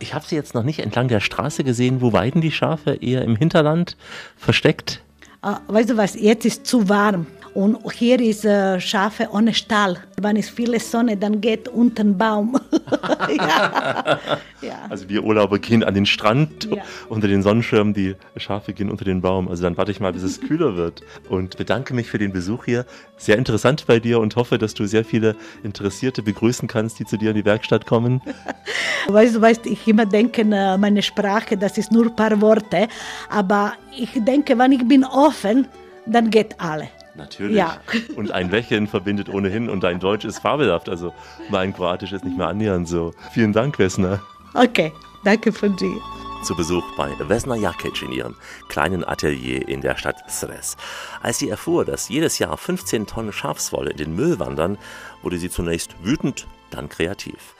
Ich 0.00 0.14
habe 0.14 0.24
sie 0.24 0.36
jetzt 0.36 0.54
noch 0.54 0.62
nicht 0.62 0.78
entlang 0.78 1.08
der 1.08 1.18
Straße 1.18 1.64
gesehen. 1.64 2.00
Wo 2.00 2.12
weiden 2.12 2.40
die 2.40 2.52
Schafe? 2.52 2.94
Eher 3.00 3.22
im 3.22 3.34
Hinterland 3.34 3.96
versteckt? 4.36 5.02
Äh, 5.42 5.54
Weißt 5.66 5.90
du 5.90 5.96
was, 5.96 6.14
jetzt 6.14 6.44
ist 6.44 6.66
zu 6.68 6.88
warm 6.88 7.26
und 7.58 7.76
hier 7.92 8.20
ist 8.20 8.44
äh, 8.44 8.78
Schafe 8.78 9.30
ohne 9.32 9.52
Stall. 9.52 9.96
Wenn 10.22 10.36
es 10.36 10.48
viele 10.48 10.78
Sonne, 10.78 11.16
dann 11.16 11.40
geht 11.40 11.66
unter 11.66 12.04
den 12.04 12.16
Baum. 12.16 12.56
ja. 13.36 14.20
ja. 14.62 14.78
Also 14.88 15.08
wir 15.08 15.24
Urlauber 15.24 15.58
gehen 15.58 15.82
an 15.82 15.92
den 15.92 16.06
Strand 16.06 16.68
Ja. 16.70 16.84
unter 17.08 17.26
den 17.26 17.42
Sonnenschirm, 17.42 17.94
die 17.94 18.14
Schafe 18.36 18.72
gehen 18.72 18.88
unter 18.88 19.04
den 19.04 19.22
Baum. 19.22 19.48
Also 19.48 19.64
dann 19.64 19.76
warte 19.76 19.90
ich 19.90 19.98
mal, 19.98 20.12
bis 20.12 20.22
es 20.22 20.40
kühler 20.48 20.76
wird. 20.76 21.02
Und 21.28 21.56
bedanke 21.56 21.94
mich 21.94 22.06
für 22.08 22.18
den 22.18 22.32
Besuch 22.32 22.64
hier. 22.64 22.86
Sehr 23.16 23.36
interessant 23.36 23.86
bei 23.88 23.98
dir 23.98 24.20
und 24.20 24.36
hoffe, 24.36 24.58
dass 24.58 24.74
du 24.74 24.86
sehr 24.86 25.04
viele 25.04 25.34
Interessierte 25.64 26.22
begrüßen 26.22 26.68
kannst, 26.68 27.00
die 27.00 27.06
zu 27.06 27.16
dir 27.16 27.30
in 27.30 27.36
die 27.38 27.44
Werkstatt 27.44 27.86
kommen. 27.86 28.20
Weißt 29.08 29.34
du, 29.34 29.40
weißt, 29.40 29.66
ich 29.66 29.88
immer 29.88 30.06
denke, 30.06 30.42
äh, 30.42 30.78
meine 30.78 31.02
Sprache, 31.02 31.56
das 31.56 31.76
ist 31.76 31.90
nur 31.90 32.04
ein 32.06 32.14
paar 32.14 32.40
Worte, 32.40 32.86
aber 33.30 33.72
ich 33.96 34.10
denke, 34.14 34.56
wenn 34.56 34.70
ich 34.70 34.86
bin 34.86 35.02
offen, 35.02 35.66
dann 36.06 36.30
geht 36.30 36.54
alle. 36.60 36.88
Natürlich. 37.18 37.56
Ja. 37.56 37.78
Und 38.16 38.30
ein 38.30 38.48
Lächeln 38.50 38.86
verbindet 38.86 39.28
ohnehin 39.28 39.68
und 39.68 39.82
dein 39.82 39.98
Deutsch 40.00 40.24
ist 40.24 40.38
fabelhaft. 40.38 40.88
Also 40.88 41.12
mein 41.50 41.74
Kroatisch 41.74 42.12
ist 42.12 42.24
nicht 42.24 42.38
mehr 42.38 42.46
annähernd 42.46 42.88
so. 42.88 43.12
Vielen 43.32 43.52
Dank, 43.52 43.76
Vesna. 43.78 44.22
Okay, 44.54 44.92
danke 45.24 45.52
von 45.52 45.76
dir. 45.76 45.96
Zu 46.44 46.54
Besuch 46.54 46.84
bei 46.96 47.10
Vesna 47.26 47.56
Jakic 47.56 48.00
in 48.02 48.12
ihrem 48.12 48.36
kleinen 48.68 49.04
Atelier 49.04 49.66
in 49.68 49.80
der 49.80 49.96
Stadt 49.96 50.30
Sres. 50.30 50.76
Als 51.20 51.38
sie 51.38 51.50
erfuhr, 51.50 51.84
dass 51.84 52.08
jedes 52.08 52.38
Jahr 52.38 52.56
15 52.56 53.06
Tonnen 53.08 53.32
Schafswolle 53.32 53.90
in 53.90 53.96
den 53.96 54.14
Müll 54.14 54.38
wandern, 54.38 54.78
wurde 55.22 55.38
sie 55.38 55.50
zunächst 55.50 55.96
wütend, 56.04 56.46
dann 56.70 56.88
kreativ. 56.88 57.54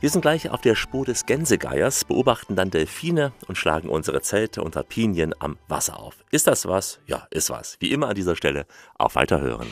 Wir 0.00 0.10
sind 0.10 0.22
gleich 0.22 0.50
auf 0.50 0.60
der 0.60 0.74
Spur 0.74 1.04
des 1.04 1.26
Gänsegeiers, 1.26 2.04
beobachten 2.04 2.56
dann 2.56 2.70
Delfine 2.70 3.32
und 3.48 3.56
schlagen 3.56 3.88
unsere 3.88 4.22
Zelte 4.22 4.62
unter 4.62 4.82
Pinien 4.82 5.34
am 5.38 5.58
Wasser 5.68 5.98
auf. 5.98 6.16
Ist 6.30 6.46
das 6.46 6.66
was? 6.66 6.98
Ja, 7.06 7.26
ist 7.30 7.50
was. 7.50 7.76
Wie 7.80 7.92
immer 7.92 8.08
an 8.08 8.14
dieser 8.14 8.36
Stelle 8.36 8.66
auf 8.98 9.14
Weiterhören. 9.14 9.66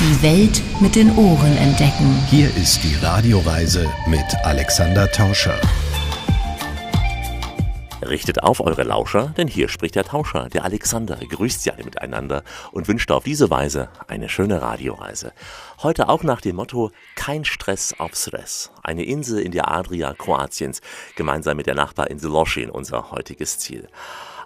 Die 0.00 0.22
Welt 0.22 0.62
mit 0.80 0.94
den 0.94 1.16
Ohren 1.16 1.56
entdecken. 1.56 2.22
Hier 2.28 2.48
ist 2.56 2.82
die 2.84 2.94
Radioreise 3.02 3.86
mit 4.06 4.26
Alexander 4.44 5.10
Tauscher. 5.10 5.58
Richtet 8.08 8.42
auf 8.42 8.60
eure 8.60 8.84
Lauscher, 8.84 9.34
denn 9.36 9.48
hier 9.48 9.68
spricht 9.68 9.94
der 9.94 10.04
Tauscher, 10.04 10.48
der 10.48 10.64
Alexander, 10.64 11.16
grüßt 11.16 11.62
sie 11.62 11.70
alle 11.70 11.84
miteinander 11.84 12.42
und 12.72 12.88
wünscht 12.88 13.10
auf 13.10 13.24
diese 13.24 13.50
Weise 13.50 13.90
eine 14.06 14.30
schöne 14.30 14.62
Radioreise. 14.62 15.32
Heute 15.82 16.08
auch 16.08 16.22
nach 16.22 16.40
dem 16.40 16.56
Motto 16.56 16.90
Kein 17.16 17.44
Stress 17.44 17.94
auf 17.98 18.14
Stress. 18.14 18.70
Eine 18.82 19.04
Insel 19.04 19.40
in 19.40 19.52
der 19.52 19.70
Adria 19.70 20.14
Kroatiens, 20.14 20.80
gemeinsam 21.16 21.58
mit 21.58 21.66
der 21.66 21.74
Nachbarinsel 21.74 22.30
Loschin, 22.30 22.70
unser 22.70 23.10
heutiges 23.10 23.58
Ziel. 23.58 23.88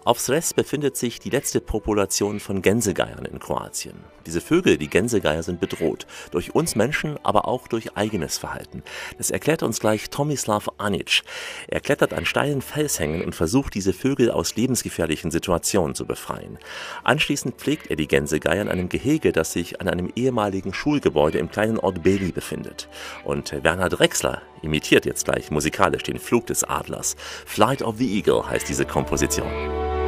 Auf 0.04 0.18
Sres 0.18 0.52
befindet 0.52 0.96
sich 0.96 1.20
die 1.20 1.30
letzte 1.30 1.60
Population 1.60 2.40
von 2.40 2.60
Gänsegeiern 2.62 3.24
in 3.24 3.38
Kroatien. 3.38 3.94
Diese 4.26 4.40
Vögel, 4.40 4.78
die 4.78 4.88
Gänsegeier, 4.88 5.42
sind 5.42 5.60
bedroht. 5.60 6.06
Durch 6.30 6.54
uns 6.54 6.76
Menschen, 6.76 7.18
aber 7.22 7.48
auch 7.48 7.68
durch 7.68 7.96
eigenes 7.96 8.38
Verhalten. 8.38 8.82
Das 9.18 9.30
erklärt 9.30 9.62
uns 9.62 9.80
gleich 9.80 10.10
Tomislav 10.10 10.70
Anic. 10.78 11.22
Er 11.68 11.80
klettert 11.80 12.12
an 12.12 12.24
steilen 12.24 12.62
Felshängen 12.62 13.24
und 13.24 13.34
versucht, 13.34 13.74
diese 13.74 13.92
Vögel 13.92 14.30
aus 14.30 14.56
lebensgefährlichen 14.56 15.30
Situationen 15.30 15.94
zu 15.94 16.06
befreien. 16.06 16.58
Anschließend 17.04 17.56
pflegt 17.56 17.90
er 17.90 17.96
die 17.96 18.08
Gänsegeier 18.08 18.62
in 18.62 18.68
einem 18.68 18.88
Gehege, 18.88 19.32
das 19.32 19.52
sich 19.52 19.80
an 19.80 19.88
einem 19.88 20.12
ehemaligen 20.14 20.74
Schulgebäude 20.74 21.38
im 21.38 21.50
kleinen 21.50 21.78
Ort 21.78 22.02
Beli 22.02 22.32
befindet. 22.32 22.88
Und 23.24 23.52
Werner 23.62 23.88
Drexler 23.88 24.42
imitiert 24.62 25.06
jetzt 25.06 25.24
gleich 25.24 25.50
musikalisch 25.50 26.02
den 26.02 26.18
Flug 26.18 26.46
des 26.46 26.64
Adlers. 26.64 27.16
Flight 27.46 27.82
of 27.82 27.96
the 27.98 28.16
Eagle 28.16 28.48
heißt 28.48 28.68
diese 28.68 28.86
Komposition. 28.86 30.01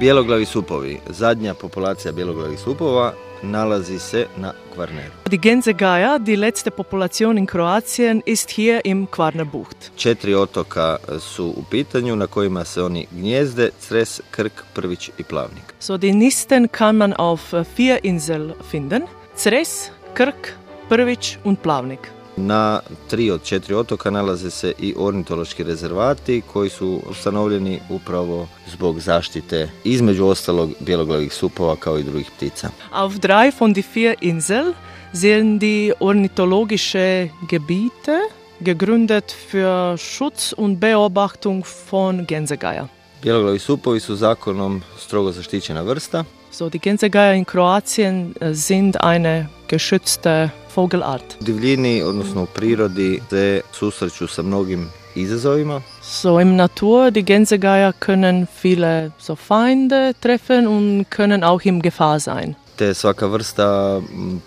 Bjeloglavi 0.00 0.44
supovi, 0.44 0.98
zadnja 1.08 1.54
populacija 1.54 2.12
bjeloglavih 2.12 2.58
supova 2.58 3.12
nalazi 3.42 3.98
se 3.98 4.26
na 4.36 4.52
Kvarneru. 4.74 5.12
Die 5.30 5.38
Gänsegeier, 5.38 6.18
die 6.18 6.36
letzte 6.36 6.70
Population 6.70 7.38
in 7.38 7.46
Kroatien, 7.46 8.22
ist 8.26 8.50
hier 8.50 8.80
im 8.84 9.06
Kvarnerbucht. 9.06 9.90
Četiri 9.96 10.34
otoka 10.34 10.96
su 11.18 11.46
u 11.46 11.64
pitanju 11.70 12.16
na 12.16 12.26
kojima 12.26 12.64
se 12.64 12.82
oni 12.82 13.06
gnjezde, 13.10 13.70
Cres, 13.88 14.20
Krk, 14.30 14.64
Prvić 14.74 15.10
i 15.18 15.22
Plavnik. 15.22 15.74
So, 15.80 15.96
die 15.96 16.12
Nisten 16.12 16.68
kann 16.68 16.96
man 16.96 17.14
auf 17.18 17.52
vier 17.76 17.98
Inseln 18.02 18.52
finden. 18.70 19.02
Cres, 19.42 19.90
Krk, 20.14 20.54
Prvić 20.90 21.36
und 21.44 21.62
Plavnik. 21.62 22.19
Na 22.46 22.80
tri 23.08 23.30
od 23.30 23.42
četiri 23.42 23.74
otoka 23.74 24.10
nalaze 24.10 24.50
se 24.50 24.72
i 24.78 24.94
ornitološki 24.96 25.64
rezervati 25.64 26.42
koji 26.52 26.70
su 26.70 27.00
ustanovljeni 27.10 27.80
upravo 27.90 28.48
zbog 28.66 29.00
zaštite 29.00 29.70
između 29.84 30.26
ostalog 30.26 30.70
bjeloglavih 30.80 31.32
supova 31.32 31.76
kao 31.76 31.98
i 31.98 32.02
drugih 32.02 32.30
ptica. 32.36 32.70
Auf 32.90 33.14
drei 33.14 33.52
von 33.60 33.72
die 33.72 33.84
vier 33.94 34.14
Inseln 34.20 34.74
sind 35.12 35.60
die 35.60 35.92
ornithologische 36.00 37.28
Gebiete 37.50 38.20
gegründet 38.60 39.34
für 39.50 39.96
Schutz 39.98 40.52
und 40.52 40.80
Beobachtung 40.80 41.64
von 41.90 42.26
Gänsegeier. 42.26 42.86
Bjeloglavi 43.22 43.58
supovi 43.58 44.00
su 44.00 44.16
zakonom 44.16 44.82
strogo 44.98 45.32
zaštićena 45.32 45.82
vrsta. 45.82 46.24
So, 46.52 46.68
die 46.68 46.80
Gänsegeier 46.80 47.34
in 47.34 47.46
Kroatien 47.46 48.34
sind 48.52 49.02
eine 49.02 49.48
geschützte 49.68 50.50
Vogelart. 50.74 51.36
U 51.40 51.44
divljini, 51.44 52.02
odnosno 52.02 52.42
u 52.42 52.46
prirodi, 52.46 53.20
se 53.30 53.60
susreću 53.72 54.26
sa 54.26 54.42
mnogim 54.42 54.88
izazovima. 55.14 55.80
So 56.02 56.40
im 56.40 56.56
Natur, 56.56 57.10
die 57.10 57.22
Gänsegeier 57.22 57.92
können 57.92 58.46
viele 58.62 59.10
so 59.18 59.36
Feinde 59.36 60.14
treffen 60.20 60.66
und 60.66 61.06
können 61.16 61.44
auch 61.44 61.66
im 61.66 61.82
Gefahr 61.82 62.20
sein. 62.20 62.54
Te 62.76 62.94
svaka 62.94 63.26
vrsta 63.26 64.00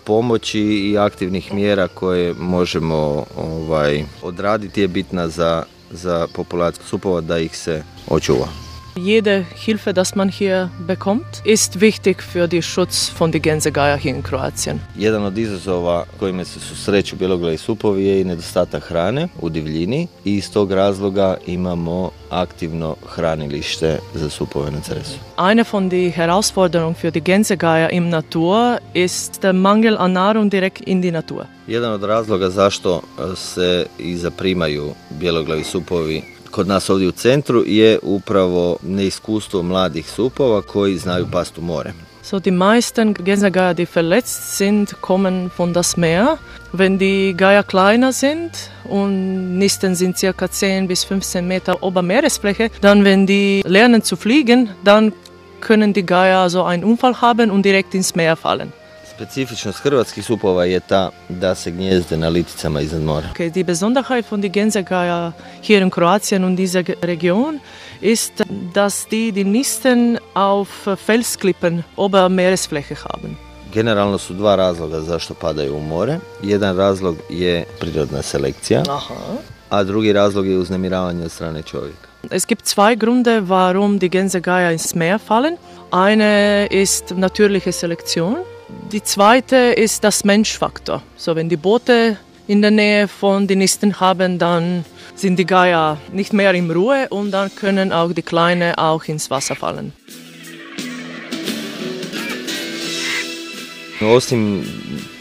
pomoći 0.04 0.60
i 0.60 0.98
aktivnih 0.98 1.52
mjera 1.52 1.88
koje 1.88 2.34
možemo 2.34 3.24
ovaj, 3.36 4.04
odraditi 4.22 4.80
je 4.80 4.88
bitna 4.88 5.28
za, 5.28 5.62
za 5.90 6.26
populaciju 6.34 6.84
supova 6.86 7.20
da 7.20 7.38
ih 7.38 7.56
se 7.58 7.82
očuva. 8.08 8.63
Jede 8.96 9.44
Hilfe, 9.54 9.92
das 9.92 10.14
man 10.14 10.28
hier 10.28 10.70
bekommt, 10.86 11.42
ist 11.44 11.80
wichtig 11.80 12.22
für 12.22 12.46
den 12.46 12.62
Schutz 12.62 13.08
von 13.08 13.32
den 13.32 13.42
Gänsegeier 13.42 13.96
hier 13.96 14.14
in 14.14 14.22
Kroatien. 14.22 14.80
Jedan 14.96 15.24
od 15.24 15.38
izazova 15.38 16.04
kojima 16.18 16.44
se 16.44 16.60
susreću 16.60 17.16
bjeloglavi 17.16 17.56
supovi 17.56 18.04
je 18.04 18.20
i 18.20 18.24
nedostatak 18.24 18.82
hrane 18.82 19.28
u 19.40 19.48
divljini 19.48 20.08
i 20.24 20.34
iz 20.34 20.52
tog 20.52 20.72
razloga 20.72 21.36
imamo 21.46 22.10
aktivno 22.30 22.96
hranilište 23.06 23.98
za 24.14 24.30
supove 24.30 24.70
na 24.70 24.80
Cresu. 24.80 25.18
Eine 25.50 25.64
von 25.72 25.88
den 25.88 26.12
Herausforderungen 26.12 26.94
für 26.94 27.10
die 27.10 27.22
Gänsegeier 27.22 27.90
im 27.90 28.08
Natur 28.08 28.78
ist 28.94 29.42
der 29.42 29.52
Mangel 29.52 29.96
an 29.98 30.12
Nahrung 30.12 30.50
direkt 30.50 30.80
in 30.86 31.02
die 31.02 31.12
Natur. 31.12 31.44
Jedan 31.66 31.92
od 31.92 32.04
razloga 32.04 32.50
zašto 32.50 33.02
se 33.36 33.86
i 33.98 34.16
zaprimaju 34.16 34.94
bjeloglavi 35.10 35.64
supovi 35.64 36.33
kod 36.54 36.68
nas 36.68 36.90
ovdje 36.90 37.08
u 37.08 37.12
centru 37.12 37.62
je 37.66 37.98
upravo 38.02 38.76
neiskustvo 38.82 39.62
mladih 39.62 40.10
supova 40.10 40.62
koji 40.62 40.98
znaju 40.98 41.26
past 41.32 41.58
u 41.58 41.62
more. 41.62 41.92
So 42.22 42.38
die 42.38 42.52
meisten 42.52 43.14
Gänsegeier, 43.14 43.74
die 43.74 43.86
verletzt 43.94 44.56
sind, 44.56 44.94
kommen 45.00 45.50
von 45.58 45.72
das 45.72 45.96
Meer. 45.96 46.26
Wenn 46.72 46.98
die 46.98 47.34
Geier 47.36 47.62
kleiner 47.62 48.12
sind 48.12 48.50
und 48.88 49.58
Nisten 49.58 49.94
sind 49.94 50.18
circa 50.18 50.48
10 50.48 50.88
bis 50.88 51.04
15 51.04 51.48
Meter 51.48 51.82
ober 51.82 52.02
Meeresfläche, 52.02 52.70
dann 52.80 53.04
wenn 53.04 53.26
die 53.26 53.62
lernen 53.66 54.02
zu 54.02 54.16
fliegen, 54.16 54.68
dann 54.84 55.12
können 55.60 55.92
die 55.92 56.06
Geier 56.06 56.50
so 56.50 56.62
einen 56.62 56.84
Unfall 56.84 57.20
haben 57.20 57.50
und 57.50 57.62
direkt 57.62 57.94
ins 57.94 58.14
Meer 58.14 58.36
fallen. 58.36 58.72
Specifičnost 59.14 59.78
hrvatskih 59.78 60.24
supova 60.24 60.64
je 60.64 60.80
ta 60.80 61.10
da 61.28 61.54
se 61.54 61.70
gnjezde 61.70 62.16
na 62.16 62.28
liticama 62.28 62.80
iznad 62.80 63.02
mora. 63.02 63.28
Okay, 63.34 63.50
die 63.50 63.64
Besonderheit 63.64 64.26
von 64.30 64.40
den 64.40 64.52
Gänsegeier 64.52 65.32
hier 65.62 65.82
in 65.82 65.90
Kroatien 65.90 66.44
und 66.44 66.56
dieser 66.56 66.82
Region 67.02 67.60
ist, 68.00 68.32
dass 68.74 69.06
die 69.08 69.32
die 69.32 69.44
Nisten 69.44 70.18
auf 70.34 70.68
Felsklippen 71.06 71.84
ober 71.96 72.28
Meeresfläche 72.28 72.96
haben. 72.96 73.36
Generalno 73.72 74.18
su 74.18 74.34
dva 74.34 74.56
razloga 74.56 75.00
zašto 75.00 75.34
padaju 75.34 75.76
u 75.76 75.80
more. 75.80 76.18
Jedan 76.42 76.76
razlog 76.76 77.16
je 77.30 77.64
prirodna 77.80 78.22
selekcija, 78.22 78.82
Aha. 78.88 79.14
a 79.70 79.82
drugi 79.84 80.12
razlog 80.12 80.46
je 80.46 80.58
uznemiravanje 80.58 81.24
od 81.24 81.32
strane 81.32 81.62
čovjeka. 81.62 82.08
Es 82.30 82.46
gibt 82.46 82.66
zwei 82.66 82.96
Gründe, 82.96 83.40
warum 83.40 83.98
die 83.98 84.08
Gänsegeier 84.08 84.72
ins 84.72 84.94
Meer 84.94 85.18
fallen. 85.18 85.56
Eine 85.92 86.66
ist 86.70 87.10
natürliche 87.10 87.72
Selektion. 87.72 88.36
Die 88.92 89.02
zweite 89.02 89.56
ist 89.56 90.04
das 90.04 90.24
Menschfaktor. 90.24 91.02
So, 91.16 91.36
wenn 91.36 91.48
die 91.48 91.56
Boote 91.56 92.16
in 92.46 92.62
der 92.62 92.70
Nähe 92.70 93.08
von 93.08 93.46
den 93.46 93.58
Nisten 93.58 94.00
haben, 94.00 94.38
dann 94.38 94.84
sind 95.14 95.38
die 95.38 95.46
Geier 95.46 95.98
nicht 96.12 96.32
mehr 96.32 96.52
in 96.54 96.70
Ruhe 96.70 97.08
und 97.10 97.30
dann 97.30 97.54
können 97.54 97.92
auch 97.92 98.12
die 98.12 98.22
Kleinen 98.22 98.74
auch 98.74 99.04
ins 99.04 99.30
Wasser 99.30 99.54
fallen. 99.54 99.92
Osim 104.00 104.64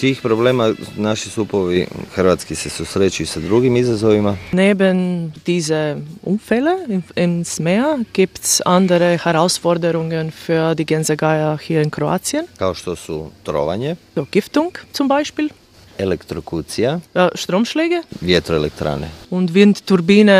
tih 0.03 0.21
problema, 0.21 0.73
naši 0.97 1.29
supovi 1.29 1.85
hrvatski 2.13 2.55
se 2.55 2.69
susreću 2.69 3.23
i 3.23 3.25
sa 3.25 3.39
drugim 3.39 3.77
izazovima. 3.77 4.37
Neben 4.51 4.97
diese 5.45 5.95
Unfälle 6.23 6.75
im- 6.89 7.01
ins 7.15 7.59
Meer 7.59 8.03
gibt 8.13 8.39
es 8.39 8.61
andere 8.65 9.17
Herausforderungen 9.17 10.31
für 10.47 10.75
die 10.75 10.85
Gänsegeier 10.85 11.57
hier 11.59 11.81
in 11.83 11.89
Kroatien. 11.89 12.45
kao 12.57 12.73
što 12.73 12.95
su 12.95 13.29
trovanje, 13.43 13.95
So, 14.15 14.25
Giftung 14.25 14.71
zum 14.93 15.07
Beispiel, 15.07 15.49
elektrokucija, 15.97 16.99
ja, 17.15 17.29
Stromschläge 17.35 18.01
vjetroelektrane. 18.21 19.09
und 19.29 19.49
Windturbine 19.51 20.33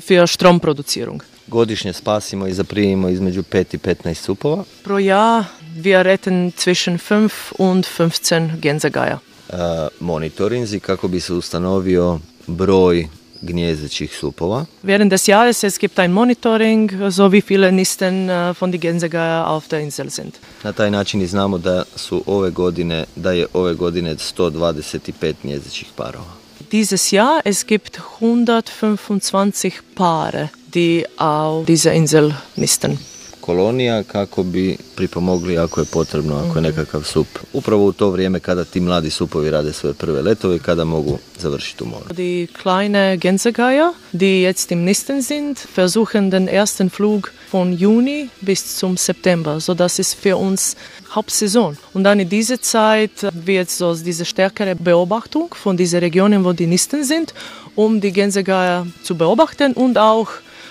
für 0.00 0.26
Stromproduzierung. 0.26 1.20
Godišnje 1.46 1.92
spasimo 1.92 2.46
i 2.46 2.52
zaprimimo 2.52 3.08
između 3.08 3.42
5 3.42 3.74
i 3.74 3.78
15 3.78 4.14
supova. 4.14 4.64
Pro 4.84 4.98
Jahr 4.98 5.44
wir 5.82 6.04
retten 6.04 6.52
zwischen 6.56 6.98
5 6.98 7.52
und 7.58 7.86
15 7.86 8.60
Gänsegeier. 8.60 9.20
E, 9.52 9.88
monitorinzi 10.00 10.80
kako 10.80 11.08
bi 11.08 11.20
se 11.20 11.32
ustanovio 11.32 12.20
broj 12.46 13.08
gnjezećih 13.42 14.16
supova. 14.16 14.64
Während 14.84 15.10
des 15.10 15.28
Jahres 15.28 15.64
es 15.64 15.78
gibt 15.78 15.98
ein 15.98 16.12
Monitoring, 16.12 16.90
so 17.10 17.32
wie 17.32 17.42
viele 17.42 17.72
Nisten 17.72 18.28
äh, 18.28 18.54
von 18.60 18.72
den 18.72 18.80
Gänsegeier 18.80 19.46
auf 19.46 19.68
der 19.68 19.80
Insel 19.80 20.10
sind. 20.10 20.34
Na 20.62 20.72
taj 20.72 20.90
način 20.90 21.22
i 21.22 21.26
znamo 21.26 21.58
da 21.58 21.84
su 21.96 22.22
ove 22.26 22.50
godine, 22.50 23.04
da 23.16 23.32
je 23.32 23.46
ove 23.52 23.74
godine 23.74 24.16
125 24.16 25.34
gnjezećih 25.42 25.88
parova. 25.96 26.32
Dieses 26.70 27.12
Jahr 27.12 27.40
es 27.44 27.64
gibt 27.66 27.98
125 28.20 29.70
Paare, 29.94 30.48
die 30.74 31.04
auf 31.18 31.66
dieser 31.66 31.94
Insel 31.94 32.32
nisten. 32.56 32.98
Kolonija 33.44 34.02
kako 34.02 34.42
bi 34.42 34.76
pripomogli 34.96 35.58
ako 35.58 35.80
je 35.80 35.86
potrebno, 35.92 36.34
ako 36.36 36.58
je 36.58 36.62
nekakav 36.62 37.02
sup. 37.02 37.26
Upravo 37.52 37.86
u 37.86 37.92
to 37.92 38.10
vrijeme 38.10 38.40
kada 38.40 38.64
ti 38.64 38.80
mladi 38.80 39.10
supovi 39.10 39.50
rade 39.50 39.72
svoje 39.72 39.94
prve 39.94 40.22
letove 40.22 40.56
i 40.56 40.58
kada 40.58 40.84
mogu 40.84 41.18
završiti 41.38 41.84
u 41.84 41.86
moru. 41.86 42.04
Die 42.16 42.46
kleine 42.46 43.16
Gänsegeier, 43.16 43.92
die 44.12 44.42
jetzt 44.42 44.72
im 44.72 44.84
Nisten 44.84 45.22
sind, 45.22 45.58
versuchen 45.74 46.30
den 46.30 46.48
ersten 46.48 46.90
Flug 46.90 47.32
von 47.50 47.72
Juni 47.72 48.28
bis 48.40 48.76
zum 48.76 48.96
September. 48.96 49.60
So 49.60 49.74
das 49.74 49.98
ist 49.98 50.14
für 50.22 50.36
uns 50.36 50.76
Hauptsaison. 51.14 51.76
Und 51.94 52.04
dann 52.04 52.20
in 52.20 52.28
dieser 52.28 52.60
Zeit 52.60 53.26
wird 53.46 53.70
so 53.70 53.94
diese 53.94 54.24
stärkere 54.24 54.74
Beobachtung 54.74 55.54
von 55.54 55.76
diesen 55.76 56.00
Regionen, 56.00 56.44
wo 56.44 56.52
die 56.52 56.66
Nisten 56.66 57.04
sind, 57.04 57.34
um 57.74 58.00
die 58.00 58.12
Gänsegeier 58.12 58.86
zu 59.02 59.14
beobachten 59.14 59.72
und 59.74 59.98
auch 59.98 60.28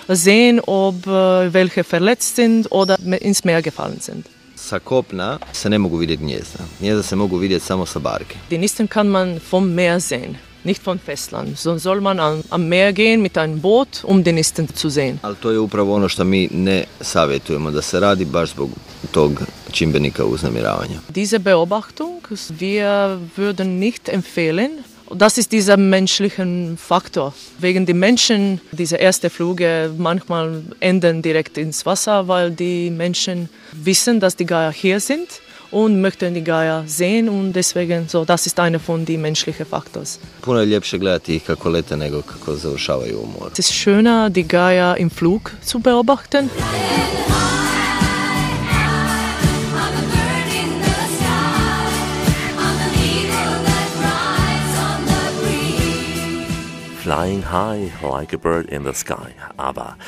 sehen, 0.08 0.60
ob 0.66 1.06
äh, 1.06 1.52
welche 1.52 1.84
verletzt 1.84 2.36
sind 2.36 2.70
oder 2.72 2.98
ins 3.20 3.44
Meer 3.44 3.62
gefallen 3.62 4.00
sind. 4.00 4.26
Sa 4.56 4.78
kopna 4.78 5.38
se 5.52 5.68
ne 5.68 5.78
mogu 5.78 5.98
vidjeti 5.98 6.22
gnjezda. 6.22 6.64
Gnjezda 6.80 7.02
se 7.02 7.16
mogu 7.16 7.38
vidjeti 7.38 7.64
samo 7.66 7.86
sa 7.86 7.98
barke. 7.98 8.36
Die 8.50 8.58
Nisten 8.58 8.88
kann 8.88 9.08
man 9.08 9.40
vom 9.50 9.74
Meer 9.74 10.00
sehen, 10.00 10.36
nicht 10.64 10.82
vom 10.82 10.98
Festland. 10.98 11.58
So 11.58 11.78
soll 11.78 12.00
man 12.00 12.20
am, 12.20 12.42
am 12.50 12.68
Meer 12.68 12.92
gehen 12.92 13.22
mit 13.22 13.36
einem 13.38 13.60
Boot, 13.60 14.04
um 14.04 14.24
die 14.24 14.32
Nisten 14.32 14.68
zu 14.74 14.90
sehen. 14.90 15.18
Ali 15.22 15.36
to 15.36 15.50
je 15.50 15.58
upravo 15.58 15.94
ono 15.94 16.08
što 16.08 16.24
mi 16.24 16.48
ne 16.52 16.84
savjetujemo 17.00 17.70
da 17.70 17.82
se 17.82 18.00
radi 18.00 18.24
baš 18.24 18.50
zbog 18.50 18.70
tog 19.10 19.42
čimbenika 19.72 20.24
uznemiravanja. 20.24 20.98
Diese 21.14 21.38
Beobachtung, 21.38 22.22
wir 22.60 23.18
würden 23.36 23.78
nicht 23.78 24.08
empfehlen, 24.08 24.70
das 25.10 25.38
ist 25.38 25.52
dieser 25.52 25.76
menschliche 25.76 26.46
Faktor. 26.76 27.34
Wegen 27.58 27.86
die 27.86 27.94
Menschen, 27.94 28.60
diese 28.72 28.98
ersten 28.98 29.30
Flüge 29.30 29.92
manchmal 29.96 30.62
enden 30.80 31.22
direkt 31.22 31.58
ins 31.58 31.84
Wasser, 31.86 32.26
weil 32.28 32.50
die 32.50 32.90
Menschen 32.90 33.48
wissen, 33.72 34.20
dass 34.20 34.36
die 34.36 34.46
Geier 34.46 34.72
hier 34.72 35.00
sind 35.00 35.28
und 35.70 36.00
möchten 36.00 36.34
die 36.34 36.44
Geier 36.44 36.84
sehen 36.86 37.28
und 37.28 37.52
deswegen 37.52 38.08
so, 38.08 38.24
das 38.24 38.46
ist 38.46 38.58
einer 38.60 38.78
von 38.78 39.04
den 39.04 39.20
menschlichen 39.20 39.66
Faktors. 39.66 40.18
Puno 40.40 40.60
je 40.60 40.66
ljepše 40.66 40.98
gledati 40.98 41.34
ih 41.36 41.44
kako 41.44 41.68
lete 41.68 41.96
nego 41.96 42.22
kako 42.22 42.56
završavaju 42.56 43.18
u 43.18 43.26
moru. 43.26 43.50
Es 43.52 43.58
ist 43.58 43.72
schöner, 43.72 44.30
die 44.30 44.44
Geier 44.44 44.96
im 44.96 45.10
Flug 45.10 45.50
zu 45.64 45.78
beobachten. 45.78 46.48
Flying 57.04 57.42
high 57.42 57.92
like 58.02 58.32
a 58.32 58.38
bird 58.38 58.70
in 58.70 58.82
the 58.86 58.94
sky. 58.94 59.34
Aber 59.58 59.98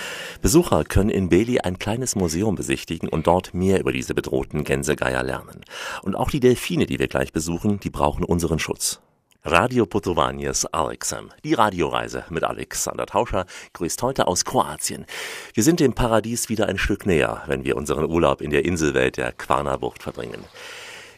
Besucher 0.40 0.82
können 0.82 1.10
in 1.10 1.28
Beli 1.28 1.60
ein 1.60 1.78
kleines 1.78 2.16
Museum 2.16 2.54
besichtigen 2.54 3.10
und 3.10 3.26
dort 3.26 3.52
mehr 3.52 3.80
über 3.80 3.92
diese 3.92 4.14
bedrohten 4.14 4.64
Gänsegeier 4.64 5.22
lernen. 5.22 5.60
Und 6.00 6.14
auch 6.14 6.30
die 6.30 6.40
Delfine, 6.40 6.86
die 6.86 6.98
wir 6.98 7.08
gleich 7.08 7.34
besuchen, 7.34 7.80
die 7.80 7.90
brauchen 7.90 8.24
unseren 8.24 8.58
Schutz. 8.58 9.02
Radio 9.44 9.84
Putovanies 9.84 10.64
Alexem. 10.72 11.28
Die 11.44 11.52
Radioreise 11.52 12.24
mit 12.30 12.44
Alexander 12.44 13.04
Tauscher 13.04 13.44
grüßt 13.74 14.02
heute 14.02 14.26
aus 14.26 14.46
Kroatien. 14.46 15.04
Wir 15.52 15.64
sind 15.64 15.80
dem 15.80 15.92
Paradies 15.92 16.48
wieder 16.48 16.66
ein 16.66 16.78
Stück 16.78 17.04
näher, 17.04 17.42
wenn 17.46 17.66
wir 17.66 17.76
unseren 17.76 18.06
Urlaub 18.06 18.40
in 18.40 18.48
der 18.48 18.64
Inselwelt 18.64 19.18
der 19.18 19.32
Quarna-Bucht 19.32 20.02
verbringen. 20.02 20.42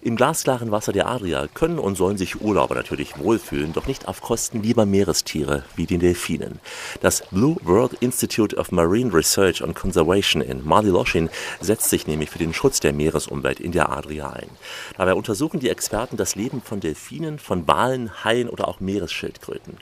Im 0.00 0.14
glasklaren 0.16 0.70
Wasser 0.70 0.92
der 0.92 1.08
Adria 1.08 1.48
können 1.52 1.78
und 1.78 1.96
sollen 1.96 2.16
sich 2.16 2.40
Urlauber 2.40 2.74
natürlich 2.74 3.18
wohlfühlen, 3.18 3.72
doch 3.72 3.86
nicht 3.86 4.06
auf 4.06 4.20
Kosten 4.20 4.62
lieber 4.62 4.86
Meerestiere 4.86 5.64
wie 5.74 5.86
den 5.86 5.98
Delfinen. 5.98 6.60
Das 7.00 7.22
Blue 7.30 7.56
World 7.62 7.94
Institute 7.94 8.54
of 8.56 8.70
Marine 8.70 9.12
Research 9.12 9.62
and 9.62 9.74
Conservation 9.74 10.40
in 10.40 10.64
Maliloschin 10.64 11.30
setzt 11.60 11.90
sich 11.90 12.06
nämlich 12.06 12.30
für 12.30 12.38
den 12.38 12.54
Schutz 12.54 12.78
der 12.78 12.92
Meeresumwelt 12.92 13.58
in 13.58 13.72
der 13.72 13.90
Adria 13.90 14.30
ein. 14.30 14.48
Dabei 14.96 15.14
untersuchen 15.14 15.58
die 15.58 15.68
Experten 15.68 16.16
das 16.16 16.36
Leben 16.36 16.62
von 16.62 16.78
Delfinen, 16.78 17.38
von 17.38 17.66
Walen, 17.66 18.24
Haien 18.24 18.48
oder 18.48 18.68
auch 18.68 18.80
Meeresschildkröten. 18.80 19.78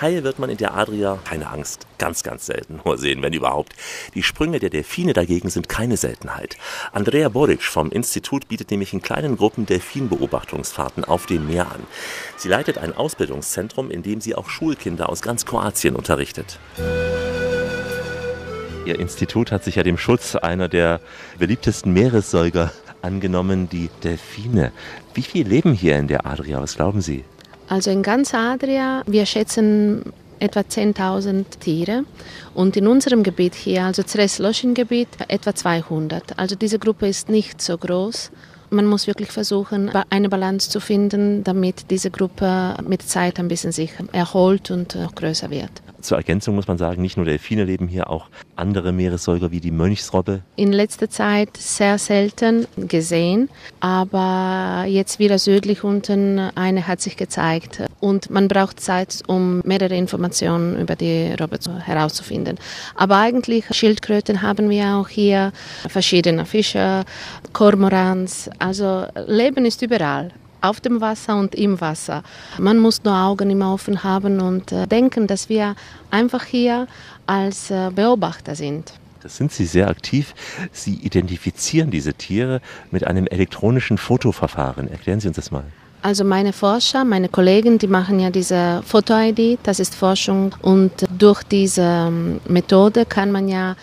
Haie 0.00 0.24
wird 0.24 0.38
man 0.40 0.50
in 0.50 0.56
der 0.56 0.74
Adria, 0.74 1.18
keine 1.24 1.48
Angst, 1.48 1.86
ganz, 1.98 2.22
ganz 2.24 2.46
selten 2.46 2.80
nur 2.84 2.98
sehen, 2.98 3.22
wenn 3.22 3.32
überhaupt. 3.32 3.74
Die 4.14 4.24
Sprünge 4.24 4.58
der 4.58 4.70
Delfine 4.70 5.12
dagegen 5.12 5.50
sind 5.50 5.68
keine 5.68 5.96
Seltenheit. 5.96 6.56
Andrea 6.92 7.28
Boric 7.28 7.62
vom 7.62 7.90
Institut 7.90 8.48
bietet 8.48 8.70
nämlich 8.70 8.92
in 8.92 9.02
kleinen 9.02 9.36
Gruppen 9.36 9.66
Delfinbeobachtungsfahrten 9.66 11.04
auf 11.04 11.26
dem 11.26 11.46
Meer 11.46 11.70
an. 11.70 11.86
Sie 12.36 12.48
leitet 12.48 12.78
ein 12.78 12.92
Ausbildungszentrum, 12.92 13.90
in 13.90 14.02
dem 14.02 14.20
sie 14.20 14.34
auch 14.34 14.48
Schulkinder 14.48 15.08
aus 15.08 15.22
ganz 15.22 15.46
Kroatien 15.46 15.94
unterrichtet. 15.94 16.58
Ihr 18.86 18.98
Institut 18.98 19.52
hat 19.52 19.64
sich 19.64 19.76
ja 19.76 19.82
dem 19.82 19.96
Schutz 19.96 20.34
einer 20.34 20.68
der 20.68 21.00
beliebtesten 21.38 21.92
Meeressäuger 21.92 22.72
angenommen, 23.00 23.68
die 23.68 23.90
Delfine. 24.02 24.72
Wie 25.14 25.22
viel 25.22 25.46
leben 25.46 25.72
hier 25.72 25.96
in 25.96 26.08
der 26.08 26.26
Adria? 26.26 26.60
Was 26.60 26.74
glauben 26.74 27.00
Sie? 27.00 27.24
Also 27.68 27.90
in 27.90 28.02
ganz 28.02 28.34
Adria, 28.34 29.02
wir 29.06 29.26
schätzen 29.26 30.12
etwa 30.38 30.60
10.000 30.60 31.44
Tiere 31.60 32.04
und 32.54 32.76
in 32.76 32.86
unserem 32.86 33.22
Gebiet 33.22 33.54
hier, 33.54 33.84
also 33.84 34.02
Zres-Loschin-Gebiet, 34.02 35.08
etwa 35.28 35.54
200. 35.54 36.38
Also 36.38 36.54
diese 36.56 36.78
Gruppe 36.78 37.08
ist 37.08 37.28
nicht 37.28 37.62
so 37.62 37.78
groß. 37.78 38.30
Man 38.70 38.86
muss 38.86 39.06
wirklich 39.06 39.30
versuchen, 39.30 39.90
eine 40.10 40.28
Balance 40.28 40.68
zu 40.68 40.80
finden, 40.80 41.44
damit 41.44 41.90
diese 41.90 42.10
Gruppe 42.10 42.76
mit 42.86 43.02
Zeit 43.02 43.38
ein 43.38 43.48
bisschen 43.48 43.72
sich 43.72 43.92
erholt 44.12 44.70
und 44.70 44.96
auch 44.96 45.14
größer 45.14 45.50
wird. 45.50 45.83
Zur 46.04 46.18
Ergänzung 46.18 46.54
muss 46.54 46.68
man 46.68 46.76
sagen, 46.76 47.00
nicht 47.00 47.16
nur 47.16 47.24
Delfine 47.24 47.64
leben 47.64 47.88
hier, 47.88 48.10
auch 48.10 48.26
andere 48.56 48.92
Meeressäuger 48.92 49.50
wie 49.50 49.60
die 49.60 49.70
Mönchsrobbe. 49.70 50.42
In 50.54 50.70
letzter 50.70 51.08
Zeit 51.08 51.56
sehr 51.56 51.96
selten 51.96 52.66
gesehen, 52.76 53.48
aber 53.80 54.84
jetzt 54.86 55.18
wieder 55.18 55.38
südlich 55.38 55.82
unten 55.82 56.38
eine 56.56 56.86
hat 56.86 57.00
sich 57.00 57.16
gezeigt. 57.16 57.80
Und 58.00 58.28
man 58.28 58.48
braucht 58.48 58.80
Zeit, 58.80 59.22
um 59.28 59.62
mehrere 59.64 59.96
Informationen 59.96 60.78
über 60.78 60.94
die 60.94 61.32
Robbe 61.40 61.58
herauszufinden. 61.86 62.58
Aber 62.96 63.16
eigentlich 63.16 63.64
Schildkröten 63.70 64.42
haben 64.42 64.68
wir 64.68 64.96
auch 64.96 65.08
hier, 65.08 65.52
verschiedene 65.88 66.44
Fische, 66.44 67.06
Kormorans. 67.54 68.50
Also 68.58 69.06
Leben 69.26 69.64
ist 69.64 69.80
überall 69.80 70.32
auf 70.64 70.80
dem 70.80 71.00
Wasser 71.00 71.36
und 71.36 71.54
im 71.54 71.80
Wasser. 71.80 72.22
Man 72.58 72.78
muss 72.78 73.04
nur 73.04 73.14
Augen 73.14 73.50
immer 73.50 73.72
offen 73.72 74.02
haben 74.02 74.40
und 74.40 74.72
äh, 74.72 74.86
denken, 74.86 75.26
dass 75.26 75.48
wir 75.48 75.76
einfach 76.10 76.44
hier 76.44 76.86
als 77.26 77.70
äh, 77.70 77.90
Beobachter 77.94 78.54
sind. 78.54 78.94
Das 79.22 79.36
sind 79.36 79.52
Sie 79.52 79.64
sehr 79.64 79.88
aktiv. 79.88 80.34
Sie 80.72 80.94
identifizieren 80.96 81.90
diese 81.90 82.12
Tiere 82.12 82.60
mit 82.90 83.06
einem 83.06 83.26
elektronischen 83.26 83.96
Fotoverfahren. 83.96 84.88
Erklären 84.90 85.20
Sie 85.20 85.28
uns 85.28 85.36
das 85.36 85.50
mal. 85.50 85.64
Also 86.04 86.22
meine 86.22 86.52
Forscher, 86.52 87.02
meine 87.02 87.30
Kollegen, 87.30 87.78
die 87.78 87.86
machen 87.86 88.20
ja 88.20 88.28
diese 88.28 88.82
Foto-ID, 88.84 89.58
das 89.62 89.80
ist 89.80 89.94
Forschung 89.94 90.54
und 90.60 90.92
durch 91.08 91.42
diese 91.44 92.12
Methode 92.46 93.06
kann 93.06 93.32
man 93.32 93.48
ja 93.48 93.74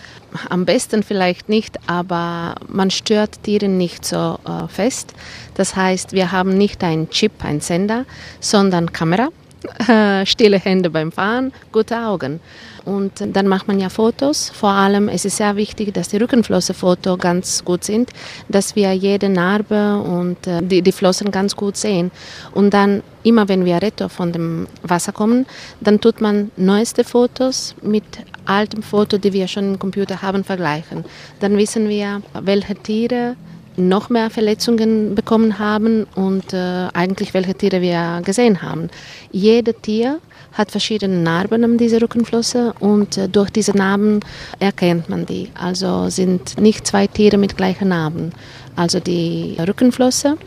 am 0.48 0.64
besten 0.66 1.02
vielleicht 1.02 1.50
nicht, 1.50 1.80
aber 1.88 2.54
man 2.68 2.92
stört 2.92 3.42
Tiere 3.42 3.68
nicht 3.68 4.06
so 4.06 4.38
äh, 4.46 4.68
fest. 4.68 5.16
Das 5.56 5.76
heißt, 5.76 6.14
wir 6.14 6.32
haben 6.32 6.56
nicht 6.60 6.84
einen 6.84 7.10
Chip, 7.10 7.44
einen 7.44 7.60
Sender, 7.60 8.06
sondern 8.40 8.94
Kamera, 8.94 9.30
äh, 9.88 10.24
stille 10.28 10.60
Hände 10.60 10.92
beim 10.92 11.12
Fahren, 11.12 11.52
gute 11.72 11.98
Augen. 11.98 12.40
Und 12.86 13.12
dann 13.36 13.48
macht 13.48 13.68
man 13.68 13.80
ja 13.80 13.90
Fotos. 13.90 14.50
Vor 14.50 14.70
allem 14.70 15.08
es 15.08 15.26
ist 15.26 15.38
sehr 15.38 15.56
wichtig, 15.56 15.94
dass 15.94 16.10
die 16.10 16.18
Rückenflossenfotos 16.18 17.20
ganz 17.20 17.64
gut 17.64 17.84
sind, 17.84 18.12
dass 18.50 18.76
wir 18.76 18.94
jede 18.94 19.30
Narbe 19.30 20.02
und 20.02 20.48
äh, 20.48 20.62
die, 20.62 20.82
die 20.82 20.92
Flossen 20.92 21.32
ganz 21.32 21.56
gut 21.56 21.78
sehen. 21.78 22.12
Und 22.54 22.74
dann 22.74 23.04
immer, 23.24 23.48
wenn 23.48 23.66
wir 23.66 23.82
retto 23.82 24.10
von 24.10 24.32
dem 24.32 24.68
Wasser 24.84 25.12
kommen, 25.12 25.46
dann 25.80 26.02
tut 26.02 26.22
man 26.22 26.52
neueste 26.58 27.04
Fotos 27.04 27.76
mit 27.82 28.04
altem 28.46 28.82
Foto, 28.82 29.18
die 29.18 29.34
wir 29.34 29.48
schon 29.48 29.74
im 29.74 29.80
Computer 29.80 30.22
haben, 30.22 30.44
vergleichen. 30.44 31.06
Dann 31.40 31.58
wissen 31.58 31.88
wir, 31.88 32.22
welche 32.34 32.76
Tiere 32.76 33.36
noch 33.78 34.10
mehr 34.10 34.30
Verletzungen 34.30 35.16
bekommen 35.16 35.60
haben 35.60 36.06
und 36.16 36.54
äh, 36.54 36.88
eigentlich 36.94 37.34
welche 37.34 37.56
Tiere 37.56 37.82
wir 37.82 38.22
gesehen 38.24 38.62
haben. 38.62 38.90
Jedes 39.32 39.76
Tier 39.82 40.20
hat 40.54 40.72
verschiedene 40.72 41.18
Narben 41.18 41.64
an 41.64 41.78
dieser 41.78 42.02
Rückenflosse 42.02 42.74
und 42.80 43.18
äh, 43.18 43.30
durch 43.30 43.50
diese 43.50 43.76
Narben 43.76 44.20
erkennt 44.60 45.10
man 45.10 45.26
die. 45.26 45.50
Also 45.54 46.10
sind 46.10 46.60
nicht 46.60 46.86
zwei 46.88 47.08
Tiere 47.08 47.38
mit 47.38 47.58
gleichen 47.58 47.90
Narben. 47.90 48.32
Also 48.76 49.00
die 49.00 49.58
Rückenflosse 49.60 50.38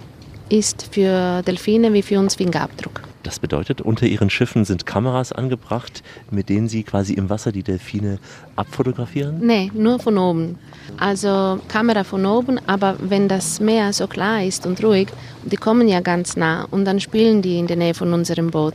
ist 0.49 0.89
für 0.93 1.43
Delfine 1.43 1.93
wie 1.93 2.03
für 2.03 2.19
uns 2.19 2.35
Fingerabdruck. 2.35 3.01
Das 3.25 3.39
bedeutet, 3.39 3.81
unter 3.81 4.07
ihren 4.07 4.29
Schiffen 4.29 4.67
sind 4.67 4.85
Kameras 4.85 5.33
angebracht, 5.33 6.03
mit 6.31 6.51
denen 6.51 6.69
sie 6.69 6.83
quasi 6.83 7.15
im 7.15 7.31
Wasser 7.31 7.53
die 7.53 7.63
Delfine 7.63 8.19
abfotografieren? 8.55 9.39
Nee, 9.41 9.73
nur 9.73 9.99
von 9.99 10.19
oben. 10.19 10.59
Also 10.99 11.59
Kamera 11.69 12.05
von 12.05 12.27
oben, 12.27 12.61
aber 12.67 12.97
wenn 13.01 13.27
das 13.27 13.61
Meer 13.61 13.95
so 13.95 14.07
klar 14.09 14.45
ist 14.45 14.67
und 14.67 14.85
ruhig, 14.85 15.09
die 15.43 15.57
kommen 15.57 15.89
ja 15.89 16.01
ganz 16.01 16.37
nah 16.37 16.65
und 16.71 16.85
dann 16.85 17.01
spielen 17.01 17.41
die 17.41 17.59
in 17.59 17.67
der 17.67 17.77
Nähe 17.77 17.95
von 17.95 18.13
unserem 18.13 18.51
Boot, 18.51 18.75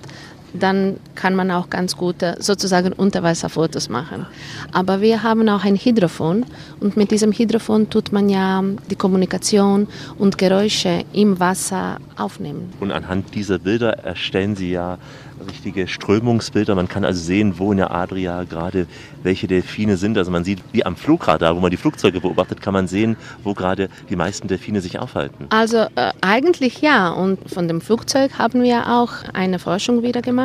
dann 0.54 0.98
kann 1.16 1.36
man 1.36 1.52
auch 1.52 1.70
ganz 1.70 1.96
gute 1.98 2.36
sozusagen 2.40 2.94
Unterwasserfotos 2.94 3.90
machen. 3.90 4.26
Aber 4.72 5.02
wir 5.02 5.24
haben 5.24 5.48
auch 5.50 5.64
ein 5.64 5.76
Hydrofon 5.76 6.46
und 6.80 6.98
mit 6.98 7.12
diesem 7.12 7.32
Hydrofon 7.32 7.90
tut 7.90 8.12
man 8.12 8.30
ja 8.30 8.64
die 8.90 8.96
Kommunikation 8.96 9.88
und 10.18 10.38
Geräusche 10.38 11.04
im 11.14 11.40
Wasser 11.40 11.98
aufnehmen. 12.18 12.72
Und 12.80 12.92
anhand 12.92 13.34
dieser 13.36 13.60
Bilder 13.60 14.00
erstellen 14.00 14.56
Sie 14.56 14.72
ja 14.72 14.98
richtige 15.48 15.88
Strömungsbilder. 15.88 16.76
Man 16.76 16.88
kann 16.88 17.06
also 17.06 17.22
sehen, 17.22 17.58
wo 17.58 17.72
in 17.72 17.78
der 17.78 17.92
Adria 17.92 18.44
gerade 18.44 18.88
welche 19.24 19.48
Delfine 19.48 19.98
sind. 19.98 20.18
Also 20.18 20.32
man 20.32 20.44
sieht, 20.44 20.60
wie 20.74 20.86
am 20.86 20.96
Flugradar, 20.96 21.56
wo 21.56 21.60
man 21.60 21.72
die 21.72 21.78
Flugzeuge 21.78 22.20
beobachtet, 22.20 22.62
kann 22.62 22.74
man 22.74 22.88
sehen, 22.88 23.16
wo 23.44 23.54
gerade 23.54 23.90
die 24.10 24.16
meisten 24.16 24.48
Delfine 24.48 24.82
sich 24.82 25.00
aufhalten. 25.00 25.48
Also 25.50 25.78
äh, 25.96 26.12
eigentlich 26.22 26.82
ja. 26.82 27.10
Und 27.10 27.50
von 27.50 27.68
dem 27.68 27.82
Flugzeug 27.82 28.38
haben 28.38 28.64
wir 28.64 28.88
auch 28.88 29.12
eine 29.34 29.60
Forschung 29.60 30.04
wieder 30.04 30.22
gemacht 30.22 30.39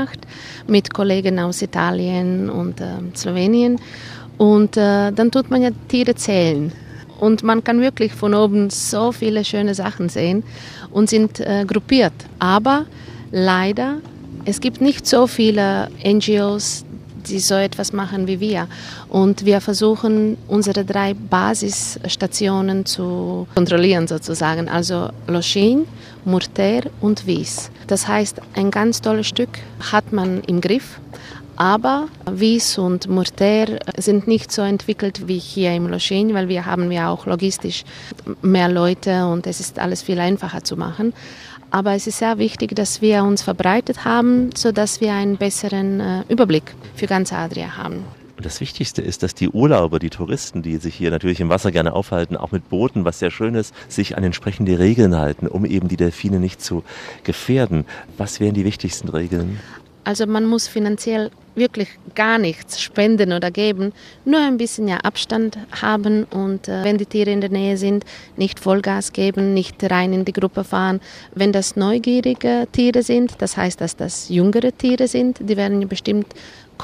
mit 0.66 0.92
Kollegen 0.92 1.38
aus 1.38 1.62
Italien 1.62 2.50
und 2.50 2.80
äh, 2.80 2.86
Slowenien. 3.14 3.78
Und 4.38 4.76
äh, 4.76 5.12
dann 5.12 5.30
tut 5.30 5.50
man 5.50 5.62
ja 5.62 5.70
Tiere 5.88 6.14
zählen. 6.14 6.72
Und 7.20 7.42
man 7.42 7.62
kann 7.62 7.80
wirklich 7.80 8.12
von 8.12 8.34
oben 8.34 8.70
so 8.70 9.12
viele 9.12 9.44
schöne 9.44 9.74
Sachen 9.74 10.08
sehen 10.08 10.42
und 10.90 11.08
sind 11.08 11.40
äh, 11.40 11.64
gruppiert. 11.66 12.12
Aber 12.38 12.86
leider 13.30 13.98
es 14.44 14.60
gibt 14.60 14.80
nicht 14.80 15.06
so 15.06 15.26
viele 15.26 15.88
NGOs, 16.04 16.84
die 17.26 17.38
so 17.38 17.54
etwas 17.54 17.92
machen 17.92 18.26
wie 18.26 18.40
wir. 18.40 18.68
Und 19.08 19.44
wir 19.46 19.60
versuchen, 19.60 20.36
unsere 20.48 20.84
drei 20.84 21.14
Basisstationen 21.14 22.84
zu 22.84 23.46
kontrollieren, 23.54 24.06
sozusagen. 24.06 24.68
Also 24.68 25.08
Lochin, 25.26 25.86
Murter 26.24 26.82
und 27.00 27.26
Wies. 27.26 27.70
Das 27.86 28.08
heißt, 28.08 28.40
ein 28.54 28.70
ganz 28.70 29.00
tolles 29.00 29.26
Stück 29.26 29.58
hat 29.92 30.12
man 30.12 30.42
im 30.42 30.60
Griff. 30.60 31.00
Aber 31.56 32.08
Wies 32.28 32.78
und 32.78 33.08
Murter 33.08 33.78
sind 33.96 34.26
nicht 34.26 34.50
so 34.50 34.62
entwickelt 34.62 35.28
wie 35.28 35.38
hier 35.38 35.72
im 35.72 35.86
Lochin, 35.86 36.34
weil 36.34 36.48
wir 36.48 36.66
haben 36.66 36.90
ja 36.90 37.10
auch 37.10 37.26
logistisch 37.26 37.84
mehr 38.42 38.68
Leute 38.68 39.26
und 39.26 39.46
es 39.46 39.60
ist 39.60 39.78
alles 39.78 40.02
viel 40.02 40.18
einfacher 40.18 40.64
zu 40.64 40.76
machen. 40.76 41.12
Aber 41.70 41.92
es 41.94 42.06
ist 42.06 42.18
sehr 42.18 42.38
wichtig, 42.38 42.74
dass 42.74 43.02
wir 43.02 43.22
uns 43.22 43.42
verbreitet 43.42 44.04
haben, 44.04 44.50
sodass 44.56 45.00
wir 45.00 45.12
einen 45.12 45.36
besseren 45.36 46.00
äh, 46.00 46.22
Überblick 46.28 46.74
für 46.94 47.06
ganz 47.06 47.32
Adria 47.32 47.76
haben. 47.76 48.04
Das 48.44 48.60
Wichtigste 48.60 49.00
ist, 49.00 49.22
dass 49.22 49.34
die 49.34 49.48
Urlauber, 49.48 49.98
die 49.98 50.10
Touristen, 50.10 50.60
die 50.60 50.76
sich 50.76 50.94
hier 50.94 51.10
natürlich 51.10 51.40
im 51.40 51.48
Wasser 51.48 51.72
gerne 51.72 51.94
aufhalten, 51.94 52.36
auch 52.36 52.52
mit 52.52 52.68
Booten, 52.68 53.06
was 53.06 53.18
sehr 53.18 53.30
schön 53.30 53.54
ist, 53.54 53.74
sich 53.88 54.18
an 54.18 54.22
entsprechende 54.22 54.78
Regeln 54.78 55.16
halten, 55.16 55.48
um 55.48 55.64
eben 55.64 55.88
die 55.88 55.96
Delfine 55.96 56.40
nicht 56.40 56.60
zu 56.60 56.84
gefährden. 57.22 57.86
Was 58.18 58.40
wären 58.40 58.52
die 58.52 58.66
wichtigsten 58.66 59.08
Regeln? 59.08 59.60
Also 60.04 60.26
man 60.26 60.44
muss 60.44 60.68
finanziell 60.68 61.30
wirklich 61.54 61.88
gar 62.14 62.38
nichts 62.38 62.82
spenden 62.82 63.32
oder 63.32 63.50
geben, 63.50 63.92
nur 64.26 64.40
ein 64.40 64.58
bisschen 64.58 64.88
ja 64.88 64.98
Abstand 64.98 65.56
haben 65.80 66.24
und 66.24 66.68
äh, 66.68 66.84
wenn 66.84 66.98
die 66.98 67.06
Tiere 67.06 67.30
in 67.30 67.40
der 67.40 67.50
Nähe 67.50 67.76
sind, 67.76 68.04
nicht 68.36 68.60
Vollgas 68.60 69.12
geben, 69.12 69.54
nicht 69.54 69.82
rein 69.90 70.12
in 70.12 70.24
die 70.24 70.32
Gruppe 70.32 70.64
fahren. 70.64 71.00
Wenn 71.34 71.52
das 71.52 71.76
neugierige 71.76 72.66
Tiere 72.72 73.02
sind, 73.02 73.36
das 73.38 73.56
heißt, 73.56 73.80
dass 73.80 73.96
das 73.96 74.28
jüngere 74.28 74.76
Tiere 74.76 75.08
sind, 75.08 75.38
die 75.40 75.56
werden 75.56 75.88
bestimmt 75.88 76.26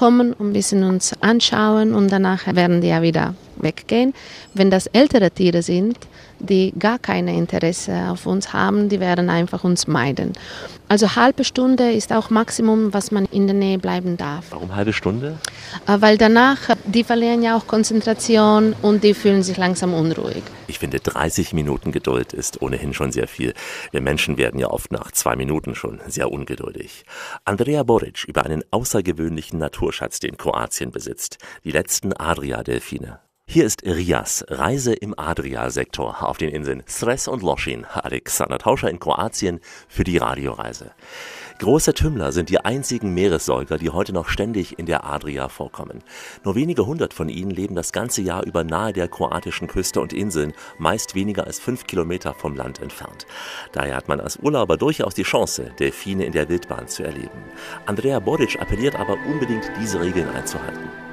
kommen, 0.00 0.34
ein 0.40 0.54
bisschen 0.54 0.82
uns 0.82 1.12
anschauen 1.20 1.94
und 1.94 2.10
danach 2.10 2.46
werden 2.54 2.80
die 2.80 2.88
ja 2.88 3.02
wieder 3.02 3.34
weggehen. 3.62 4.14
Wenn 4.54 4.70
das 4.70 4.86
ältere 4.86 5.30
Tiere 5.30 5.62
sind, 5.62 5.96
die 6.40 6.72
gar 6.78 6.98
keine 6.98 7.36
Interesse 7.36 8.08
auf 8.10 8.26
uns 8.26 8.52
haben, 8.52 8.88
die 8.88 9.00
werden 9.00 9.30
einfach 9.30 9.64
uns 9.64 9.86
meiden. 9.86 10.32
Also 10.88 11.14
halbe 11.14 11.44
Stunde 11.44 11.92
ist 11.92 12.12
auch 12.12 12.30
Maximum, 12.30 12.92
was 12.92 13.12
man 13.12 13.26
in 13.26 13.46
der 13.46 13.54
Nähe 13.54 13.78
bleiben 13.78 14.16
darf. 14.16 14.46
Warum 14.50 14.74
halbe 14.74 14.92
Stunde? 14.92 15.38
Äh, 15.86 16.00
weil 16.00 16.18
danach, 16.18 16.58
die 16.84 17.04
verlieren 17.04 17.42
ja 17.42 17.56
auch 17.56 17.68
Konzentration 17.68 18.74
und 18.82 19.04
die 19.04 19.14
fühlen 19.14 19.44
sich 19.44 19.56
langsam 19.56 19.94
unruhig. 19.94 20.42
Ich 20.66 20.80
finde, 20.80 20.98
30 20.98 21.52
Minuten 21.52 21.92
Geduld 21.92 22.32
ist 22.32 22.60
ohnehin 22.60 22.92
schon 22.92 23.12
sehr 23.12 23.28
viel. 23.28 23.54
Wir 23.92 24.00
Menschen 24.00 24.36
werden 24.36 24.58
ja 24.58 24.68
oft 24.68 24.90
nach 24.90 25.12
zwei 25.12 25.36
Minuten 25.36 25.76
schon 25.76 26.00
sehr 26.08 26.32
ungeduldig. 26.32 27.04
Andrea 27.44 27.84
Boric 27.84 28.24
über 28.24 28.44
einen 28.44 28.64
außergewöhnlichen 28.72 29.60
Naturschatz, 29.60 30.18
den 30.18 30.36
Kroatien 30.36 30.90
besitzt. 30.90 31.38
Die 31.62 31.70
letzten 31.70 32.12
Adria-Delfine. 32.12 33.20
Hier 33.52 33.64
ist 33.64 33.82
Rias, 33.84 34.44
Reise 34.48 34.94
im 34.94 35.12
Adria-Sektor 35.18 36.22
auf 36.22 36.38
den 36.38 36.50
Inseln 36.50 36.84
Sres 36.86 37.26
und 37.26 37.42
Loschin. 37.42 37.84
Alexander 37.84 38.58
Tauscher 38.58 38.88
in 38.88 39.00
Kroatien 39.00 39.58
für 39.88 40.04
die 40.04 40.18
Radioreise. 40.18 40.92
Große 41.58 41.92
Tümmler 41.92 42.30
sind 42.30 42.48
die 42.48 42.60
einzigen 42.60 43.12
Meeressäuger, 43.12 43.76
die 43.76 43.90
heute 43.90 44.12
noch 44.12 44.28
ständig 44.28 44.78
in 44.78 44.86
der 44.86 45.04
Adria 45.04 45.48
vorkommen. 45.48 46.04
Nur 46.44 46.54
wenige 46.54 46.86
hundert 46.86 47.12
von 47.12 47.28
ihnen 47.28 47.50
leben 47.50 47.74
das 47.74 47.90
ganze 47.90 48.22
Jahr 48.22 48.46
über 48.46 48.62
nahe 48.62 48.92
der 48.92 49.08
kroatischen 49.08 49.66
Küste 49.66 50.00
und 50.00 50.12
Inseln, 50.12 50.52
meist 50.78 51.16
weniger 51.16 51.44
als 51.48 51.58
fünf 51.58 51.88
Kilometer 51.88 52.34
vom 52.34 52.54
Land 52.54 52.80
entfernt. 52.80 53.26
Daher 53.72 53.96
hat 53.96 54.06
man 54.06 54.20
als 54.20 54.36
Urlauber 54.36 54.76
durchaus 54.76 55.16
die 55.16 55.24
Chance, 55.24 55.72
Delfine 55.80 56.24
in 56.24 56.32
der 56.32 56.48
Wildbahn 56.48 56.86
zu 56.86 57.02
erleben. 57.02 57.42
Andrea 57.86 58.20
Boric 58.20 58.60
appelliert 58.60 58.94
aber 58.94 59.16
unbedingt, 59.26 59.72
diese 59.80 60.00
Regeln 60.00 60.28
einzuhalten 60.28 61.09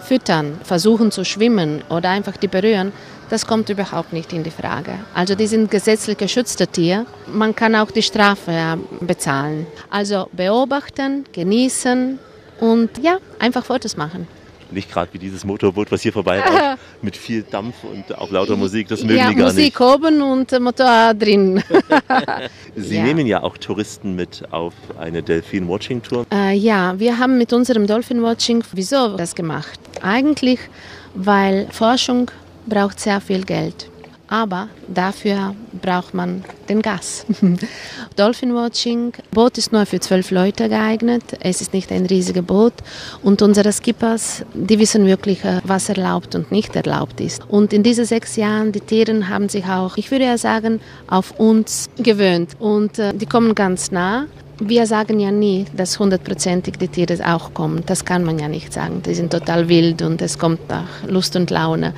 füttern, 0.00 0.58
versuchen 0.64 1.10
zu 1.10 1.24
schwimmen 1.24 1.82
oder 1.88 2.10
einfach 2.10 2.36
die 2.36 2.48
berühren, 2.48 2.92
das 3.30 3.46
kommt 3.46 3.68
überhaupt 3.68 4.12
nicht 4.12 4.32
in 4.32 4.42
die 4.42 4.50
Frage. 4.50 4.92
Also 5.14 5.34
die 5.34 5.46
sind 5.46 5.70
gesetzlich 5.70 6.16
geschützte 6.16 6.66
Tiere. 6.66 7.04
Man 7.26 7.54
kann 7.54 7.76
auch 7.76 7.90
die 7.90 8.02
Strafe 8.02 8.78
bezahlen. 9.00 9.66
Also 9.90 10.28
beobachten, 10.32 11.24
genießen 11.32 12.18
und 12.60 12.90
ja, 13.02 13.18
einfach 13.38 13.64
Fotos 13.64 13.96
machen 13.96 14.26
nicht 14.70 14.90
gerade 14.90 15.12
wie 15.12 15.18
dieses 15.18 15.44
Motorboot, 15.44 15.90
was 15.90 16.02
hier 16.02 16.12
vorbei 16.12 16.40
rauscht, 16.40 16.78
mit 17.02 17.16
viel 17.16 17.42
Dampf 17.42 17.76
und 17.84 18.16
auch 18.16 18.30
lauter 18.30 18.56
Musik. 18.56 18.88
Das 18.88 19.02
mögen 19.02 19.18
ja, 19.18 19.28
die 19.30 19.34
gar 19.34 19.46
Musik 19.46 19.64
nicht. 19.64 19.80
oben 19.80 20.22
und 20.22 20.60
Motor 20.60 21.14
drin. 21.14 21.62
Sie 22.76 22.96
ja. 22.96 23.02
nehmen 23.02 23.26
ja 23.26 23.42
auch 23.42 23.56
Touristen 23.58 24.14
mit 24.14 24.44
auf 24.50 24.74
eine 24.98 25.22
Delfin-Watching-Tour. 25.22 26.26
Äh, 26.32 26.56
ja, 26.56 26.98
wir 26.98 27.18
haben 27.18 27.38
mit 27.38 27.52
unserem 27.52 27.86
Dolphin-Watching 27.86 28.64
wieso 28.72 29.16
das 29.16 29.34
gemacht? 29.34 29.78
Eigentlich, 30.02 30.60
weil 31.14 31.68
Forschung 31.70 32.30
braucht 32.66 33.00
sehr 33.00 33.20
viel 33.20 33.44
Geld 33.44 33.88
aber 34.28 34.68
dafür 34.86 35.54
braucht 35.80 36.14
man 36.14 36.44
den 36.68 36.82
Gas. 36.82 37.24
Dolphin 38.16 38.54
Watching, 38.54 39.12
Boot 39.30 39.58
ist 39.58 39.72
nur 39.72 39.86
für 39.86 40.00
zwölf 40.00 40.30
Leute 40.30 40.68
geeignet. 40.68 41.22
Es 41.40 41.60
ist 41.60 41.72
nicht 41.72 41.90
ein 41.90 42.06
riesiges 42.06 42.44
Boot 42.44 42.74
und 43.22 43.40
unsere 43.42 43.72
Skippers, 43.72 44.44
die 44.54 44.78
wissen 44.78 45.06
wirklich, 45.06 45.44
äh, 45.44 45.60
was 45.64 45.88
erlaubt 45.88 46.34
und 46.34 46.52
nicht 46.52 46.76
erlaubt 46.76 47.20
ist. 47.20 47.48
Und 47.48 47.72
in 47.72 47.82
diesen 47.82 48.04
sechs 48.04 48.36
Jahren, 48.36 48.72
die 48.72 48.80
Tiere 48.80 49.28
haben 49.28 49.48
sich 49.48 49.64
auch, 49.66 49.96
ich 49.96 50.10
würde 50.10 50.26
ja 50.26 50.38
sagen, 50.38 50.80
auf 51.06 51.38
uns 51.38 51.88
gewöhnt 51.96 52.50
und 52.58 52.98
äh, 52.98 53.14
die 53.14 53.26
kommen 53.26 53.54
ganz 53.54 53.90
nah. 53.90 54.26
Wir 54.60 54.86
sagen 54.86 55.20
ja 55.20 55.30
nie, 55.30 55.66
dass 55.74 55.98
hundertprozentig 55.98 56.76
die 56.78 56.88
Tiere 56.88 57.16
auch 57.24 57.54
kommen. 57.54 57.84
Das 57.86 58.04
kann 58.04 58.24
man 58.24 58.40
ja 58.40 58.48
nicht 58.48 58.72
sagen. 58.72 59.02
Die 59.06 59.14
sind 59.14 59.30
total 59.30 59.68
wild 59.68 60.02
und 60.02 60.20
es 60.20 60.36
kommt 60.36 60.68
nach 60.68 60.88
Lust 61.06 61.36
und 61.36 61.50
Laune. 61.50 61.94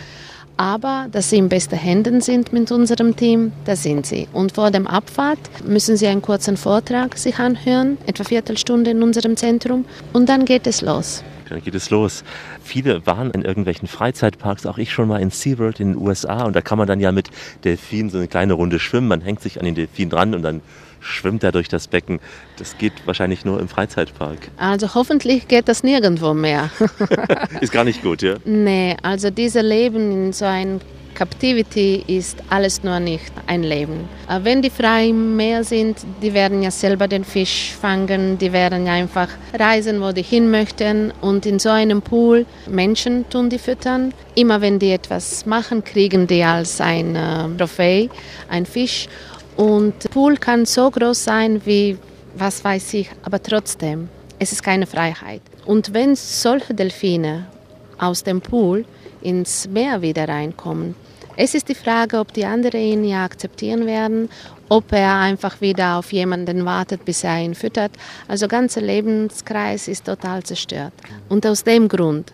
Aber 0.57 1.07
dass 1.11 1.30
sie 1.30 1.38
in 1.38 1.48
besten 1.48 1.76
Händen 1.76 2.20
sind 2.20 2.53
mit 2.53 2.70
unserem 2.70 3.16
Team, 3.16 3.53
das 3.64 3.82
sind 3.82 4.05
sie. 4.07 4.28
Und 4.32 4.53
vor 4.53 4.70
dem 4.70 4.86
Abfahrt 4.86 5.38
müssen 5.64 5.96
sie 5.96 6.07
einen 6.07 6.22
kurzen 6.22 6.57
Vortrag 6.57 7.16
sich 7.16 7.38
anhören, 7.38 7.96
etwa 8.07 8.24
Viertelstunde 8.24 8.90
in 8.90 9.03
unserem 9.03 9.36
Zentrum, 9.36 9.84
und 10.12 10.28
dann 10.28 10.44
geht 10.44 10.66
es 10.66 10.82
los. 10.82 11.24
Dann 11.48 11.62
geht 11.62 11.74
es 11.74 11.90
los. 11.90 12.22
Viele 12.62 13.05
waren 13.07 13.30
in 13.32 13.42
irgendwelchen 13.42 13.88
Freizeitparks, 13.88 14.66
auch 14.66 14.78
ich 14.78 14.92
schon 14.92 15.09
mal 15.09 15.20
in 15.20 15.30
SeaWorld 15.30 15.80
in 15.80 15.94
den 15.94 16.01
USA, 16.01 16.44
und 16.44 16.55
da 16.55 16.61
kann 16.61 16.78
man 16.78 16.86
dann 16.86 17.01
ja 17.01 17.11
mit 17.11 17.30
Delfinen 17.64 18.11
so 18.11 18.18
eine 18.18 18.28
kleine 18.28 18.53
Runde 18.53 18.78
schwimmen. 18.78 19.09
Man 19.09 19.20
hängt 19.20 19.40
sich 19.40 19.59
an 19.59 19.64
den 19.64 19.74
Delfin 19.74 20.11
dran 20.11 20.34
und 20.34 20.42
dann 20.42 20.61
schwimmt 21.01 21.42
er 21.42 21.53
durch 21.53 21.68
das 21.68 21.88
Becken. 21.88 22.20
Das 22.59 22.78
geht 22.78 22.92
wahrscheinlich 23.07 23.44
nur 23.44 23.61
im 23.61 23.68
Freizeitpark. 23.68 24.51
Also 24.57 24.94
hoffentlich 24.94 25.48
geht 25.48 25.68
das 25.68 25.82
nirgendwo 25.82 26.34
mehr. 26.34 26.70
ist 27.61 27.72
gar 27.72 27.84
nicht 27.84 28.03
gut, 28.03 28.22
ja? 28.22 28.36
Nee, 28.44 28.96
also 29.03 29.30
dieses 29.30 29.62
Leben 29.62 30.12
in 30.12 30.32
so 30.32 30.44
einem 30.44 30.80
Captivity 31.20 32.03
ist 32.07 32.38
alles 32.48 32.82
nur 32.82 32.98
nicht 32.98 33.30
ein 33.46 33.62
Leben. 33.62 34.09
Wenn 34.42 34.62
die 34.62 34.70
frei 34.70 35.09
im 35.09 35.36
Meer 35.36 35.64
sind, 35.64 35.98
die 36.22 36.32
werden 36.32 36.62
ja 36.62 36.70
selber 36.70 37.09
den 37.09 37.24
Fisch 37.24 37.74
fangen, 37.78 38.38
die 38.38 38.53
werden 38.53 38.86
ja 38.86 38.94
einfach 38.94 39.28
reisen, 39.53 40.01
wo 40.01 40.12
die 40.12 40.22
hin 40.22 40.51
möchten 40.51 41.12
und 41.20 41.44
in 41.44 41.59
so 41.59 41.68
einem 41.68 42.01
Pool 42.01 42.46
Menschen 42.66 43.28
tun 43.28 43.51
die 43.51 43.59
füttern. 43.59 44.14
Immer 44.34 44.62
wenn 44.62 44.78
die 44.78 44.92
etwas 44.92 45.44
machen, 45.44 45.84
kriegen 45.84 46.26
die 46.26 46.42
als 46.42 46.80
ein 46.80 47.14
äh, 47.16 47.48
Trophäe 47.59 48.09
ein 48.48 48.64
Fisch 48.64 49.07
und 49.61 49.92
der 50.02 50.08
Pool 50.08 50.38
kann 50.38 50.64
so 50.64 50.90
groß 50.90 51.24
sein 51.24 51.61
wie, 51.66 51.98
was 52.34 52.64
weiß 52.64 52.94
ich, 52.94 53.11
aber 53.22 53.42
trotzdem, 53.42 54.08
es 54.38 54.52
ist 54.52 54.62
keine 54.62 54.86
Freiheit. 54.86 55.42
Und 55.66 55.92
wenn 55.92 56.16
solche 56.16 56.72
Delfine 56.72 57.44
aus 57.98 58.24
dem 58.24 58.40
Pool 58.40 58.86
ins 59.20 59.68
Meer 59.68 60.00
wieder 60.00 60.26
reinkommen, 60.26 60.94
Es 61.42 61.54
ist 61.54 61.70
die 61.70 61.74
Frage, 61.74 62.18
ob 62.18 62.34
die 62.34 62.44
anderen 62.44 62.80
ihn 62.80 63.04
ja 63.04 63.24
akzeptieren 63.24 63.86
werden, 63.86 64.28
ob 64.68 64.92
er 64.92 65.14
einfach 65.14 65.62
wieder 65.62 65.96
auf 65.96 66.12
jemanden 66.12 66.66
wartet, 66.66 67.06
bis 67.06 67.24
er 67.24 67.40
ihn 67.40 67.54
füttert. 67.54 67.92
Also 68.28 68.46
der 68.46 68.58
ganze 68.58 68.80
Lebenskreis 68.80 69.88
ist 69.88 70.04
total 70.04 70.42
zerstört. 70.42 70.92
Und 71.30 71.46
aus 71.46 71.64
dem 71.64 71.88
Grund, 71.88 72.32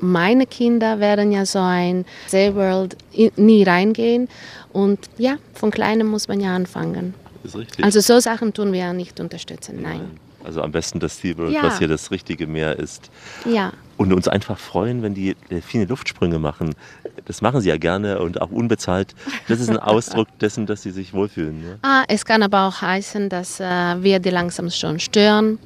meine 0.00 0.46
Kinder 0.46 1.00
werden 1.00 1.32
ja 1.32 1.44
so 1.46 1.58
ein 1.58 2.04
SeaWorld 2.28 2.96
nie 3.36 3.62
reingehen. 3.64 4.28
Und 4.72 4.98
ja, 5.18 5.36
von 5.54 5.70
Kleinem 5.70 6.06
muss 6.08 6.28
man 6.28 6.40
ja 6.40 6.54
anfangen. 6.54 7.14
Das 7.42 7.54
ist 7.54 7.60
richtig. 7.60 7.84
Also 7.84 8.00
so 8.00 8.20
Sachen 8.20 8.54
tun 8.54 8.72
wir 8.72 8.80
ja 8.80 8.92
nicht 8.92 9.20
unterstützen, 9.20 9.80
nein. 9.82 10.18
Also 10.44 10.60
am 10.62 10.72
besten 10.72 10.98
das 10.98 11.18
SeaWorld, 11.18 11.52
Ja. 11.52 11.62
was 11.64 11.78
hier 11.78 11.88
das 11.88 12.10
richtige 12.10 12.46
Meer 12.46 12.78
ist. 12.78 13.10
Ja. 13.44 13.72
Und 13.96 14.12
uns 14.12 14.26
einfach 14.26 14.58
freuen, 14.58 15.02
wenn 15.02 15.14
die 15.14 15.36
Delfine 15.50 15.84
Luftsprünge 15.84 16.38
machen. 16.38 16.74
Das 17.24 17.40
machen 17.42 17.60
sie 17.60 17.68
ja 17.68 17.76
gerne 17.76 18.18
und 18.20 18.40
auch 18.40 18.50
unbezahlt. 18.50 19.14
Das 19.48 19.60
ist 19.60 19.68
ein 19.68 19.78
Ausdruck 19.78 20.26
dessen, 20.40 20.66
dass 20.66 20.82
sie 20.82 20.90
sich 20.90 21.12
wohlfühlen. 21.12 21.60
Ne? 21.60 21.78
Ah, 21.82 22.04
es 22.08 22.24
kann 22.24 22.42
aber 22.42 22.66
auch 22.66 22.82
heißen, 22.82 23.28
dass 23.28 23.60
äh, 23.60 23.64
wir 24.02 24.18
die 24.18 24.30
langsam 24.30 24.70
schon 24.70 24.98
stören. 24.98 25.58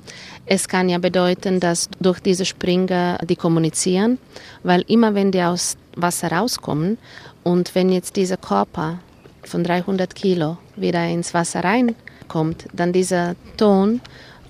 Es 0.45 0.69
kann 0.69 0.89
ja 0.89 0.99
bedeuten, 0.99 1.61
dass 1.61 1.89
durch 2.01 2.21
diese 2.21 2.45
Springer 2.45 3.19
die 3.19 3.37
kommunizieren, 3.37 4.19
weil 4.63 4.85
immer 4.87 5.15
wenn 5.15 5.33
die 5.33 5.43
aus 5.43 5.77
Wasser 5.97 6.31
rauskommen 6.31 6.99
und 7.43 7.75
wenn 7.75 7.91
jetzt 7.91 8.17
dieser 8.17 8.37
Körper 8.37 8.99
von 9.45 9.65
300 9.65 10.15
Kilo 10.15 10.59
wieder 10.77 11.05
ins 11.07 11.33
Wasser 11.33 11.65
reinkommt, 11.65 12.67
dann 12.73 12.93
dieser 12.93 13.35
Ton, 13.57 14.01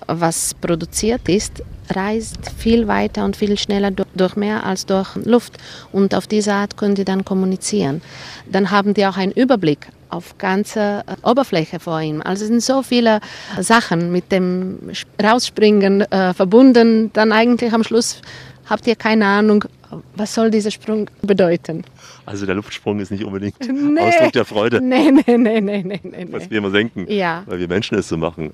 was 0.07 0.53
produziert 0.55 1.27
ist, 1.29 1.63
reist 1.95 2.37
viel 2.57 2.87
weiter 2.87 3.25
und 3.25 3.35
viel 3.35 3.57
schneller 3.57 3.91
du- 3.91 4.03
durch 4.15 4.35
Meer 4.35 4.65
als 4.65 4.85
durch 4.85 5.15
Luft. 5.15 5.57
Und 5.91 6.13
auf 6.15 6.27
diese 6.27 6.53
Art 6.53 6.77
können 6.77 6.95
die 6.95 7.05
dann 7.05 7.25
kommunizieren. 7.25 8.01
Dann 8.51 8.71
haben 8.71 8.93
die 8.93 9.05
auch 9.05 9.17
einen 9.17 9.31
Überblick 9.31 9.87
auf 10.09 10.37
ganze 10.37 11.03
äh, 11.05 11.27
Oberfläche 11.29 11.79
vor 11.79 11.99
ihm. 12.01 12.21
Also 12.21 12.45
sind 12.45 12.61
so 12.63 12.81
viele 12.81 13.19
Sachen 13.59 14.11
mit 14.11 14.31
dem 14.31 14.79
Rausspringen 15.21 16.01
äh, 16.11 16.33
verbunden. 16.33 17.11
Dann 17.13 17.31
eigentlich 17.31 17.73
am 17.73 17.83
Schluss 17.83 18.21
habt 18.69 18.87
ihr 18.87 18.95
keine 18.95 19.25
Ahnung, 19.25 19.65
was 20.15 20.33
soll 20.33 20.51
dieser 20.51 20.71
Sprung 20.71 21.09
bedeuten. 21.21 21.83
Also 22.25 22.45
der 22.45 22.55
Luftsprung 22.55 22.99
ist 22.99 23.11
nicht 23.11 23.23
unbedingt 23.23 23.55
Nee. 23.69 23.99
Ausdruck 24.01 24.33
der 24.33 24.45
Freude, 24.45 24.81
Nee, 24.81 25.11
nee, 25.11 25.37
nee, 25.37 25.61
nee, 25.61 25.83
nee, 25.83 25.99
nee. 26.03 26.27
was 26.31 26.49
wir 26.49 26.57
immer 26.57 26.71
denken, 26.71 27.05
Ja. 27.09 27.43
weil 27.45 27.59
wir 27.59 27.67
Menschen 27.67 27.97
es 27.97 28.07
so 28.09 28.17
machen. 28.17 28.51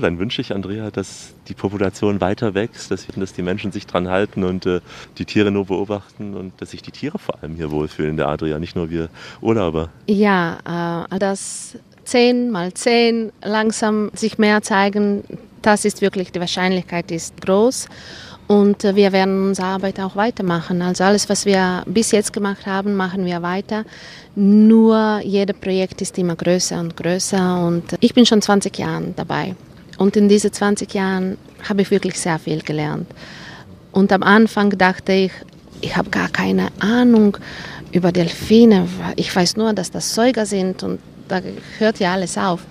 Dann 0.00 0.18
wünsche 0.18 0.40
ich, 0.40 0.52
Andrea, 0.54 0.90
dass 0.90 1.34
die 1.48 1.54
Population 1.54 2.20
weiter 2.20 2.54
wächst, 2.54 2.90
dass, 2.90 3.06
dass 3.14 3.32
die 3.32 3.42
Menschen 3.42 3.72
sich 3.72 3.86
dran 3.86 4.08
halten 4.08 4.44
und 4.44 4.66
äh, 4.66 4.80
die 5.18 5.24
Tiere 5.24 5.50
nur 5.50 5.66
beobachten 5.66 6.34
und 6.34 6.52
dass 6.60 6.70
sich 6.70 6.82
die 6.82 6.90
Tiere 6.92 7.18
vor 7.18 7.42
allem 7.42 7.54
hier 7.56 7.70
wohlfühlen, 7.70 8.16
der 8.16 8.28
Adria, 8.28 8.58
nicht 8.58 8.76
nur 8.76 8.90
wir 8.90 9.08
Urlauber. 9.40 9.90
Ja, 10.06 11.06
äh, 11.10 11.18
das 11.18 11.76
10 12.04 12.50
mal 12.50 12.72
10 12.74 13.30
langsam 13.44 14.10
sich 14.14 14.38
mehr 14.38 14.62
zeigen, 14.62 15.22
das 15.62 15.84
ist 15.84 16.00
wirklich, 16.02 16.32
die 16.32 16.40
Wahrscheinlichkeit 16.40 17.10
ist 17.12 17.40
groß. 17.40 17.88
Und 18.48 18.84
äh, 18.84 18.96
wir 18.96 19.12
werden 19.12 19.48
unsere 19.48 19.68
Arbeit 19.68 20.00
auch 20.00 20.16
weitermachen. 20.16 20.82
Also 20.82 21.04
alles, 21.04 21.28
was 21.28 21.46
wir 21.46 21.82
bis 21.86 22.10
jetzt 22.10 22.32
gemacht 22.32 22.66
haben, 22.66 22.94
machen 22.94 23.24
wir 23.24 23.42
weiter. 23.42 23.84
Nur 24.34 25.20
jedes 25.24 25.56
Projekt 25.56 26.02
ist 26.02 26.18
immer 26.18 26.36
größer 26.36 26.80
und 26.80 26.96
größer. 26.96 27.66
Und 27.66 27.84
ich 28.00 28.14
bin 28.14 28.26
schon 28.26 28.42
20 28.42 28.76
Jahre 28.78 29.12
dabei. 29.16 29.54
Und 29.98 30.16
in 30.16 30.28
diesen 30.28 30.52
20 30.52 30.92
Jahren 30.94 31.38
habe 31.68 31.82
ich 31.82 31.90
wirklich 31.90 32.18
sehr 32.18 32.38
viel 32.38 32.62
gelernt. 32.62 33.06
Und 33.92 34.10
am 34.12 34.22
Anfang 34.22 34.70
dachte 34.76 35.12
ich, 35.12 35.32
ich 35.80 35.96
habe 35.96 36.10
gar 36.10 36.28
keine 36.28 36.68
Ahnung 36.80 37.36
über 37.92 38.10
Delfine. 38.10 38.88
Ich 39.16 39.34
weiß 39.34 39.56
nur, 39.56 39.72
dass 39.74 39.90
das 39.90 40.14
Säuger 40.14 40.46
sind 40.46 40.82
und 40.82 40.98
da 41.28 41.40
hört 41.78 41.98
ja 41.98 42.12
alles 42.12 42.38
auf. 42.38 42.62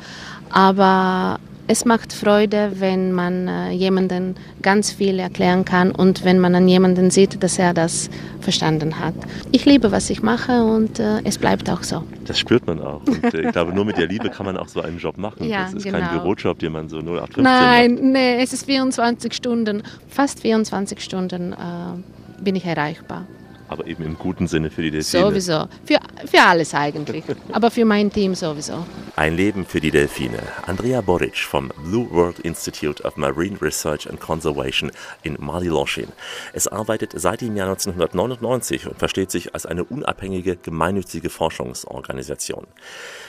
Aber 0.49 1.39
es 1.71 1.85
macht 1.85 2.11
Freude, 2.11 2.73
wenn 2.79 3.13
man 3.13 3.47
äh, 3.47 3.71
jemanden 3.71 4.35
ganz 4.61 4.91
viel 4.91 5.19
erklären 5.19 5.63
kann 5.63 5.91
und 5.91 6.25
wenn 6.25 6.37
man 6.37 6.53
an 6.53 6.67
jemanden 6.67 7.11
sieht, 7.11 7.41
dass 7.41 7.57
er 7.57 7.73
das 7.73 8.09
verstanden 8.41 8.99
hat. 8.99 9.13
Ich 9.53 9.63
liebe, 9.63 9.89
was 9.93 10.09
ich 10.09 10.21
mache 10.21 10.65
und 10.65 10.99
äh, 10.99 11.21
es 11.23 11.37
bleibt 11.37 11.69
auch 11.69 11.83
so. 11.83 12.03
Das 12.25 12.37
spürt 12.37 12.67
man 12.67 12.81
auch. 12.81 13.01
Und 13.07 13.33
äh, 13.33 13.43
ich 13.43 13.51
glaube, 13.53 13.73
nur 13.73 13.85
mit 13.85 13.97
der 13.97 14.07
Liebe 14.07 14.29
kann 14.29 14.45
man 14.45 14.57
auch 14.57 14.67
so 14.67 14.81
einen 14.81 14.97
Job 14.97 15.17
machen. 15.17 15.47
Ja, 15.47 15.63
das 15.63 15.75
ist 15.75 15.83
kein 15.85 15.93
genau. 15.93 16.23
Bürojob, 16.23 16.59
den 16.59 16.73
man 16.73 16.89
so 16.89 16.97
0815 16.97 17.43
Nein, 17.43 17.93
macht. 17.93 18.03
nee, 18.03 18.43
es 18.43 18.51
ist 18.51 18.65
24 18.65 19.33
Stunden, 19.33 19.83
fast 20.09 20.41
24 20.41 20.99
Stunden 20.99 21.53
äh, 21.53 22.43
bin 22.43 22.57
ich 22.57 22.65
erreichbar. 22.65 23.27
Aber 23.71 23.87
eben 23.87 24.03
im 24.03 24.17
guten 24.17 24.47
Sinne 24.47 24.69
für 24.69 24.81
die 24.81 24.91
Delfine. 24.91 25.23
Sowieso. 25.23 25.65
Für, 25.85 25.97
für 26.25 26.41
alles 26.41 26.73
eigentlich. 26.73 27.23
Aber 27.53 27.71
für 27.71 27.85
mein 27.85 28.11
Team 28.11 28.35
sowieso. 28.35 28.85
Ein 29.15 29.37
Leben 29.37 29.65
für 29.65 29.79
die 29.79 29.91
Delfine. 29.91 30.39
Andrea 30.67 30.99
Boric 30.99 31.37
vom 31.37 31.71
Blue 31.85 32.11
World 32.11 32.39
Institute 32.39 33.01
of 33.03 33.15
Marine 33.15 33.57
Research 33.61 34.09
and 34.09 34.19
Conservation 34.19 34.91
in 35.23 35.37
Mali-Loschin. 35.39 36.09
Es 36.51 36.67
arbeitet 36.67 37.13
seit 37.15 37.39
dem 37.39 37.55
Jahr 37.55 37.69
1999 37.69 38.87
und 38.87 38.99
versteht 38.99 39.31
sich 39.31 39.53
als 39.53 39.65
eine 39.65 39.85
unabhängige, 39.85 40.57
gemeinnützige 40.57 41.29
Forschungsorganisation. 41.29 42.67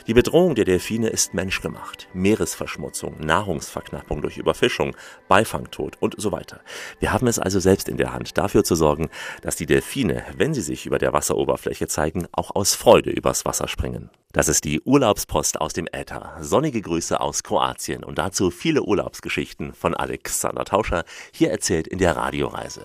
Die 0.09 0.15
Bedrohung 0.15 0.57
der 0.57 0.65
Delfine 0.65 1.09
ist 1.09 1.35
menschgemacht. 1.35 2.09
Meeresverschmutzung, 2.15 3.21
Nahrungsverknappung 3.21 4.23
durch 4.23 4.39
Überfischung, 4.39 4.97
Beifangtod 5.29 5.97
und 6.01 6.17
so 6.19 6.33
weiter. 6.33 6.61
Wir 6.99 7.13
haben 7.13 7.29
es 7.29 7.39
also 7.39 7.61
selbst 7.61 7.89
in 7.89 7.97
der 7.97 8.13
Hand, 8.13 8.37
dafür 8.37 8.65
zu 8.65 8.75
sorgen, 8.75 9.09
dass 9.43 9.55
die 9.55 9.67
Delfine, 9.67 10.25
wenn 10.39 10.55
sie 10.55 10.61
sich 10.61 10.87
über 10.87 10.99
der 10.99 11.13
Wasseroberfläche 11.13 11.89
zeigen, 11.89 12.27
auch 12.33 12.55
aus 12.55 12.75
Freude 12.75 13.11
übers 13.11 13.45
Wasser 13.45 13.69
springen. 13.69 14.11
Das 14.33 14.49
ist 14.49 14.65
die 14.65 14.81
Urlaubspost 14.81 15.61
aus 15.61 15.73
dem 15.73 15.87
Äther. 15.93 16.37
Sonnige 16.41 16.81
Grüße 16.81 17.21
aus 17.21 17.43
Kroatien 17.43 18.03
und 18.03 18.19
dazu 18.19 18.51
viele 18.51 18.83
Urlaubsgeschichten 18.83 19.75
von 19.75 19.95
Alexander 19.95 20.65
Tauscher, 20.65 21.05
hier 21.33 21.51
erzählt 21.51 21.87
in 21.87 21.99
der 21.99 22.17
Radioreise. 22.17 22.83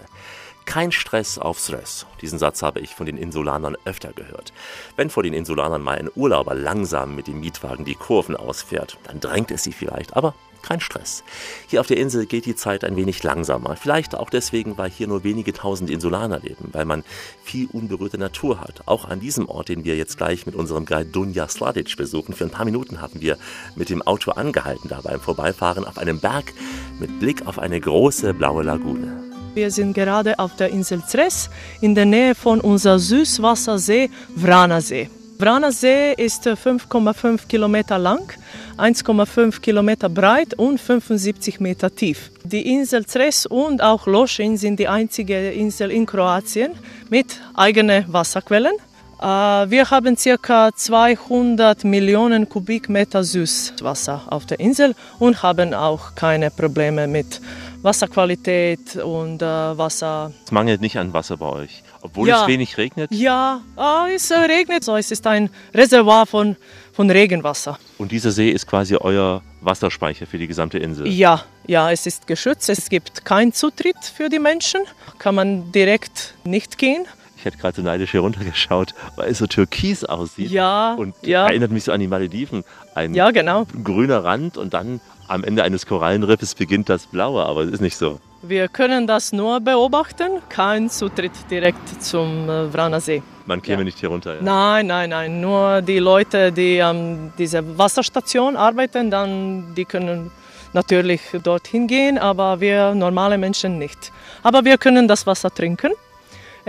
Kein 0.66 0.92
Stress 0.92 1.40
auf 1.40 1.60
Stress. 1.60 2.06
Diesen 2.22 2.40
Satz 2.40 2.62
habe 2.62 2.82
ich 2.82 2.94
von 2.94 3.06
den 3.06 3.16
Insulanern 3.16 3.78
öfter 3.86 4.12
gehört. 4.12 4.52
Wenn 4.98 5.10
vor 5.10 5.24
den 5.24 5.34
Insulanern 5.34 5.82
mal 5.82 5.98
ein 5.98 6.10
Urlauber 6.14 6.56
langsam 6.56 7.16
mit 7.16 7.28
dem 7.28 7.40
Mietwagen 7.40 7.86
die 7.86 7.96
Kurven 7.96 8.36
ausfährt, 8.36 8.98
dann 9.06 9.22
drängt 9.22 9.50
es 9.52 9.64
sie 9.64 9.72
vielleicht, 9.72 10.18
aber 10.18 10.36
kein 10.62 10.80
Stress. 10.80 11.24
Hier 11.68 11.80
auf 11.80 11.88
der 11.88 11.98
Insel 11.98 12.26
geht 12.26 12.46
die 12.46 12.56
Zeit 12.56 12.84
ein 12.84 12.96
wenig 12.96 13.24
langsamer. 13.24 13.76
Vielleicht 13.76 14.16
auch 14.16 14.30
deswegen, 14.30 14.78
weil 14.78 14.90
hier 14.90 15.08
nur 15.08 15.24
wenige 15.24 15.54
tausend 15.54 15.90
Insulaner 15.90 16.40
leben, 16.40 16.70
weil 16.72 16.86
man 16.86 17.04
viel 17.44 17.68
unberührte 17.72 18.18
Natur 18.18 18.62
hat. 18.62 18.82
Auch 18.86 19.06
an 19.06 19.20
diesem 19.20 19.48
Ort, 19.50 19.70
den 19.70 19.86
wir 19.86 19.96
jetzt 19.96 20.18
gleich 20.18 20.46
mit 20.46 20.56
unserem 20.56 20.86
Guide 20.86 21.06
Dunja 21.06 21.48
Sladic 21.48 21.96
besuchen. 21.98 22.34
Für 22.34 22.46
ein 22.46 22.52
paar 22.52 22.66
Minuten 22.66 23.02
haben 23.02 23.22
wir 23.22 23.38
mit 23.76 23.90
dem 23.90 24.02
Auto 24.02 24.32
angehalten, 24.32 24.90
da 24.90 25.02
beim 25.02 25.20
Vorbeifahren 25.20 25.86
auf 25.86 25.98
einem 25.98 26.20
Berg 26.20 26.54
mit 27.00 27.20
Blick 27.20 27.46
auf 27.48 27.60
eine 27.60 27.80
große 27.80 28.34
blaue 28.34 28.64
Lagune. 28.64 29.28
Wir 29.54 29.72
sind 29.72 29.94
gerade 29.94 30.38
auf 30.38 30.56
der 30.56 30.70
Insel 30.70 31.04
Zres 31.04 31.50
in 31.82 31.96
der 31.96 32.06
Nähe 32.06 32.36
von 32.36 32.62
unser 32.62 33.00
Süßwassersee 33.00 34.12
Vranasee. 34.36 35.10
Vranasee 35.40 36.14
ist 36.14 36.48
äh, 36.48 36.54
5,5 36.54 37.48
Kilometer 37.48 37.98
lang, 38.00 38.34
1,5 38.78 39.60
Kilometer 39.60 40.08
breit 40.08 40.54
und 40.54 40.80
75 40.80 41.60
Meter 41.60 41.94
tief. 41.94 42.32
Die 42.44 42.74
Insel 42.74 43.06
Zres 43.06 43.46
und 43.46 43.82
auch 43.82 44.06
Loschin 44.06 44.56
sind 44.58 44.80
die 44.80 44.88
einzige 44.88 45.52
Insel 45.52 45.92
in 45.92 46.06
Kroatien 46.06 46.74
mit 47.10 47.42
eigenen 47.56 48.06
Wasserquellen. 48.14 48.74
Äh, 49.20 49.26
Wir 49.26 49.90
haben 49.90 50.16
ca. 50.16 50.72
200 50.76 51.84
Millionen 51.86 52.48
Kubikmeter 52.48 53.24
Süßwasser 53.24 54.22
auf 54.30 54.46
der 54.46 54.60
Insel 54.60 54.94
und 55.18 55.42
haben 55.42 55.74
auch 55.74 56.14
keine 56.14 56.52
Probleme 56.52 57.08
mit 57.08 57.42
Wasserqualität 57.82 58.96
und 58.98 59.42
äh, 59.42 59.46
Wasser. 59.46 60.32
Es 60.46 60.52
mangelt 60.52 60.82
nicht 60.82 60.98
an 60.98 61.14
Wasser 61.14 61.38
bei 61.38 61.48
euch, 61.48 61.84
obwohl 62.08 62.28
Ja. 62.28 62.42
es 62.42 62.48
wenig 62.48 62.78
regnet. 62.78 63.12
Ja, 63.12 63.62
ah, 63.76 64.08
es 64.14 64.32
äh, 64.32 64.36
regnet 64.40 64.84
so. 64.84 64.96
Es 64.96 65.12
ist 65.12 65.28
ein 65.28 65.50
Reservoir 65.74 66.26
von, 66.26 66.56
von 66.94 67.10
Regenwasser. 67.12 67.78
Und 67.98 68.12
dieser 68.12 68.32
See 68.32 68.50
ist 68.50 68.66
quasi 68.66 68.96
euer 68.96 69.42
Wasserspeicher 69.62 70.26
für 70.26 70.38
die 70.38 70.48
gesamte 70.48 70.80
Insel. 70.80 71.08
Ja, 71.08 71.44
ja, 71.68 71.92
es 71.92 72.06
ist 72.06 72.28
geschützt. 72.28 72.70
Es 72.70 72.90
gibt 72.90 73.26
keinen 73.26 73.52
Zutritt 73.54 73.98
für 74.16 74.30
die 74.30 74.40
Menschen. 74.40 74.82
Kann 75.20 75.36
man 75.36 75.72
direkt 75.72 76.34
nicht 76.44 76.78
gehen. 76.78 77.06
Ich 77.38 77.46
hätte 77.46 77.58
gerade 77.58 77.76
so 77.76 77.82
neidisch 77.84 78.12
hier 78.12 78.22
runtergeschaut, 78.22 78.96
weil 79.16 79.30
es 79.30 79.38
so 79.38 79.46
türkis 79.48 80.04
aussieht. 80.04 80.50
Ja, 80.50 80.96
Und 80.96 81.16
ja. 81.22 81.46
erinnert 81.48 81.72
mich 81.72 81.84
so 81.84 81.92
an 81.92 82.00
die 82.00 82.08
Malediven. 82.08 82.64
Ein 82.96 83.14
Ja, 83.14 83.30
genau. 83.32 83.66
grüner 83.84 84.24
Rand 84.24 84.58
und 84.58 84.74
dann 84.74 85.00
am 85.28 85.44
Ende 85.44 85.64
eines 85.64 85.86
Korallenriffes 85.86 86.56
beginnt 86.56 86.90
das 86.90 87.06
Blaue, 87.06 87.46
aber 87.46 87.62
es 87.62 87.72
ist 87.72 87.82
nicht 87.82 87.96
so. 87.98 88.20
Wir 88.42 88.68
können 88.68 89.08
das 89.08 89.34
nur 89.34 89.60
beobachten. 89.60 90.42
Kein 90.50 90.90
Zutritt 90.90 91.32
direkt 91.52 92.02
zum 92.04 92.50
äh, 92.50 92.70
Vranasee. 92.70 93.22
Man 93.46 93.62
käme 93.62 93.84
nicht 93.84 94.00
hier 94.00 94.10
runter. 94.10 94.36
Ja. 94.36 94.42
Nein, 94.42 94.88
nein, 94.88 95.10
nein. 95.10 95.42
Nur 95.42 95.82
die 95.82 96.00
Leute, 96.00 96.52
die 96.52 96.82
an 96.82 97.34
dieser 97.38 97.78
Wasserstation 97.78 98.56
arbeiten, 98.56 99.12
dann, 99.12 99.74
die 99.76 99.86
können 99.86 100.32
natürlich 100.74 101.22
dorthin 101.44 101.88
gehen, 101.88 102.18
aber 102.18 102.60
wir 102.62 102.94
normale 102.96 103.38
Menschen 103.38 103.78
nicht. 103.78 104.12
Aber 104.44 104.66
wir 104.66 104.78
können 104.78 105.08
das 105.08 105.26
Wasser 105.28 105.52
trinken. 105.54 105.92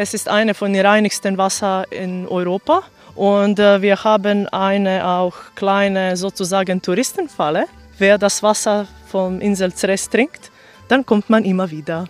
Es 0.01 0.15
ist 0.15 0.29
eine 0.29 0.55
von 0.55 0.73
den 0.73 0.87
reinigsten 0.87 1.39
Wasser 1.39 1.85
in 1.91 2.29
Europa 2.29 2.85
Und 3.17 3.59
äh, 3.59 3.83
wir 3.83 4.05
haben 4.05 4.47
eine 4.47 5.05
auch 5.05 5.35
kleine 5.57 6.17
sozusagen 6.17 6.81
Touristenfalle. 6.81 7.67
Wer 7.99 8.17
das 8.17 8.45
Wasser 8.45 8.87
vom 9.09 9.41
Insel 9.41 9.75
Zres 9.75 10.09
trinkt, 10.09 10.53
dann 10.87 11.05
kommt 11.05 11.31
man 11.31 11.45
immer 11.45 11.73
wieder. 11.73 12.05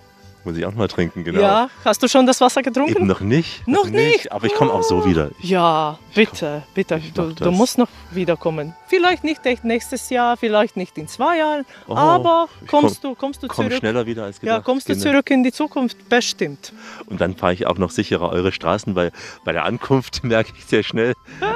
Muss 0.44 0.56
ich 0.56 0.64
auch 0.64 0.72
mal 0.74 0.88
trinken, 0.88 1.24
genau. 1.24 1.40
Ja, 1.40 1.68
hast 1.84 2.02
du 2.02 2.08
schon 2.08 2.24
das 2.26 2.40
Wasser 2.40 2.62
getrunken? 2.62 2.92
Eben 2.96 3.06
noch 3.06 3.20
nicht. 3.20 3.66
Noch 3.68 3.86
nicht? 3.86 4.32
Aber 4.32 4.46
ich 4.46 4.54
komme 4.54 4.72
auch 4.72 4.82
so 4.84 5.04
wieder. 5.04 5.30
Ich, 5.42 5.50
Ja, 5.50 5.98
bitte, 6.14 6.62
bitte. 6.74 7.02
Du, 7.12 7.32
du 7.32 7.50
musst 7.50 7.76
noch 7.76 7.88
wiederkommen. 8.12 8.74
Vielleicht 8.86 9.24
nicht 9.24 9.44
echt 9.44 9.64
nächstes 9.64 10.08
Jahr, 10.10 10.36
vielleicht 10.36 10.76
nicht 10.76 10.96
in 10.96 11.06
zwei 11.08 11.38
Jahren, 11.38 11.66
Oh, 11.86 11.94
aber 11.96 12.48
kommst 12.68 13.02
komm- 13.02 13.10
du, 13.10 13.16
kommst 13.18 13.42
du 13.42 13.48
komm 13.48 13.66
zurück? 13.66 13.78
schneller 13.80 14.06
wieder 14.06 14.24
als 14.24 14.40
gedacht. 14.40 14.56
Ja, 14.58 14.62
kommst 14.62 14.88
du 14.88 14.94
Genau. 14.94 15.04
zurück 15.10 15.28
in 15.30 15.42
die 15.42 15.52
Zukunft, 15.52 16.08
bestimmt. 16.08 16.72
Und 17.06 17.20
dann 17.20 17.36
fahre 17.36 17.52
ich 17.52 17.66
auch 17.66 17.76
noch 17.76 17.90
sicherer 17.90 18.30
eure 18.30 18.52
Straßen, 18.52 18.94
weil 18.94 19.10
bei 19.44 19.52
der 19.52 19.64
Ankunft 19.64 20.22
merke 20.24 20.52
ich 20.56 20.64
sehr 20.64 20.82
schnell, 20.84 21.12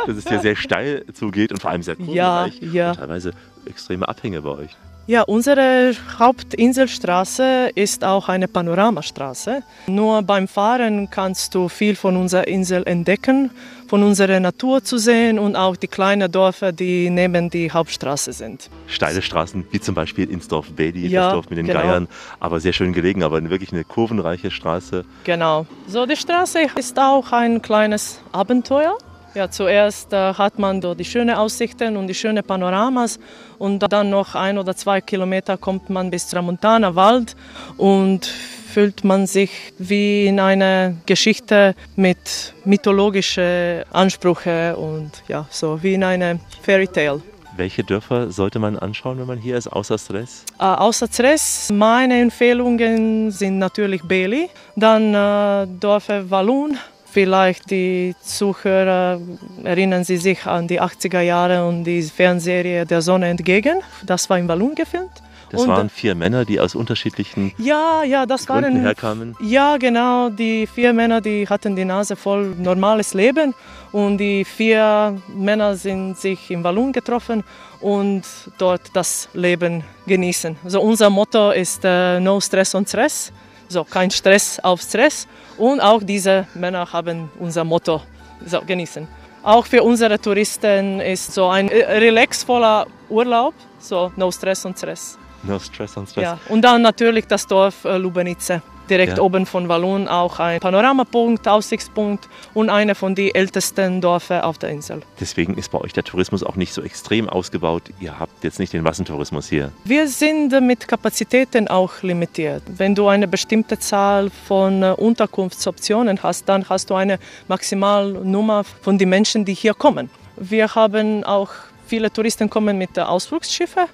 dass 0.06 0.16
es 0.16 0.28
hier 0.28 0.40
sehr 0.40 0.56
steil 0.56 1.06
zugeht 1.14 1.52
und 1.52 1.60
vor 1.62 1.70
allem 1.70 1.82
sehr 1.82 1.96
Ja, 2.00 2.48
kurvenreich. 2.50 2.74
ja. 2.74 2.90
Und 2.90 2.96
teilweise 2.98 3.32
extreme 3.64 4.06
Abhänge 4.08 4.42
bei 4.42 4.50
euch. 4.50 4.70
Ja, 5.08 5.22
unsere 5.22 5.94
Hauptinselstraße 6.16 7.70
ist 7.74 8.04
auch 8.04 8.28
eine 8.28 8.46
Panoramastraße. 8.46 9.64
Nur 9.88 10.22
beim 10.22 10.46
Fahren 10.46 11.10
kannst 11.10 11.56
du 11.56 11.68
viel 11.68 11.96
von 11.96 12.16
unserer 12.16 12.46
Insel 12.46 12.84
entdecken, 12.86 13.50
von 13.88 14.04
unserer 14.04 14.38
Natur 14.38 14.84
zu 14.84 14.98
sehen 14.98 15.40
und 15.40 15.56
auch 15.56 15.74
die 15.74 15.88
kleinen 15.88 16.30
Dörfer, 16.30 16.70
die 16.70 17.10
neben 17.10 17.50
die 17.50 17.72
Hauptstraße 17.72 18.32
sind. 18.32 18.70
Steile 18.86 19.22
Straßen, 19.22 19.66
wie 19.72 19.80
zum 19.80 19.96
Beispiel 19.96 20.30
Insdorf 20.30 20.70
Bedi, 20.72 21.08
Ja, 21.08 21.24
das 21.24 21.32
Dorf 21.32 21.50
mit 21.50 21.58
den 21.58 21.66
genau. 21.66 21.80
Geiern, 21.80 22.08
aber 22.38 22.60
sehr 22.60 22.72
schön 22.72 22.92
gelegen, 22.92 23.24
aber 23.24 23.42
wirklich 23.50 23.72
eine 23.72 23.82
kurvenreiche 23.82 24.52
Straße. 24.52 25.04
Genau. 25.24 25.66
So, 25.88 26.06
die 26.06 26.16
Straße 26.16 26.60
ist 26.76 26.96
auch 27.00 27.32
ein 27.32 27.60
kleines 27.60 28.20
Abenteuer. 28.30 28.96
Ja, 29.34 29.50
zuerst 29.50 30.12
äh, 30.12 30.34
hat 30.34 30.58
man 30.58 30.82
dort 30.82 31.00
die 31.00 31.06
schönen 31.06 31.34
Aussichten 31.34 31.96
und 31.96 32.06
die 32.06 32.14
schönen 32.14 32.44
Panoramas 32.44 33.18
und 33.58 33.78
dann 33.78 34.10
noch 34.10 34.34
ein 34.34 34.58
oder 34.58 34.76
zwei 34.76 35.00
Kilometer 35.00 35.56
kommt 35.56 35.88
man 35.88 36.10
bis 36.10 36.28
Tramontana 36.28 36.94
Wald 36.94 37.34
und 37.78 38.26
fühlt 38.26 39.04
man 39.04 39.26
sich 39.26 39.50
wie 39.78 40.26
in 40.26 40.38
einer 40.38 40.94
Geschichte 41.06 41.74
mit 41.96 42.52
mythologischen 42.66 43.84
Ansprüchen 43.90 44.74
und 44.74 45.10
ja, 45.28 45.46
so 45.50 45.82
wie 45.82 45.94
in 45.94 46.04
einem 46.04 46.38
Fairy 46.62 46.88
Tale. 46.88 47.22
Welche 47.56 47.84
Dörfer 47.84 48.30
sollte 48.30 48.58
man 48.58 48.78
anschauen, 48.78 49.18
wenn 49.18 49.26
man 49.26 49.38
hier 49.38 49.56
ist, 49.56 49.66
außer 49.68 49.96
Stress? 49.96 50.44
Äh, 50.58 50.64
außer 50.64 51.06
Stress, 51.06 51.70
meine 51.72 52.20
Empfehlungen 52.20 53.30
sind 53.30 53.58
natürlich 53.58 54.02
Beli, 54.02 54.50
dann 54.76 55.14
äh, 55.14 55.66
Dörfer 55.80 56.30
Walloon. 56.30 56.78
Vielleicht 57.12 57.70
die 57.70 58.14
Zuhörer 58.22 59.20
erinnern 59.64 60.02
sie 60.04 60.16
sich 60.16 60.46
an 60.46 60.66
die 60.66 60.80
80er 60.80 61.20
Jahre 61.20 61.66
und 61.68 61.84
die 61.84 62.02
Fernsehserie 62.02 62.86
Der 62.86 63.02
Sonne 63.02 63.28
entgegen. 63.28 63.80
Das 64.06 64.30
war 64.30 64.38
in 64.38 64.48
Walloon 64.48 64.74
gefilmt. 64.74 65.10
Das 65.50 65.60
Und- 65.60 65.68
waren 65.68 65.90
vier 65.90 66.14
Männer, 66.14 66.46
die 66.46 66.58
aus 66.58 66.74
unterschiedlichen 66.74 67.52
Ja, 67.58 68.02
ja, 68.04 68.24
das 68.24 68.46
Gründen 68.46 68.76
waren 68.76 68.82
herkamen. 68.82 69.36
ja, 69.42 69.76
genau. 69.76 70.30
Die 70.30 70.66
vier 70.66 70.94
Männer, 70.94 71.20
die 71.20 71.46
hatten 71.46 71.76
die 71.76 71.84
Nase 71.84 72.16
voll 72.16 72.54
normales 72.56 73.12
Leben 73.12 73.52
und 73.92 74.16
die 74.16 74.46
vier 74.46 75.18
Männer 75.36 75.76
sind 75.76 76.16
sich 76.16 76.50
in 76.50 76.64
Walloon 76.64 76.92
getroffen 76.92 77.44
und 77.82 78.22
dort 78.56 78.80
das 78.94 79.28
Leben 79.34 79.84
genießen. 80.06 80.56
Also 80.64 80.80
unser 80.80 81.10
Motto 81.10 81.50
ist 81.50 81.82
äh, 81.84 82.18
No 82.20 82.40
Stress 82.40 82.74
on 82.74 82.86
Stress, 82.86 83.30
so 83.72 83.84
kein 83.84 84.10
Stress 84.10 84.60
auf 84.60 84.82
Stress 84.82 85.26
und 85.58 85.80
auch 85.80 86.02
diese 86.02 86.46
Männer 86.54 86.92
haben 86.92 87.30
unser 87.40 87.64
Motto 87.64 88.02
so 88.46 88.60
genießen. 88.60 89.08
Auch 89.42 89.66
für 89.66 89.82
unsere 89.82 90.20
Touristen 90.20 91.00
ist 91.00 91.32
so 91.34 91.48
ein 91.48 91.68
äh, 91.68 91.98
relaxvoller 91.98 92.86
Urlaub, 93.08 93.54
so 93.78 94.12
No 94.16 94.30
Stress 94.30 94.64
on 94.64 94.76
Stress. 94.76 95.18
No 95.42 95.58
Stress 95.58 95.96
on 95.96 96.06
Stress. 96.06 96.22
Ja, 96.22 96.38
und 96.48 96.62
dann 96.62 96.82
natürlich 96.82 97.26
das 97.26 97.46
Dorf 97.46 97.84
äh, 97.84 97.96
Lubenice, 97.96 98.62
direkt 98.90 99.18
Ja. 99.18 99.22
oben 99.22 99.46
von 99.46 99.68
Walloon, 99.68 100.08
auch 100.08 100.38
ein 100.40 100.60
Panoramapunkt, 100.60 101.46
Aussichtspunkt 101.48 102.28
und 102.54 102.70
einer 102.70 102.94
von 102.94 103.14
den 103.14 103.34
ältesten 103.34 104.00
Dörfern 104.00 104.42
auf 104.42 104.58
der 104.58 104.70
Insel. 104.70 105.02
Deswegen 105.20 105.54
ist 105.54 105.70
bei 105.70 105.78
euch 105.80 105.92
der 105.92 106.04
Tourismus 106.04 106.42
auch 106.42 106.56
nicht 106.56 106.72
so 106.72 106.82
extrem 106.82 107.28
ausgebaut. 107.28 107.84
Ihr 108.00 108.18
habt 108.18 108.44
jetzt 108.44 108.58
nicht 108.58 108.72
den 108.72 108.82
Massentourismus 108.82 109.48
hier. 109.48 109.72
Wir 109.84 110.08
sind 110.08 110.52
mit 110.60 110.86
Kapazitäten 110.88 111.68
auch 111.68 112.02
limitiert. 112.02 112.62
Wenn 112.66 112.94
du 112.94 113.08
eine 113.08 113.28
bestimmte 113.28 113.78
Zahl 113.78 114.30
von 114.48 114.82
äh, 114.82 114.90
Unterkunftsoptionen 114.96 116.22
hast, 116.22 116.48
dann 116.48 116.68
hast 116.68 116.90
du 116.90 116.94
eine 116.94 117.18
Maximalnummer 117.48 118.64
von 118.64 118.98
den 118.98 119.08
Menschen, 119.08 119.44
die 119.44 119.54
hier 119.54 119.74
kommen. 119.74 120.10
Wir 120.36 120.74
haben 120.74 121.24
auch 121.24 121.50
viele 121.86 122.12
Touristen 122.12 122.48
kommen 122.48 122.78
mit 122.78 122.98
Ausflugsschiffen, 122.98 123.84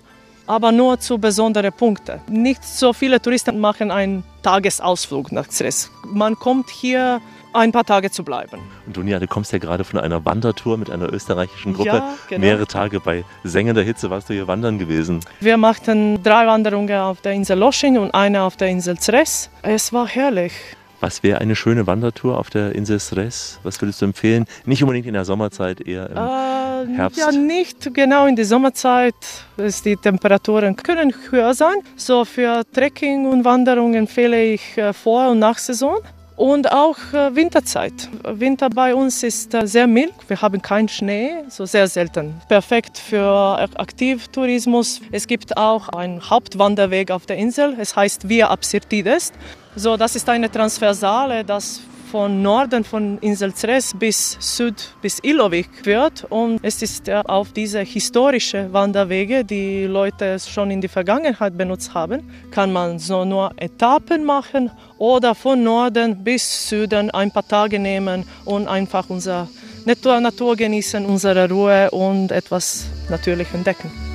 aber 0.48 0.72
nur 0.72 0.98
zu 0.98 1.18
besonderen 1.18 1.72
Punkten. 1.72 2.20
Nicht 2.28 2.64
so 2.64 2.92
viele 2.92 3.20
Touristen 3.20 3.60
machen 3.60 3.90
einen 3.90 4.24
Tagesausflug 4.42 5.30
nach 5.30 5.46
Zres. 5.46 5.90
Man 6.04 6.34
kommt 6.36 6.70
hier 6.70 7.20
ein 7.52 7.70
paar 7.70 7.84
Tage 7.84 8.10
zu 8.10 8.24
bleiben. 8.24 8.60
Und 8.86 8.96
Dunja, 8.96 9.18
du 9.18 9.26
kommst 9.26 9.52
ja 9.52 9.58
gerade 9.58 9.84
von 9.84 10.00
einer 10.00 10.24
Wandertour 10.24 10.78
mit 10.78 10.90
einer 10.90 11.12
österreichischen 11.12 11.74
Gruppe. 11.74 11.88
Ja, 11.88 12.14
genau. 12.28 12.40
Mehrere 12.40 12.66
Tage 12.66 13.00
bei 13.00 13.24
sengender 13.44 13.82
Hitze 13.82 14.10
warst 14.10 14.28
du 14.28 14.34
hier 14.34 14.48
wandern 14.48 14.78
gewesen. 14.78 15.20
Wir 15.40 15.56
machten 15.56 16.22
drei 16.22 16.46
Wanderungen 16.46 16.98
auf 16.98 17.20
der 17.20 17.32
Insel 17.32 17.58
Loschin 17.58 17.98
und 17.98 18.12
eine 18.14 18.42
auf 18.42 18.56
der 18.56 18.68
Insel 18.68 18.98
Zres. 18.98 19.50
Es 19.62 19.92
war 19.92 20.06
herrlich. 20.06 20.52
Was 21.00 21.22
wäre 21.22 21.40
eine 21.40 21.54
schöne 21.54 21.86
Wandertour 21.86 22.38
auf 22.38 22.50
der 22.50 22.74
Insel 22.74 22.98
Sres? 22.98 23.60
Was 23.62 23.80
würdest 23.80 24.02
du 24.02 24.06
empfehlen? 24.06 24.46
Nicht 24.64 24.82
unbedingt 24.82 25.06
in 25.06 25.14
der 25.14 25.24
Sommerzeit, 25.24 25.80
eher 25.80 26.10
im 26.10 26.16
Äh, 26.16 26.96
Herbst. 26.96 27.18
Ja, 27.18 27.30
nicht 27.30 27.94
genau 27.94 28.26
in 28.26 28.34
der 28.34 28.44
Sommerzeit. 28.44 29.14
Ist 29.56 29.84
die 29.84 29.96
Temperaturen 29.96 30.74
können 30.74 31.14
höher 31.30 31.54
sein. 31.54 31.76
So 31.96 32.24
für 32.24 32.62
Trekking 32.72 33.26
und 33.26 33.44
Wanderung 33.44 33.94
empfehle 33.94 34.42
ich 34.42 34.76
äh, 34.76 34.92
Vor- 34.92 35.30
und 35.30 35.38
Nachsaison. 35.38 35.98
Und 36.36 36.70
auch 36.70 36.96
äh, 37.12 37.34
Winterzeit. 37.34 38.08
Winter 38.24 38.70
bei 38.70 38.94
uns 38.94 39.24
ist 39.24 39.54
äh, 39.54 39.66
sehr 39.66 39.88
mild. 39.88 40.14
Wir 40.28 40.40
haben 40.40 40.62
keinen 40.62 40.88
Schnee, 40.88 41.30
so 41.48 41.64
sehr 41.66 41.88
selten. 41.88 42.34
Perfekt 42.48 42.98
für 42.98 43.58
Aktivtourismus. 43.76 45.00
Es 45.10 45.26
gibt 45.26 45.56
auch 45.56 45.88
einen 45.88 46.30
Hauptwanderweg 46.30 47.10
auf 47.10 47.26
der 47.26 47.36
Insel. 47.38 47.76
Es 47.80 47.96
heißt 47.96 48.28
Via 48.28 48.48
Absirtides. 48.50 49.32
So, 49.78 49.96
das 49.96 50.16
ist 50.16 50.28
eine 50.28 50.50
Transversale, 50.50 51.44
das 51.44 51.80
von 52.10 52.42
Norden 52.42 52.82
von 52.82 53.16
Insel 53.18 53.54
Zres 53.54 53.94
bis 53.96 54.36
Süd 54.40 54.74
bis 55.00 55.20
Ilovik 55.22 55.68
führt 55.84 56.24
und 56.30 56.58
es 56.62 56.82
ist 56.82 57.08
auf 57.08 57.52
diese 57.52 57.82
historische 57.82 58.72
Wanderwege, 58.72 59.44
die 59.44 59.84
Leute 59.84 60.36
schon 60.40 60.72
in 60.72 60.80
der 60.80 60.90
Vergangenheit 60.90 61.56
benutzt 61.56 61.94
haben, 61.94 62.28
kann 62.50 62.72
man 62.72 62.98
so 62.98 63.24
nur 63.24 63.52
Etappen 63.56 64.24
machen 64.24 64.68
oder 64.98 65.36
von 65.36 65.62
Norden 65.62 66.24
bis 66.24 66.68
Süden 66.68 67.12
ein 67.12 67.30
paar 67.30 67.46
Tage 67.46 67.78
nehmen 67.78 68.24
und 68.44 68.66
einfach 68.66 69.08
unsere 69.08 69.46
Natur, 69.84 70.18
Natur 70.18 70.56
genießen, 70.56 71.06
unsere 71.06 71.48
Ruhe 71.48 71.88
und 71.92 72.32
etwas 72.32 72.86
natürlich 73.08 73.46
entdecken. 73.54 74.07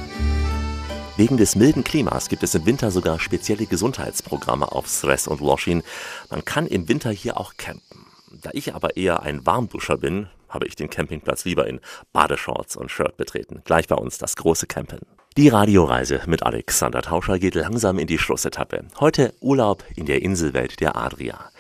Wegen 1.16 1.38
des 1.38 1.56
milden 1.56 1.84
Klimas 1.84 2.28
gibt 2.28 2.42
es 2.42 2.56
im 2.56 2.66
Winter 2.66 2.90
sogar 2.90 3.20
spezielle 3.20 3.68
Gesundheitsprogramme 3.68 4.72
auf 4.72 4.88
Sres 4.88 5.28
und 5.28 5.42
Loschin. 5.42 5.84
Man 6.32 6.44
kann 6.44 6.66
im 6.66 6.90
Winter 6.90 7.12
hier 7.12 7.38
auch 7.38 7.54
campen. 7.56 8.08
Da 8.42 8.50
ich 8.54 8.74
aber 8.74 8.98
eher 8.98 9.22
ein 9.22 9.46
Warmduscher 9.46 9.98
bin, 9.98 10.28
habe 10.50 10.66
ich 10.66 10.76
den 10.76 10.90
Campingplatz 10.90 11.46
lieber 11.46 11.68
in 11.68 11.82
Badeshorts 12.14 12.76
und 12.76 12.90
Shirt 12.90 13.16
betreten. 13.16 13.62
Gleich 13.64 13.88
bei 13.88 13.96
uns 13.96 14.18
das 14.18 14.36
große 14.36 14.66
Campen. 14.66 15.02
Die 15.38 15.50
Radioreise 15.50 16.22
mit 16.26 16.42
Alexander 16.42 17.04
Tauscher 17.04 17.38
geht 17.38 17.54
langsam 17.54 18.00
in 18.00 18.08
die 18.08 18.18
Schlussetappe. 18.18 18.86
Heute 19.00 19.36
Urlaub 19.40 19.84
in 19.96 20.08
der 20.08 20.24
Inselwelt 20.24 20.80
der 20.80 20.96
Adria. 20.96 21.52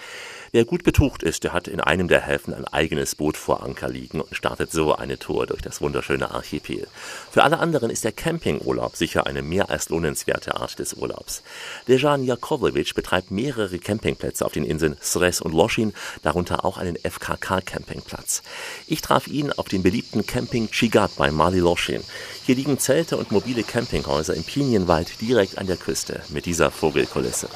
Wer 0.56 0.66
gut 0.66 0.84
betucht 0.84 1.24
ist, 1.24 1.44
der 1.44 1.52
hat 1.52 1.68
in 1.68 1.80
einem 1.80 2.08
der 2.08 2.22
Häfen 2.22 2.54
ein 2.54 2.66
eigenes 2.66 3.16
Boot 3.16 3.38
vor 3.38 3.64
Anker 3.64 3.90
liegen 3.90 4.22
und 4.22 4.36
startet 4.36 4.72
so 4.72 4.94
eine 4.94 5.18
Tour 5.18 5.48
durch 5.48 5.64
das 5.64 5.82
wunderschöne 5.82 6.30
Archipel. 6.30 6.86
Für 7.32 7.42
alle 7.42 7.58
anderen 7.58 7.90
ist 7.90 8.04
der 8.04 8.12
Campingurlaub 8.12 8.96
sicher 8.96 9.26
eine 9.26 9.42
mehr 9.42 9.72
als 9.72 9.90
lohnenswerte 9.90 10.56
Art 10.56 10.78
des 10.78 10.94
Urlaubs. 10.94 11.42
Dejan 11.88 12.24
Jakovovic 12.24 12.94
betreibt 12.94 13.32
mehrere 13.32 13.80
Campingplätze 13.80 14.46
auf 14.46 14.52
den 14.52 14.64
Inseln 14.64 14.96
Sres 15.02 15.42
und 15.42 15.56
Loschin, 15.56 15.92
darunter 16.22 16.64
auch 16.64 16.78
einen 16.78 16.98
FKK-Campingplatz. 16.98 18.44
Ich 18.86 19.02
traf 19.02 19.26
ihn 19.28 19.52
auf 19.52 19.70
dem 19.70 19.82
beliebten 19.82 20.24
Camping 20.24 20.70
Chigat 20.70 21.16
bei 21.18 21.32
Mali 21.32 21.62
Loschin. 21.62 22.04
Hier 22.46 22.54
liegen 22.54 22.78
Zelte 22.78 23.18
und 23.18 23.32
mobile 23.32 23.64
Campinghäuser 23.64 24.36
im 24.36 24.44
Pinienwald 24.44 25.20
direkt 25.20 25.58
an 25.58 25.66
der 25.66 25.78
Küste 25.78 26.22
mit 26.30 26.46
dieser 26.46 26.70
Vogelkulisse. 26.70 27.50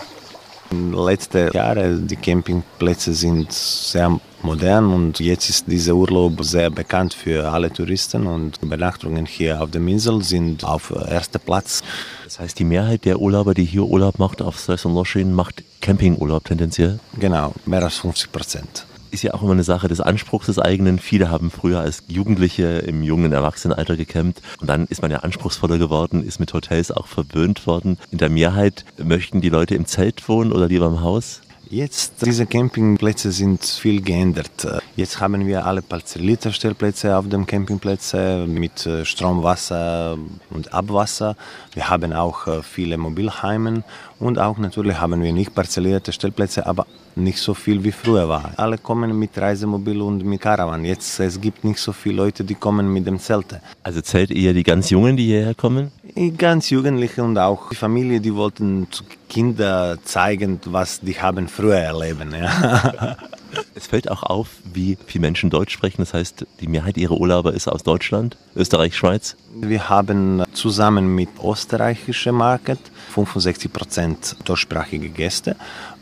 Letzte 0.72 1.52
Jahre 1.54 1.98
die 1.98 2.16
Campingplätze 2.16 3.14
sind 3.14 3.52
sehr 3.52 4.20
modern 4.42 4.94
und 4.94 5.20
jetzt 5.20 5.50
ist 5.50 5.68
dieser 5.68 5.94
Urlaub 5.94 6.44
sehr 6.44 6.70
bekannt 6.70 7.14
für 7.14 7.50
alle 7.52 7.72
Touristen 7.72 8.28
und 8.28 8.60
Übernachtungen 8.62 9.26
hier 9.26 9.62
auf 9.62 9.72
der 9.72 9.82
Insel 9.82 10.24
sind 10.24 10.64
auf 10.64 10.92
erster 10.92 11.40
Platz. 11.40 11.84
Das 12.26 12.40
heißt, 12.40 12.60
die 12.60 12.66
Mehrheit 12.66 13.06
der 13.06 13.20
Urlauber, 13.20 13.54
die 13.54 13.66
hier 13.66 13.84
Urlaub 13.84 14.20
macht 14.20 14.42
auf 14.42 14.60
Sres 14.60 14.86
und 14.86 14.94
Loschin, 14.94 15.34
macht 15.34 15.64
Campingurlaub 15.82 16.44
tendenziell? 16.46 17.00
Genau, 17.20 17.54
mehr 17.66 17.84
als 17.84 17.98
50 17.98 18.32
Prozent. 18.32 18.87
Ist 19.12 19.24
ja 19.24 19.34
auch 19.34 19.42
immer 19.42 19.54
eine 19.54 19.64
Sache 19.64 19.88
des 19.88 20.02
Anspruchs 20.02 20.48
des 20.48 20.60
eigenen. 20.60 21.00
Viele 21.00 21.30
haben 21.30 21.52
früher 21.52 21.80
als 21.80 22.04
Jugendliche 22.08 22.80
im 22.80 23.04
jungen 23.04 23.32
Erwachsenenalter 23.32 23.96
gekämpft 23.96 24.42
und 24.60 24.68
dann 24.68 24.86
ist 24.88 25.02
man 25.02 25.12
ja 25.12 25.20
anspruchsvoller 25.20 25.78
geworden, 25.78 26.24
ist 26.24 26.40
mit 26.40 26.54
Hotels 26.54 26.92
auch 26.92 27.08
verwöhnt 27.08 27.68
worden. 27.68 27.98
In 28.12 28.18
der 28.18 28.30
Mehrheit 28.30 28.86
möchten 28.98 29.42
die 29.42 29.50
Leute 29.50 29.76
im 29.76 29.86
Zelt 29.86 30.28
wohnen 30.28 30.52
oder 30.52 30.68
lieber 30.68 30.88
im 30.88 31.02
Haus? 31.02 31.42
Jetzt, 31.70 32.26
diese 32.26 32.46
Campingplätze 32.46 33.32
sind 33.34 33.66
viel 33.66 34.02
geändert. 34.02 34.66
Jetzt 34.96 35.20
haben 35.20 35.46
wir 35.46 35.66
alle 35.66 35.82
parzellierte 35.82 36.54
Stellplätze 36.54 37.18
auf 37.18 37.28
dem 37.28 37.46
Campingplätzen 37.46 38.54
mit 38.54 38.86
äh, 38.86 39.04
Strom, 39.04 39.44
Wasser 39.44 40.18
und 40.50 40.74
Abwasser. 40.74 41.36
Wir 41.74 41.90
haben 41.90 42.14
auch 42.14 42.48
äh, 42.48 42.64
viele 42.64 42.98
Mobilheime 42.98 43.84
und 44.20 44.40
auch 44.40 44.58
natürlich 44.58 45.00
haben 45.00 45.22
wir 45.22 45.32
nicht 45.32 45.54
parzellierte 45.54 46.12
Stellplätze, 46.12 46.66
aber 46.66 46.86
nicht 47.16 47.40
so 47.40 47.54
viel 47.54 47.84
wie 47.84 47.92
früher 47.92 48.30
war. 48.30 48.52
Alle 48.58 48.78
kommen 48.78 49.18
mit 49.18 49.38
Reisemobil 49.38 50.02
und 50.02 50.24
mit 50.24 50.42
Caravan. 50.42 50.86
Jetzt 50.86 51.20
es 51.20 51.40
gibt 51.42 51.64
nicht 51.64 51.80
so 51.80 51.92
viele 51.92 52.18
Leute, 52.18 52.44
die 52.44 52.56
kommen 52.56 52.92
mit 52.92 53.08
dem 53.08 53.20
Zelt. 53.20 53.60
Also 53.84 54.02
zählt 54.02 54.32
eher 54.32 54.54
die 54.54 54.64
ganz 54.64 54.90
Jungen, 54.90 55.18
die 55.18 55.26
hierher 55.26 55.56
kommen? 55.56 55.92
Ganz 56.38 56.70
Jugendliche 56.70 57.24
und 57.24 57.38
auch 57.38 57.70
die 57.70 57.76
Familie, 57.76 58.20
die 58.20 58.34
wollten 58.34 58.88
Kinder 59.30 59.98
zeigen, 60.04 60.60
was 60.66 61.00
die 61.02 61.20
haben 61.20 61.48
früher 61.48 61.78
erleben. 61.78 62.34
Ja. 62.34 63.18
Es 63.76 63.88
fällt 63.88 64.12
auch 64.12 64.24
auf, 64.24 64.50
wie 64.74 64.98
viele 65.06 65.22
Menschen 65.22 65.50
Deutsch 65.50 65.74
sprechen. 65.74 66.02
Das 66.02 66.14
heißt, 66.14 66.46
die 66.60 66.68
Mehrheit 66.68 66.98
ihrer 66.98 67.16
Urlauber 67.18 67.54
ist 67.54 67.68
aus 67.68 67.84
Deutschland, 67.84 68.38
Österreich, 68.56 68.96
Schweiz. 68.96 69.38
Wir 69.62 69.90
haben 69.90 70.44
zusammen 70.54 71.16
mit 71.16 71.30
österreichischen 71.44 72.36
Market 72.36 72.80
65 73.10 73.74
Prozent 73.74 74.36
deutschsprachige 74.46 75.10
Gäste 75.10 75.56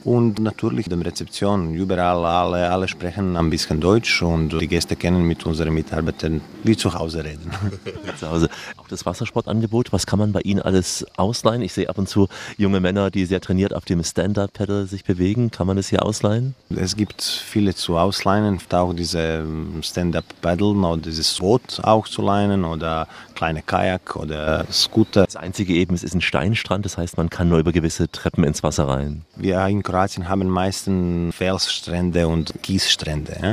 und 0.03 0.39
natürlich 0.39 0.87
die 0.87 0.95
Rezeption. 0.95 1.73
Überall 1.73 2.23
alle, 2.23 2.69
alle 2.69 2.87
sprechen 2.87 3.35
ein 3.35 3.49
bisschen 3.49 3.81
Deutsch 3.81 4.21
und 4.21 4.49
die 4.49 4.67
Gäste 4.67 4.95
können 4.95 5.23
mit 5.23 5.45
unseren 5.45 5.73
Mitarbeitern 5.73 6.41
wie 6.63 6.77
zu 6.77 6.93
Hause 6.93 7.23
reden. 7.23 7.49
zu 8.19 8.29
Hause. 8.29 8.49
Auch 8.77 8.87
das 8.87 9.05
Wassersportangebot, 9.05 9.91
was 9.91 10.05
kann 10.05 10.19
man 10.19 10.31
bei 10.31 10.41
Ihnen 10.41 10.61
alles 10.61 11.05
ausleihen? 11.17 11.63
Ich 11.63 11.73
sehe 11.73 11.89
ab 11.89 11.97
und 11.97 12.07
zu 12.07 12.27
junge 12.57 12.79
Männer, 12.79 13.09
die 13.09 13.25
sehr 13.25 13.41
trainiert 13.41 13.73
auf 13.73 13.85
dem 13.85 14.03
Stand-Up-Pedal 14.03 14.85
sich 14.85 15.03
bewegen. 15.03 15.49
Kann 15.49 15.65
man 15.65 15.75
das 15.75 15.87
hier 15.87 16.05
ausleihen? 16.05 16.53
Es 16.69 16.95
gibt 16.95 17.23
viele 17.23 17.73
zu 17.73 17.97
ausleihen, 17.97 18.59
auch 18.71 18.93
diese 18.93 19.43
Stand-Up-Pedal 19.81 20.75
oder 20.75 20.97
dieses 20.97 21.39
Boot 21.39 21.79
auch 21.81 22.07
zu 22.07 22.21
leihen 22.21 22.63
oder 22.63 23.07
kleine 23.33 23.44
Kajak 23.53 24.15
oder 24.15 24.65
Scooter. 24.71 25.25
Das 25.25 25.35
einzige 25.35 25.73
eben, 25.73 25.95
es 25.95 26.03
ist 26.03 26.13
ein 26.13 26.21
Steinstrand, 26.21 26.85
das 26.85 26.97
heißt, 26.97 27.17
man 27.17 27.29
kann 27.29 27.49
nur 27.49 27.59
über 27.59 27.71
gewisse 27.71 28.09
Treppen 28.11 28.43
ins 28.43 28.63
Wasser 28.63 28.87
rein. 28.87 29.23
Wir 29.35 29.65
in 29.67 29.83
Kroatien 29.83 30.29
haben 30.29 30.47
meistens 30.49 31.35
Felsstrände 31.35 32.27
und 32.27 32.53
Kiesstrände. 32.61 33.37
Ja? 33.41 33.49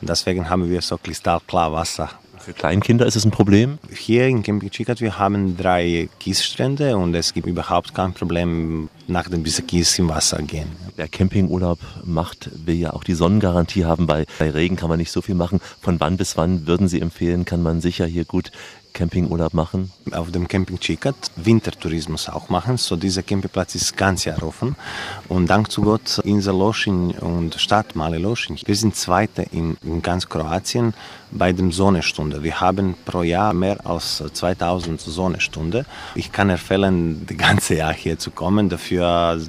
Und 0.00 0.08
deswegen 0.08 0.48
haben 0.48 0.68
wir 0.68 0.80
so 0.82 0.96
kristallklar 0.96 1.72
Wasser. 1.72 2.10
Für 2.44 2.52
Kleinkinder 2.52 3.06
ist 3.06 3.16
es 3.16 3.24
ein 3.24 3.30
Problem? 3.30 3.78
Hier 3.90 4.26
in 4.26 4.42
Camping 4.42 4.70
Chicat 4.70 5.00
wir 5.00 5.18
haben 5.18 5.56
drei 5.56 6.10
Kiesstrände 6.20 6.94
und 6.94 7.14
es 7.14 7.32
gibt 7.32 7.46
überhaupt 7.46 7.94
kein 7.94 8.12
Problem, 8.12 8.90
nachdem 9.06 9.44
diese 9.44 9.62
Kies 9.62 9.98
im 9.98 10.10
Wasser 10.10 10.42
gehen. 10.42 10.68
Wer 10.94 11.08
Campingurlaub 11.08 11.78
macht, 12.04 12.50
will 12.66 12.74
ja 12.74 12.92
auch 12.92 13.02
die 13.02 13.14
Sonnengarantie 13.14 13.86
haben. 13.86 14.06
Bei, 14.06 14.26
bei 14.38 14.50
Regen 14.50 14.76
kann 14.76 14.90
man 14.90 14.98
nicht 14.98 15.10
so 15.10 15.22
viel 15.22 15.34
machen. 15.34 15.58
Von 15.80 15.98
wann 16.00 16.18
bis 16.18 16.36
wann 16.36 16.66
würden 16.66 16.86
Sie 16.86 17.00
empfehlen, 17.00 17.46
kann 17.46 17.62
man 17.62 17.80
sicher 17.80 18.04
hier 18.04 18.26
gut 18.26 18.50
Campingurlaub 18.94 19.52
machen? 19.52 19.92
Auf 20.12 20.30
dem 20.30 20.46
Camping 20.46 20.78
Chikat 20.78 21.16
Wintertourismus 21.36 22.28
auch 22.28 22.48
machen. 22.48 22.76
So 22.76 22.96
dieser 22.96 23.22
Campingplatz 23.22 23.74
ist 23.74 23.96
ganz 23.96 24.24
Jahr 24.24 24.42
offen. 24.42 24.76
Und 25.28 25.48
dank 25.48 25.70
zu 25.70 25.82
Gott 25.82 26.20
Insel 26.20 26.56
Loschin 26.56 27.10
und 27.10 27.56
Stadt 27.56 27.96
Male 27.96 28.18
Loschin. 28.18 28.56
Wir 28.64 28.76
sind 28.76 28.94
Zweite 28.94 29.42
in, 29.50 29.76
ganz 30.00 30.28
Kroatien 30.28 30.94
bei 31.32 31.52
dem 31.52 31.72
Sonnenstunde. 31.72 32.42
Wir 32.44 32.60
haben 32.60 32.94
pro 33.04 33.22
Jahr 33.22 33.52
mehr 33.52 33.84
als 33.84 34.22
2000 34.32 35.00
Sonnenstunde. 35.00 35.84
Ich 36.14 36.30
kann 36.30 36.48
empfehlen, 36.48 37.26
das 37.26 37.36
ganze 37.36 37.74
Jahr 37.74 37.92
hier 37.92 38.18
zu 38.18 38.30
kommen. 38.30 38.68
Dafür 38.68 39.40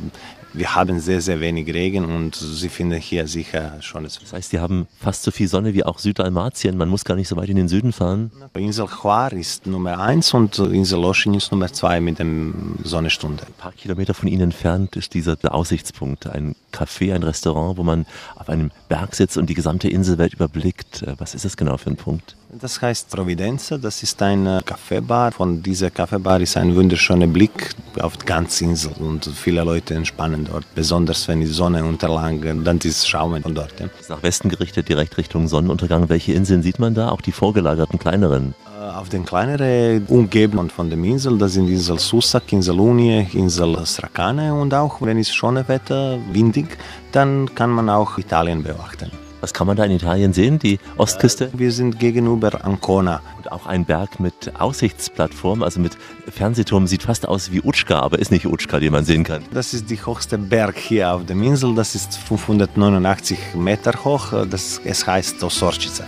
wir 0.55 0.75
haben 0.75 0.99
sehr, 0.99 1.21
sehr 1.21 1.39
wenig 1.39 1.67
Regen 1.73 2.05
und 2.05 2.35
Sie 2.35 2.69
finden 2.69 2.99
hier 2.99 3.27
sicher 3.27 3.77
schon. 3.81 4.03
Das 4.03 4.19
heißt, 4.31 4.51
Sie 4.51 4.59
haben 4.59 4.87
fast 4.99 5.23
so 5.23 5.31
viel 5.31 5.47
Sonne 5.47 5.73
wie 5.73 5.83
auch 5.83 5.99
Südalmatien. 5.99 6.77
Man 6.77 6.89
muss 6.89 7.03
gar 7.03 7.15
nicht 7.15 7.27
so 7.27 7.35
weit 7.35 7.49
in 7.49 7.57
den 7.57 7.67
Süden 7.67 7.91
fahren. 7.91 8.31
Insel 8.55 8.87
Hvar 8.87 9.33
ist 9.33 9.67
Nummer 9.67 9.99
eins 9.99 10.33
und 10.33 10.57
Insel 10.59 11.01
Loschin 11.01 11.33
ist 11.33 11.51
Nummer 11.51 11.71
zwei 11.71 11.99
mit 11.99 12.19
dem 12.19 12.77
Sonnenstunde. 12.83 13.45
Ein 13.45 13.53
paar 13.53 13.73
Kilometer 13.73 14.13
von 14.13 14.27
Ihnen 14.27 14.41
entfernt 14.41 14.95
ist 14.95 15.13
dieser 15.13 15.37
Aussichtspunkt, 15.53 16.27
ein 16.27 16.55
Café, 16.71 17.13
ein 17.13 17.23
Restaurant, 17.23 17.77
wo 17.77 17.83
man 17.83 18.05
auf 18.35 18.49
einem 18.49 18.71
Berg 18.89 19.15
sitzt 19.15 19.37
und 19.37 19.49
die 19.49 19.53
gesamte 19.53 19.89
Inselwelt 19.89 20.33
überblickt. 20.33 21.05
Was 21.17 21.35
ist 21.35 21.45
das 21.45 21.57
genau 21.57 21.77
für 21.77 21.89
ein 21.89 21.97
Punkt? 21.97 22.35
Das 22.57 22.81
heißt 22.81 23.09
Providenza, 23.09 23.77
das 23.77 24.01
ist 24.01 24.21
eine 24.21 24.61
Kaffeebar. 24.63 25.33
Von 25.33 25.61
dieser 25.61 25.89
Kaffeebar 25.89 26.39
ist 26.39 26.55
ein 26.55 26.73
wunderschöner 26.73 27.27
Blick 27.27 27.71
auf 27.99 28.15
die 28.15 28.25
ganze 28.25 28.63
Insel 28.63 28.93
und 28.99 29.25
viele 29.25 29.63
Leute 29.63 29.93
entspannen 29.95 30.47
dort. 30.49 30.63
Besonders 30.73 31.27
wenn 31.27 31.41
die 31.41 31.47
Sonne 31.47 31.83
unterlang, 31.83 32.63
dann 32.63 32.77
ist 32.77 33.09
Schaum 33.09 33.41
von 33.41 33.55
dort. 33.55 33.77
Ja. 33.79 33.87
Nach 34.07 34.23
Westen 34.23 34.47
gerichtet, 34.47 34.87
direkt 34.87 35.17
Richtung 35.17 35.49
Sonnenuntergang. 35.49 36.07
Welche 36.07 36.31
Inseln 36.31 36.61
sieht 36.61 36.79
man 36.79 36.93
da? 36.93 37.09
Auch 37.09 37.21
die 37.21 37.33
vorgelagerten 37.33 37.99
kleineren? 37.99 38.55
Äh, 38.79 38.83
auf 38.85 39.09
den 39.09 39.25
kleineren 39.25 40.05
Umgebungen 40.07 40.69
von 40.69 40.89
der 40.89 40.99
Insel, 40.99 41.37
das 41.37 41.53
sind 41.53 41.67
Insel 41.67 41.99
Susak, 41.99 42.53
Insel 42.53 42.79
Unie, 42.79 43.27
Insel 43.33 43.85
Strakane 43.85 44.53
und 44.53 44.73
auch 44.73 45.01
wenn 45.01 45.17
es 45.17 45.33
schönes 45.33 45.67
Wetter, 45.67 46.19
windig, 46.31 46.77
dann 47.11 47.53
kann 47.53 47.71
man 47.71 47.89
auch 47.89 48.17
Italien 48.17 48.63
beobachten. 48.63 49.11
Was 49.45 49.53
kann 49.53 49.67
man 49.67 49.77
da 49.77 49.83
in 49.83 49.91
Italien 49.91 50.33
sehen? 50.33 50.57
Die 50.57 50.79
Ostküste? 50.97 51.51
Wir 51.53 51.71
sind 51.71 51.99
gegenüber 51.99 52.65
Ancona. 52.65 53.21
Und 53.37 53.51
auch 53.51 53.67
ein 53.67 53.85
Berg 53.85 54.19
mit 54.19 54.59
Aussichtsplattform, 54.59 55.61
also 55.61 55.79
mit 55.79 55.99
Fernsehturm, 56.27 56.87
sieht 56.87 57.03
fast 57.03 57.27
aus 57.27 57.51
wie 57.51 57.61
Utschka, 57.61 57.99
aber 57.99 58.17
ist 58.17 58.31
nicht 58.31 58.47
Utschka, 58.47 58.79
den 58.79 58.91
man 58.91 59.05
sehen 59.05 59.23
kann. 59.23 59.43
Das 59.53 59.75
ist 59.75 59.91
der 59.91 60.03
höchste 60.03 60.39
Berg 60.39 60.77
hier 60.79 61.13
auf 61.13 61.27
der 61.27 61.35
Insel. 61.35 61.75
Das 61.75 61.93
ist 61.93 62.17
589 62.17 63.37
Meter 63.53 63.93
hoch. 64.03 64.33
Das, 64.49 64.81
es 64.83 65.05
heißt 65.05 65.43
Osorčica. 65.43 66.05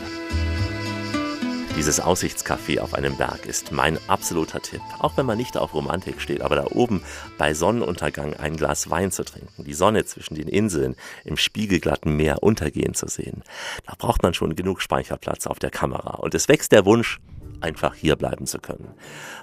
Dieses 1.78 2.01
Aussichtscafé 2.01 2.80
auf 2.80 2.95
einem 2.95 3.17
Berg 3.17 3.45
ist 3.45 3.71
mein 3.71 3.99
absoluter 4.07 4.59
Tipp. 4.59 4.82
Auch 4.97 5.15
wenn 5.15 5.28
man 5.28 5.38
nicht 5.38 5.57
auf 5.57 5.75
Romantik 5.75 6.19
steht, 6.19 6.41
aber 6.41 6.55
da 6.55 6.65
oben 6.71 7.03
bei 7.38 7.53
Sonnenuntergang 7.53 8.34
ein 8.34 8.57
Glas 8.57 8.89
Wein 8.89 9.11
zu 9.11 9.23
trinken, 9.23 9.63
die 9.63 9.75
Sonne 9.75 10.03
zwischen 10.03 10.34
den 10.34 10.47
Inseln 10.47 10.95
im 11.23 11.38
spiegelglatten 11.38 12.15
Meer 12.15 12.41
untergehen 12.41 12.95
zu 12.95 13.07
sehen, 13.07 13.43
da 13.86 13.93
braucht 13.95 14.23
man 14.23 14.34
schon 14.34 14.55
genug 14.55 14.82
Speicherplatz 14.82 15.45
auf 15.45 15.59
der 15.59 15.69
Kamera. 15.69 16.15
Und 16.15 16.34
es 16.34 16.49
wächst 16.49 16.71
der 16.71 16.84
Wunsch, 16.84 17.19
einfach 17.62 17.95
hier 17.95 18.16
bleiben 18.16 18.45
zu 18.45 18.60
können. 18.60 18.93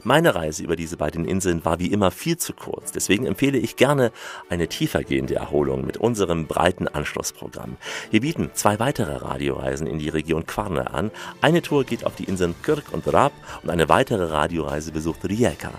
Meine 0.03 0.35
Reise 0.35 0.63
über 0.63 0.77
diese 0.77 0.97
beiden 0.97 1.25
Inseln 1.25 1.65
war 1.65 1.79
wie 1.79 1.93
immer 1.93 2.11
viel 2.11 2.37
zu 2.37 2.53
kurz. 2.53 2.93
Deswegen 2.93 3.27
empfehle 3.27 3.59
ich 3.59 3.77
gerne 3.77 4.13
eine 4.49 4.69
tiefergehende 4.69 5.35
Erholung 5.35 5.87
mit 5.87 5.97
unserem 5.97 6.47
breiten 6.47 6.89
Anschlussprogramm. 6.89 7.77
Wir 8.11 8.21
bieten 8.21 8.51
zwei 8.55 8.79
weitere 8.79 9.17
Radioreisen 9.17 9.87
in 9.87 9.99
die 9.99 10.09
Region 10.09 10.47
Kvarner 10.47 10.95
an. 10.95 11.11
Eine 11.41 11.63
Tour 11.63 11.85
geht 11.85 12.05
auf 12.05 12.15
die 12.15 12.25
Inseln 12.25 12.55
Kirk 12.63 12.93
und 12.93 13.13
Rab 13.13 13.33
und 13.63 13.71
eine 13.71 13.89
weitere 13.89 14.25
Radioreise 14.25 14.93
besucht 14.93 15.25
Rijeka. 15.25 15.73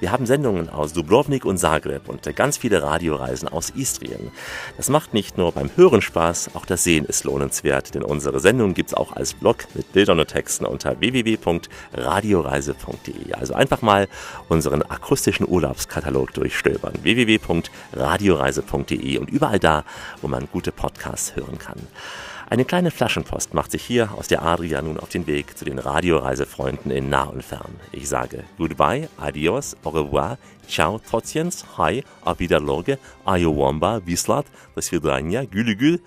Wir 0.00 0.12
haben 0.12 0.26
Sendungen 0.26 0.68
aus 0.68 0.92
Dubrovnik 0.92 1.44
und 1.44 1.58
Zagreb 1.58 2.08
und 2.08 2.22
ganz 2.36 2.56
viele 2.56 2.82
Radioreisen 2.82 3.48
aus 3.48 3.70
Istrien. 3.70 4.30
Das 4.76 4.88
macht 4.88 5.14
nicht 5.14 5.38
nur 5.38 5.52
beim 5.52 5.70
Hören 5.76 6.02
Spaß, 6.02 6.50
auch 6.54 6.66
das 6.66 6.84
Sehen 6.84 7.04
ist 7.04 7.24
lohnenswert, 7.24 7.94
denn 7.94 8.02
unsere 8.02 8.40
Sendung 8.40 8.74
gibt's 8.74 8.94
auch 8.94 9.12
als 9.12 9.34
Blog 9.34 9.64
mit 9.74 9.92
Bildern 9.92 10.20
und 10.20 10.28
Texten 10.28 10.66
unter 10.66 11.00
www 11.00 11.38
radioreise.de. 11.92 13.34
Also 13.34 13.54
einfach 13.54 13.82
mal 13.82 14.08
unseren 14.48 14.82
akustischen 14.82 15.48
Urlaubskatalog 15.48 16.32
durchstöbern. 16.34 16.94
www.radioreise.de 17.02 19.18
und 19.18 19.30
überall 19.30 19.58
da, 19.58 19.84
wo 20.22 20.28
man 20.28 20.48
gute 20.52 20.70
Podcasts 20.72 21.34
hören 21.36 21.58
kann. 21.58 21.80
Eine 22.50 22.64
kleine 22.64 22.90
Flaschenpost 22.90 23.52
macht 23.52 23.72
sich 23.72 23.82
hier 23.82 24.10
aus 24.16 24.28
der 24.28 24.42
Adria 24.42 24.80
nun 24.80 24.98
auf 24.98 25.10
den 25.10 25.26
Weg 25.26 25.58
zu 25.58 25.66
den 25.66 25.78
Radioreisefreunden 25.78 26.90
in 26.90 27.10
nah 27.10 27.24
und 27.24 27.44
fern. 27.44 27.74
Ich 27.92 28.08
sage 28.08 28.44
Goodbye, 28.56 29.10
Adios, 29.18 29.76
Au 29.84 29.90
revoir, 29.90 30.38
Ciao, 30.66 30.98
Trotjens, 30.98 31.66
Hi, 31.76 32.04
auf 32.24 32.38
Wiederloge, 32.38 32.98
Ayowamba, 33.26 34.00
Wislat, 34.06 34.46
das 34.74 34.86
Svidranja, 34.86 35.44
Gülügül, 35.44 36.00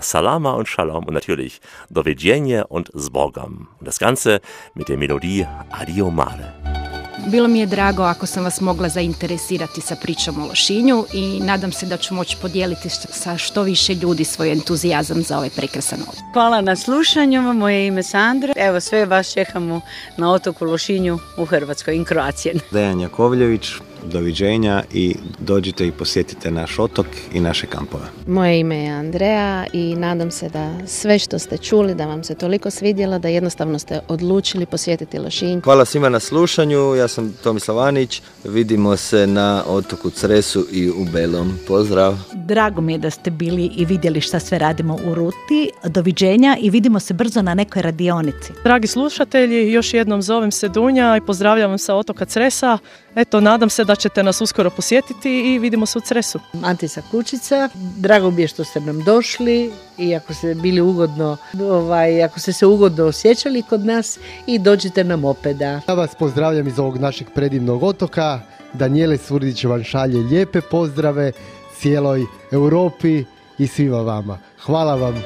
Salama 0.00 0.52
und 0.52 0.66
Shalom 0.66 1.04
und 1.04 1.12
natürlich 1.12 1.60
Doviđenje 1.90 2.64
und 2.68 2.90
Zbogam. 2.96 3.68
Und 3.78 3.86
das 3.86 3.98
Ganze 3.98 4.40
mit 4.74 4.88
der 4.88 4.96
Melodie 4.96 5.46
Adio 5.70 6.10
Male. 6.10 6.81
Bilo 7.26 7.48
mi 7.48 7.60
je 7.60 7.66
drago 7.66 8.02
ako 8.02 8.26
sam 8.26 8.44
vas 8.44 8.60
mogla 8.60 8.88
zainteresirati 8.88 9.80
sa 9.80 9.96
pričom 9.96 10.42
o 10.42 10.46
Lošinju 10.46 11.04
i 11.12 11.40
nadam 11.40 11.72
se 11.72 11.86
da 11.86 11.96
ću 11.96 12.14
moći 12.14 12.36
podijeliti 12.42 12.88
sa 12.90 13.38
što 13.38 13.62
više 13.62 13.94
ljudi 13.94 14.24
svoj 14.24 14.52
entuzijazam 14.52 15.22
za 15.22 15.36
ovaj 15.36 15.50
prekrasan 15.50 15.98
otok. 16.02 16.24
Hvala 16.32 16.60
na 16.60 16.76
slušanju, 16.76 17.42
moje 17.42 17.86
ime 17.86 18.02
Sandra. 18.02 18.52
Evo 18.56 18.80
sve 18.80 19.06
vas 19.06 19.32
čekamo 19.32 19.80
na 20.16 20.32
otoku 20.32 20.64
Lošinju 20.64 21.18
u 21.36 21.44
Hrvatskoj 21.44 21.96
i 21.96 22.04
Kroacije. 22.04 22.54
Dejan 22.70 23.00
Jakovljević, 23.00 23.68
doviđenja 24.04 24.82
i 24.92 25.14
dođite 25.38 25.86
i 25.86 25.92
posjetite 25.92 26.50
naš 26.50 26.78
otok 26.78 27.06
i 27.32 27.40
naše 27.40 27.66
kampove. 27.66 28.04
Moje 28.26 28.60
ime 28.60 28.76
je 28.76 28.90
Andreja 28.90 29.66
i 29.72 29.94
nadam 29.96 30.30
se 30.30 30.48
da 30.48 30.72
sve 30.86 31.18
što 31.18 31.38
ste 31.38 31.58
čuli 31.58 31.94
da 31.94 32.06
vam 32.06 32.24
se 32.24 32.34
toliko 32.34 32.70
svidjelo 32.70 33.18
da 33.18 33.28
jednostavno 33.28 33.78
ste 33.78 34.00
odlučili 34.08 34.66
posjetiti 34.66 35.18
Lošinj. 35.18 35.60
Hvala 35.60 35.84
svima 35.84 36.08
na 36.08 36.20
slušanju, 36.20 36.94
ja 36.94 37.08
sam 37.08 37.32
Tomislav 37.42 37.78
Anić, 37.78 38.22
vidimo 38.44 38.96
se 38.96 39.26
na 39.26 39.62
otoku 39.66 40.10
Cresu 40.10 40.66
i 40.72 40.90
u 40.90 41.04
Belom. 41.12 41.58
Pozdrav! 41.68 42.14
Drago 42.34 42.80
mi 42.80 42.92
je 42.92 42.98
da 42.98 43.10
ste 43.10 43.30
bili 43.30 43.70
i 43.76 43.84
vidjeli 43.84 44.20
šta 44.20 44.40
sve 44.40 44.58
radimo 44.58 44.98
u 45.06 45.14
Ruti. 45.14 45.70
Doviđenja 45.84 46.56
i 46.60 46.70
vidimo 46.70 47.00
se 47.00 47.14
brzo 47.14 47.42
na 47.42 47.54
nekoj 47.54 47.82
radionici. 47.82 48.52
Dragi 48.64 48.86
slušatelji, 48.86 49.72
još 49.72 49.94
jednom 49.94 50.22
zovem 50.22 50.50
se 50.50 50.68
Dunja 50.68 51.16
i 51.16 51.20
pozdravljam 51.20 51.70
vam 51.70 51.78
sa 51.78 51.94
otoka 51.94 52.24
Cresa. 52.24 52.78
Eto, 53.16 53.40
nadam 53.40 53.70
se 53.70 53.84
da 53.84 53.94
ćete 53.94 54.22
nas 54.22 54.40
uskoro 54.40 54.70
posjetiti 54.70 55.54
i 55.54 55.58
vidimo 55.58 55.86
se 55.86 55.98
u 55.98 56.00
Cresu. 56.00 56.40
Antisa 56.62 57.02
Kučica, 57.10 57.68
drago 57.74 58.30
mi 58.30 58.42
je 58.42 58.48
što 58.48 58.64
ste 58.64 58.80
nam 58.80 59.00
došli 59.00 59.72
i 59.98 60.14
ako 60.14 60.34
ste 60.34 60.54
bili 60.54 60.80
ugodno, 60.80 61.36
ovaj, 61.60 62.24
ako 62.24 62.40
ste 62.40 62.52
se 62.52 62.66
ugodno 62.66 63.04
osjećali 63.04 63.62
kod 63.62 63.84
nas 63.84 64.18
i 64.46 64.58
dođite 64.58 65.04
nam 65.04 65.24
opet 65.24 65.56
da. 65.56 65.80
Ja 65.88 65.94
vas 65.94 66.14
pozdravljam 66.18 66.68
iz 66.68 66.78
ovog 66.78 66.98
našeg 66.98 67.26
predivnog 67.34 67.82
otoka. 67.82 68.40
Danijele 68.72 69.18
Surdić 69.18 69.64
vam 69.64 69.84
šalje 69.84 70.18
lijepe 70.18 70.60
pozdrave 70.60 71.32
cijeloj 71.78 72.26
Europi 72.52 73.24
i 73.58 73.66
svima 73.66 74.00
vama. 74.00 74.38
Hvala 74.64 74.94
vam. 74.94 75.22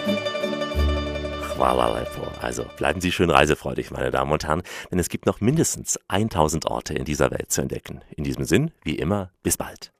Hvala 1.56 1.86
lepo. 1.86 2.25
Also 2.40 2.64
bleiben 2.76 3.00
Sie 3.00 3.12
schön 3.12 3.30
reisefreudig, 3.30 3.90
meine 3.90 4.10
Damen 4.10 4.32
und 4.32 4.44
Herren, 4.44 4.62
denn 4.90 4.98
es 4.98 5.08
gibt 5.08 5.26
noch 5.26 5.40
mindestens 5.40 5.98
1000 6.08 6.66
Orte 6.66 6.94
in 6.94 7.04
dieser 7.04 7.30
Welt 7.30 7.50
zu 7.50 7.62
entdecken. 7.62 8.02
In 8.16 8.24
diesem 8.24 8.44
Sinn, 8.44 8.70
wie 8.84 8.96
immer, 8.96 9.30
bis 9.42 9.56
bald. 9.56 9.92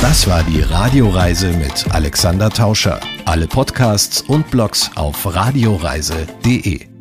Das 0.00 0.28
war 0.28 0.44
die 0.44 0.60
Radioreise 0.60 1.52
mit 1.52 1.92
Alexander 1.92 2.50
Tauscher. 2.50 3.00
Alle 3.24 3.48
Podcasts 3.48 4.22
und 4.22 4.50
Blogs 4.50 4.90
auf 4.94 5.34
radioreise.de. 5.34 6.97